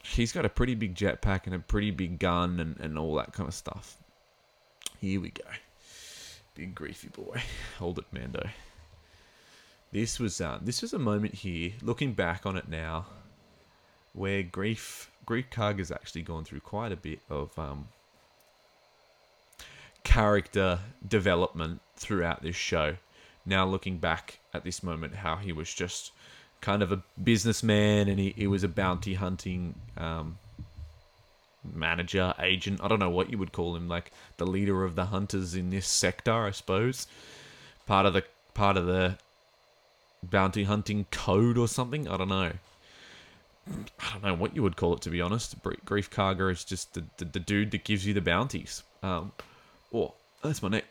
he's 0.03 0.32
got 0.32 0.47
a 0.47 0.49
pretty 0.49 0.74
big 0.74 0.95
jetpack 0.95 1.43
and 1.45 1.55
a 1.55 1.59
pretty 1.59 1.90
big 1.90 2.18
gun 2.18 2.59
and, 2.59 2.80
and 2.80 2.99
all 2.99 3.14
that 3.16 3.34
kind 3.34 3.47
of 3.47 3.55
stuff. 3.55 3.99
Here 4.99 5.20
we 5.20 5.28
go. 5.28 5.45
Big 6.55 6.74
griefy 6.74 7.12
boy. 7.12 7.43
Hold 7.78 7.99
it, 7.99 8.07
Mando. 8.12 8.49
This 9.93 10.18
was 10.18 10.40
uh, 10.40 10.59
this 10.62 10.80
was 10.80 10.95
a 10.95 10.99
moment 10.99 11.34
here, 11.34 11.72
looking 11.82 12.14
back 12.14 12.47
on 12.47 12.57
it 12.57 12.66
now, 12.66 13.05
where 14.14 14.43
Greef 14.43 15.09
Greef 15.27 15.51
Karga 15.51 15.79
has 15.79 15.91
actually 15.91 16.23
gone 16.23 16.45
through 16.45 16.61
quite 16.61 16.93
a 16.93 16.97
bit 16.97 17.20
of 17.31 17.57
um, 17.59 17.89
character 20.05 20.81
development 21.07 21.81
throughout 21.97 22.43
this 22.43 22.57
show. 22.57 22.97
Now 23.45 23.66
looking 23.66 23.99
back 23.99 24.39
at 24.53 24.64
this 24.64 24.83
moment, 24.83 25.16
how 25.16 25.37
he 25.37 25.53
was 25.53 25.73
just 25.73 26.12
kind 26.61 26.83
of 26.83 26.93
a 26.93 27.03
businessman 27.23 28.09
and 28.09 28.18
he, 28.18 28.35
he 28.37 28.47
was 28.47 28.62
a 28.64 28.68
bounty 28.68 29.14
hunting 29.14 29.75
um, 29.97 30.39
manager, 31.64 32.35
agent. 32.39 32.81
I 32.83 32.89
don't 32.89 33.01
know 33.01 33.11
what 33.11 33.31
you 33.31 33.39
would 33.39 33.53
call 33.53 33.77
him, 33.77 33.89
like 33.89 34.12
the 34.37 34.47
leader 34.47 34.85
of 34.85 34.95
the 34.95 35.07
hunters 35.07 35.55
in 35.55 35.70
this 35.70 35.87
sector, 35.87 36.33
I 36.33 36.51
suppose. 36.51 37.07
Part 37.87 38.07
of 38.07 38.14
the 38.14 38.25
part 38.55 38.77
of 38.77 38.87
the 38.87 39.18
bounty 40.23 40.64
hunting 40.64 41.07
code 41.11 41.59
or 41.59 41.66
something. 41.68 42.09
I 42.09 42.16
don't 42.16 42.29
know. 42.29 42.53
I 43.69 44.13
don't 44.13 44.23
know 44.23 44.35
what 44.35 44.57
you 44.57 44.63
would 44.63 44.77
call 44.77 44.95
it 44.95 45.01
to 45.03 45.11
be 45.11 45.21
honest. 45.21 45.63
Greef 45.63 46.11
Karga 46.11 46.51
is 46.51 46.65
just 46.65 46.95
the, 46.95 47.05
the, 47.19 47.25
the 47.25 47.41
dude 47.41 47.71
that 47.71 47.85
gives 47.85 48.07
you 48.07 48.13
the 48.13 48.21
bounties. 48.21 48.83
Um, 49.03 49.33
oh, 49.95 50.15
that's 50.43 50.63
my 50.63 50.69
neck. 50.69 50.85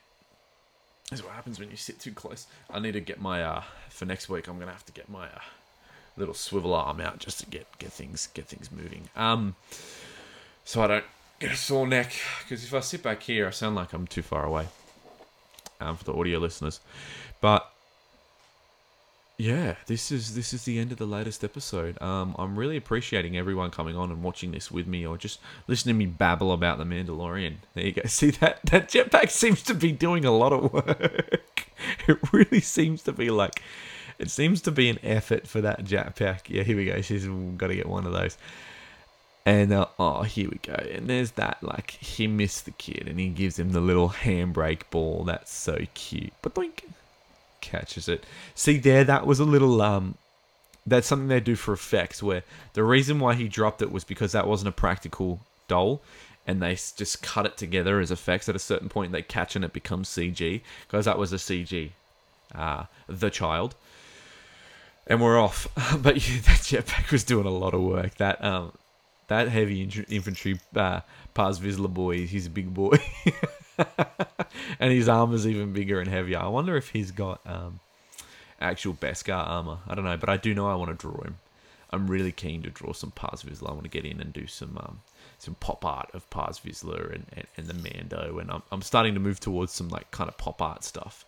That's 1.09 1.23
what 1.23 1.33
happens 1.33 1.59
when 1.59 1.69
you 1.69 1.75
sit 1.75 1.99
too 1.99 2.13
close. 2.13 2.47
I 2.69 2.79
need 2.79 2.93
to 2.93 3.01
get 3.01 3.19
my 3.19 3.43
uh 3.43 3.63
for 3.89 4.05
next 4.05 4.29
week. 4.29 4.47
I'm 4.47 4.57
gonna 4.57 4.71
have 4.71 4.85
to 4.85 4.93
get 4.93 5.09
my 5.09 5.25
uh, 5.25 5.39
little 6.15 6.33
swivel 6.33 6.73
arm 6.73 7.01
out 7.01 7.19
just 7.19 7.39
to 7.41 7.45
get 7.45 7.67
get 7.79 7.91
things 7.91 8.27
get 8.33 8.47
things 8.47 8.71
moving. 8.71 9.09
Um, 9.15 9.55
so 10.63 10.81
I 10.81 10.87
don't 10.87 11.05
get 11.39 11.51
a 11.51 11.57
sore 11.57 11.85
neck 11.87 12.13
because 12.43 12.63
if 12.63 12.73
I 12.73 12.79
sit 12.79 13.03
back 13.03 13.23
here, 13.23 13.47
I 13.47 13.51
sound 13.51 13.75
like 13.75 13.91
I'm 13.91 14.07
too 14.07 14.21
far 14.21 14.45
away. 14.45 14.67
Um, 15.81 15.97
for 15.97 16.03
the 16.03 16.13
audio 16.13 16.37
listeners, 16.37 16.79
but 17.41 17.70
yeah, 19.41 19.73
this 19.87 20.11
is 20.11 20.35
this 20.35 20.53
is 20.53 20.65
the 20.65 20.77
end 20.77 20.91
of 20.91 20.99
the 20.99 21.07
latest 21.07 21.43
episode. 21.43 21.99
Um, 21.99 22.35
I'm 22.37 22.55
really 22.55 22.77
appreciating 22.77 23.35
everyone 23.35 23.71
coming 23.71 23.95
on 23.95 24.11
and 24.11 24.21
watching 24.21 24.51
this 24.51 24.69
with 24.69 24.85
me, 24.85 25.03
or 25.03 25.17
just 25.17 25.39
listening 25.67 25.95
to 25.95 25.97
me 25.97 26.05
babble 26.05 26.51
about 26.51 26.77
the 26.77 26.83
Mandalorian. 26.83 27.55
There 27.73 27.85
you 27.85 27.91
go. 27.91 28.03
See 28.05 28.29
that 28.29 28.59
that 28.65 28.89
jetpack 28.89 29.31
seems 29.31 29.63
to 29.63 29.73
be 29.73 29.91
doing 29.91 30.25
a 30.25 30.31
lot 30.31 30.53
of 30.53 30.71
work. 30.71 31.67
It 32.07 32.19
really 32.31 32.61
seems 32.61 33.01
to 33.03 33.11
be 33.11 33.31
like, 33.31 33.63
it 34.19 34.29
seems 34.29 34.61
to 34.61 34.71
be 34.71 34.87
an 34.87 34.99
effort 35.01 35.47
for 35.47 35.61
that 35.61 35.83
jetpack. 35.83 36.41
Yeah, 36.47 36.61
here 36.61 36.77
we 36.77 36.85
go. 36.85 37.01
She's 37.01 37.25
got 37.25 37.67
to 37.67 37.75
get 37.75 37.89
one 37.89 38.05
of 38.05 38.13
those. 38.13 38.37
And 39.47 39.73
uh, 39.73 39.87
oh, 39.97 40.21
here 40.21 40.47
we 40.47 40.59
go. 40.59 40.73
And 40.73 41.09
there's 41.09 41.31
that 41.31 41.63
like 41.63 41.89
he 41.89 42.27
missed 42.27 42.65
the 42.65 42.71
kid, 42.71 43.07
and 43.07 43.19
he 43.19 43.29
gives 43.29 43.57
him 43.57 43.71
the 43.71 43.81
little 43.81 44.09
handbrake 44.09 44.83
ball. 44.91 45.23
That's 45.23 45.51
so 45.51 45.79
cute. 45.95 46.33
But 46.43 46.55
like 46.55 46.85
catches 47.71 48.07
it. 48.09 48.25
See 48.53 48.77
there, 48.77 49.03
that 49.03 49.25
was 49.25 49.39
a 49.39 49.45
little 49.45 49.81
um 49.81 50.15
that's 50.85 51.07
something 51.07 51.27
they 51.27 51.39
do 51.39 51.55
for 51.55 51.73
effects 51.73 52.23
where 52.23 52.43
the 52.73 52.83
reason 52.83 53.19
why 53.19 53.35
he 53.35 53.47
dropped 53.47 53.81
it 53.81 53.91
was 53.91 54.03
because 54.03 54.31
that 54.31 54.47
wasn't 54.47 54.69
a 54.69 54.71
practical 54.71 55.39
doll 55.67 56.01
and 56.47 56.61
they 56.61 56.73
just 56.73 57.21
cut 57.21 57.45
it 57.45 57.55
together 57.55 57.99
as 57.99 58.09
effects. 58.11 58.49
At 58.49 58.55
a 58.55 58.59
certain 58.59 58.89
point 58.89 59.11
they 59.11 59.21
catch 59.21 59.55
and 59.55 59.63
it 59.63 59.73
becomes 59.73 60.09
CG 60.09 60.61
because 60.87 61.05
that 61.05 61.17
was 61.17 61.31
a 61.31 61.37
CG 61.37 61.91
uh 62.55 62.85
the 63.07 63.29
child. 63.29 63.75
And 65.07 65.21
we're 65.21 65.39
off. 65.39 65.67
But 66.01 66.15
yeah, 66.27 66.41
that 66.47 66.61
jetpack 66.61 67.11
was 67.11 67.23
doing 67.23 67.45
a 67.45 67.51
lot 67.51 67.73
of 67.73 67.81
work. 67.81 68.15
That 68.15 68.43
um 68.43 68.73
that 69.27 69.47
heavy 69.49 69.83
in- 69.83 70.05
infantry 70.09 70.59
uh 70.75 71.01
Paz 71.33 71.59
Vizsla 71.59 71.93
boy 71.93 72.27
he's 72.27 72.47
a 72.47 72.49
big 72.49 72.73
boy 72.73 72.97
and 74.79 74.91
his 74.91 75.09
armor's 75.09 75.47
even 75.47 75.73
bigger 75.73 75.99
and 75.99 76.09
heavier. 76.09 76.39
I 76.39 76.47
wonder 76.47 76.75
if 76.77 76.89
he's 76.89 77.11
got 77.11 77.41
um, 77.45 77.79
actual 78.59 78.93
Beskar 78.93 79.47
armor. 79.47 79.79
I 79.87 79.95
don't 79.95 80.05
know, 80.05 80.17
but 80.17 80.29
I 80.29 80.37
do 80.37 80.53
know 80.53 80.69
I 80.69 80.75
want 80.75 80.91
to 80.91 80.95
draw 80.95 81.21
him. 81.23 81.37
I'm 81.91 82.07
really 82.07 82.31
keen 82.31 82.61
to 82.63 82.69
draw 82.69 82.93
some 82.93 83.11
Paz 83.11 83.43
Vizsla. 83.43 83.69
I 83.69 83.73
want 83.73 83.83
to 83.83 83.89
get 83.89 84.05
in 84.05 84.21
and 84.21 84.31
do 84.31 84.47
some 84.47 84.77
um, 84.77 85.01
some 85.39 85.55
pop 85.55 85.83
art 85.83 86.09
of 86.13 86.29
Paz 86.29 86.59
Vizsla 86.59 87.13
and, 87.13 87.25
and, 87.33 87.47
and 87.57 87.67
the 87.67 87.73
Mando, 87.73 88.39
and 88.39 88.49
I'm, 88.51 88.63
I'm 88.71 88.81
starting 88.81 89.13
to 89.15 89.19
move 89.19 89.39
towards 89.39 89.73
some 89.73 89.89
like 89.89 90.09
kind 90.11 90.29
of 90.29 90.37
pop 90.37 90.61
art 90.61 90.83
stuff. 90.83 91.25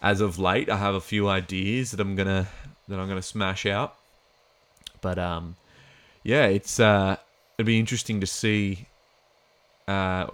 As 0.00 0.20
of 0.20 0.38
late, 0.38 0.70
I 0.70 0.76
have 0.76 0.94
a 0.94 1.00
few 1.00 1.28
ideas 1.28 1.90
that 1.90 2.00
I'm 2.00 2.16
gonna 2.16 2.46
that 2.88 2.98
I'm 2.98 3.08
gonna 3.08 3.22
smash 3.22 3.66
out, 3.66 3.96
but 5.02 5.18
um, 5.18 5.56
yeah, 6.22 6.46
it's 6.46 6.80
uh, 6.80 7.16
it'd 7.58 7.66
be 7.66 7.78
interesting 7.78 8.20
to 8.20 8.26
see 8.26 8.86
uh 9.88 10.26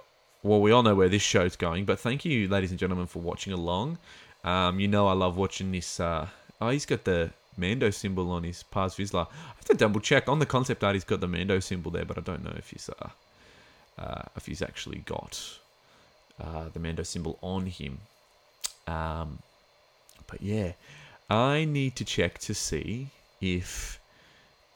well, 0.42 0.60
we 0.60 0.72
all 0.72 0.82
know 0.82 0.94
where 0.94 1.08
this 1.08 1.22
show's 1.22 1.56
going, 1.56 1.84
but 1.84 2.00
thank 2.00 2.24
you, 2.24 2.48
ladies 2.48 2.70
and 2.70 2.78
gentlemen, 2.78 3.06
for 3.06 3.20
watching 3.20 3.52
along. 3.52 3.98
Um, 4.44 4.80
you 4.80 4.88
know 4.88 5.06
I 5.06 5.12
love 5.12 5.36
watching 5.36 5.70
this. 5.70 6.00
Uh, 6.00 6.28
oh, 6.60 6.70
he's 6.70 6.86
got 6.86 7.04
the 7.04 7.30
Mando 7.56 7.90
symbol 7.90 8.30
on 8.30 8.42
his 8.42 8.62
Paz 8.62 8.94
Vizsla. 8.96 9.26
I 9.26 9.54
have 9.56 9.64
to 9.66 9.74
double 9.74 10.00
check 10.00 10.28
on 10.28 10.38
the 10.38 10.46
concept 10.46 10.82
art. 10.82 10.94
He's 10.94 11.04
got 11.04 11.20
the 11.20 11.28
Mando 11.28 11.60
symbol 11.60 11.90
there, 11.90 12.04
but 12.04 12.18
I 12.18 12.22
don't 12.22 12.44
know 12.44 12.54
if 12.56 12.70
he's 12.70 12.88
uh, 12.88 13.08
uh 13.98 14.22
if 14.36 14.46
he's 14.46 14.62
actually 14.62 14.98
got 15.00 15.58
uh, 16.40 16.68
the 16.72 16.80
Mando 16.80 17.02
symbol 17.02 17.38
on 17.42 17.66
him. 17.66 17.98
Um, 18.86 19.38
but 20.26 20.42
yeah, 20.42 20.72
I 21.30 21.64
need 21.64 21.94
to 21.96 22.04
check 22.04 22.38
to 22.40 22.54
see 22.54 23.08
if 23.40 24.00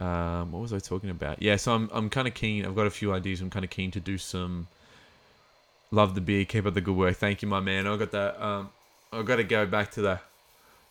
um, 0.00 0.52
what 0.52 0.62
was 0.62 0.72
I 0.72 0.78
talking 0.78 1.10
about? 1.10 1.42
Yeah, 1.42 1.56
so 1.56 1.74
I'm 1.74 1.90
I'm 1.92 2.10
kind 2.10 2.28
of 2.28 2.34
keen. 2.34 2.64
I've 2.64 2.76
got 2.76 2.86
a 2.86 2.90
few 2.90 3.12
ideas. 3.12 3.40
I'm 3.40 3.50
kind 3.50 3.64
of 3.64 3.70
keen 3.70 3.90
to 3.92 4.00
do 4.00 4.18
some. 4.18 4.68
Love 5.90 6.14
the 6.14 6.20
beer. 6.20 6.44
Keep 6.44 6.66
up 6.66 6.74
the 6.74 6.80
good 6.80 6.96
work. 6.96 7.16
Thank 7.16 7.42
you, 7.42 7.48
my 7.48 7.60
man. 7.60 7.86
I 7.86 7.96
got 7.96 8.10
that. 8.12 8.42
Um, 8.42 8.70
I've 9.12 9.24
got 9.24 9.36
to 9.36 9.44
go 9.44 9.66
back 9.66 9.92
to 9.92 10.02
the 10.02 10.20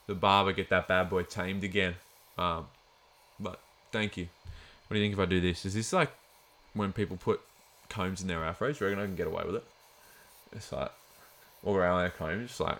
the 0.07 0.15
barber 0.15 0.53
get 0.53 0.69
that 0.69 0.87
bad 0.87 1.09
boy 1.09 1.23
tamed 1.23 1.63
again. 1.63 1.95
Um, 2.37 2.67
but 3.39 3.59
thank 3.91 4.17
you. 4.17 4.27
What 4.87 4.95
do 4.95 4.99
you 4.99 5.05
think 5.05 5.13
if 5.13 5.19
I 5.19 5.25
do 5.25 5.41
this? 5.41 5.65
Is 5.65 5.73
this 5.73 5.91
like 5.91 6.11
when 6.73 6.93
people 6.93 7.17
put 7.17 7.41
combs 7.89 8.21
in 8.21 8.27
their 8.27 8.39
afros? 8.39 8.77
Do 8.77 8.85
reckon 8.85 8.99
I 8.99 9.05
can 9.05 9.15
get 9.15 9.27
away 9.27 9.43
with 9.45 9.55
it? 9.55 9.63
It's 10.55 10.71
like 10.71 10.91
all 11.63 11.75
around 11.75 11.99
their 11.99 12.11
combs, 12.11 12.49
just 12.49 12.59
like 12.59 12.77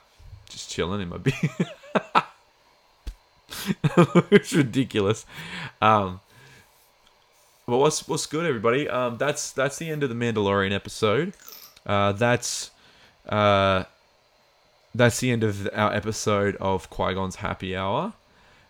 just 0.50 0.70
chilling 0.70 1.02
in 1.02 1.10
my 1.10 1.18
beard. 1.18 1.36
it's 4.32 4.54
ridiculous. 4.54 5.26
Um, 5.82 6.20
but 7.68 7.78
what's 7.78 8.08
what's 8.08 8.28
good, 8.28 8.46
everybody? 8.46 8.88
Um, 8.88 9.18
that's 9.18 9.52
that's 9.52 9.78
the 9.78 9.90
end 9.90 10.04
of 10.04 10.10
the 10.10 10.16
Mandalorian 10.16 10.72
episode. 10.72 11.34
Uh, 11.86 12.12
that's 12.14 12.72
uh, 13.30 13.84
that's 14.94 15.20
the 15.20 15.32
end 15.32 15.44
of 15.44 15.70
our 15.74 15.94
episode 15.94 16.56
of 16.58 16.90
Qui 16.90 17.14
Gon's 17.14 17.38
Happy 17.38 17.76
Hour. 17.76 18.14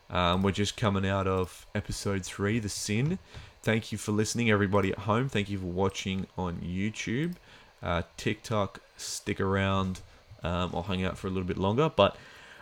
Um, 0.09 0.43
we're 0.43 0.51
just 0.51 0.77
coming 0.77 1.07
out 1.07 1.27
of 1.27 1.65
episode 1.73 2.25
three, 2.25 2.59
The 2.59 2.69
Sin. 2.69 3.19
Thank 3.63 3.91
you 3.91 3.97
for 3.97 4.11
listening, 4.11 4.51
everybody 4.51 4.91
at 4.91 4.99
home. 4.99 5.29
Thank 5.29 5.49
you 5.49 5.57
for 5.57 5.65
watching 5.65 6.27
on 6.37 6.57
YouTube, 6.57 7.35
uh, 7.81 8.03
TikTok. 8.17 8.79
Stick 8.97 9.39
around. 9.41 10.01
Um, 10.43 10.71
I'll 10.73 10.83
hang 10.83 11.03
out 11.03 11.17
for 11.17 11.27
a 11.27 11.31
little 11.31 11.47
bit 11.47 11.57
longer. 11.57 11.89
But 11.93 12.15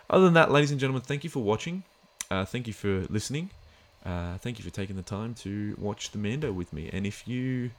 other 0.08 0.24
than 0.24 0.34
that, 0.34 0.50
ladies 0.50 0.70
and 0.70 0.80
gentlemen, 0.80 1.02
thank 1.02 1.24
you 1.24 1.30
for 1.30 1.42
watching. 1.42 1.82
Uh, 2.30 2.44
thank 2.44 2.66
you 2.66 2.72
for 2.72 3.06
listening. 3.10 3.50
Uh, 4.04 4.38
thank 4.38 4.58
you 4.58 4.64
for 4.64 4.70
taking 4.70 4.96
the 4.96 5.02
time 5.02 5.34
to 5.34 5.76
watch 5.78 6.10
the 6.10 6.18
Mando 6.18 6.52
with 6.52 6.72
me. 6.72 6.90
And 6.92 7.06
if 7.06 7.28
you 7.28 7.70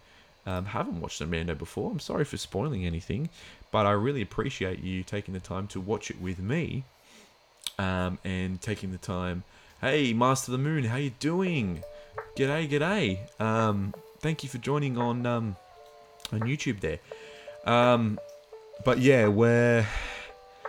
um, 0.45 0.65
haven't 0.65 1.01
watched 1.01 1.19
the 1.19 1.25
Mando 1.25 1.55
before, 1.55 1.91
I'm 1.91 1.99
sorry 1.99 2.25
for 2.25 2.37
spoiling 2.37 2.85
anything, 2.85 3.29
but 3.71 3.85
I 3.85 3.91
really 3.91 4.21
appreciate 4.21 4.79
you 4.79 5.03
taking 5.03 5.33
the 5.33 5.39
time 5.39 5.67
to 5.67 5.81
watch 5.81 6.09
it 6.09 6.21
with 6.21 6.39
me 6.39 6.83
um, 7.79 8.19
and 8.23 8.61
taking 8.61 8.91
the 8.91 8.97
time. 8.97 9.43
Hey, 9.81 10.13
Master 10.13 10.51
of 10.51 10.59
the 10.59 10.63
Moon, 10.63 10.83
how 10.83 10.97
you 10.97 11.11
doing? 11.19 11.83
G'day, 12.37 12.69
g'day. 12.69 13.41
Um, 13.41 13.93
thank 14.19 14.43
you 14.43 14.49
for 14.49 14.57
joining 14.57 14.97
on 14.97 15.25
um, 15.25 15.55
on 16.31 16.41
YouTube 16.41 16.79
there. 16.79 16.99
Um, 17.65 18.19
but 18.83 18.99
yeah, 18.99 19.27
we're. 19.27 19.85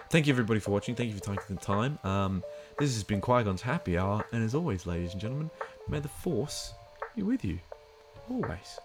Thank 0.08 0.26
you 0.26 0.32
everybody 0.32 0.60
for 0.60 0.70
watching. 0.70 0.94
Thank 0.94 1.10
you 1.10 1.16
for 1.16 1.24
taking 1.24 1.56
the 1.56 1.62
time. 1.62 1.98
Um, 2.04 2.44
this 2.78 2.94
has 2.94 3.02
been 3.02 3.20
Qui 3.20 3.42
Gon's 3.42 3.62
Happy 3.62 3.98
Hour, 3.98 4.24
and 4.32 4.44
as 4.44 4.54
always, 4.54 4.86
ladies 4.86 5.12
and 5.12 5.20
gentlemen, 5.20 5.50
may 5.88 5.98
the 5.98 6.08
Force 6.08 6.72
be 7.16 7.22
with 7.22 7.44
you 7.44 7.58
always. 8.30 8.78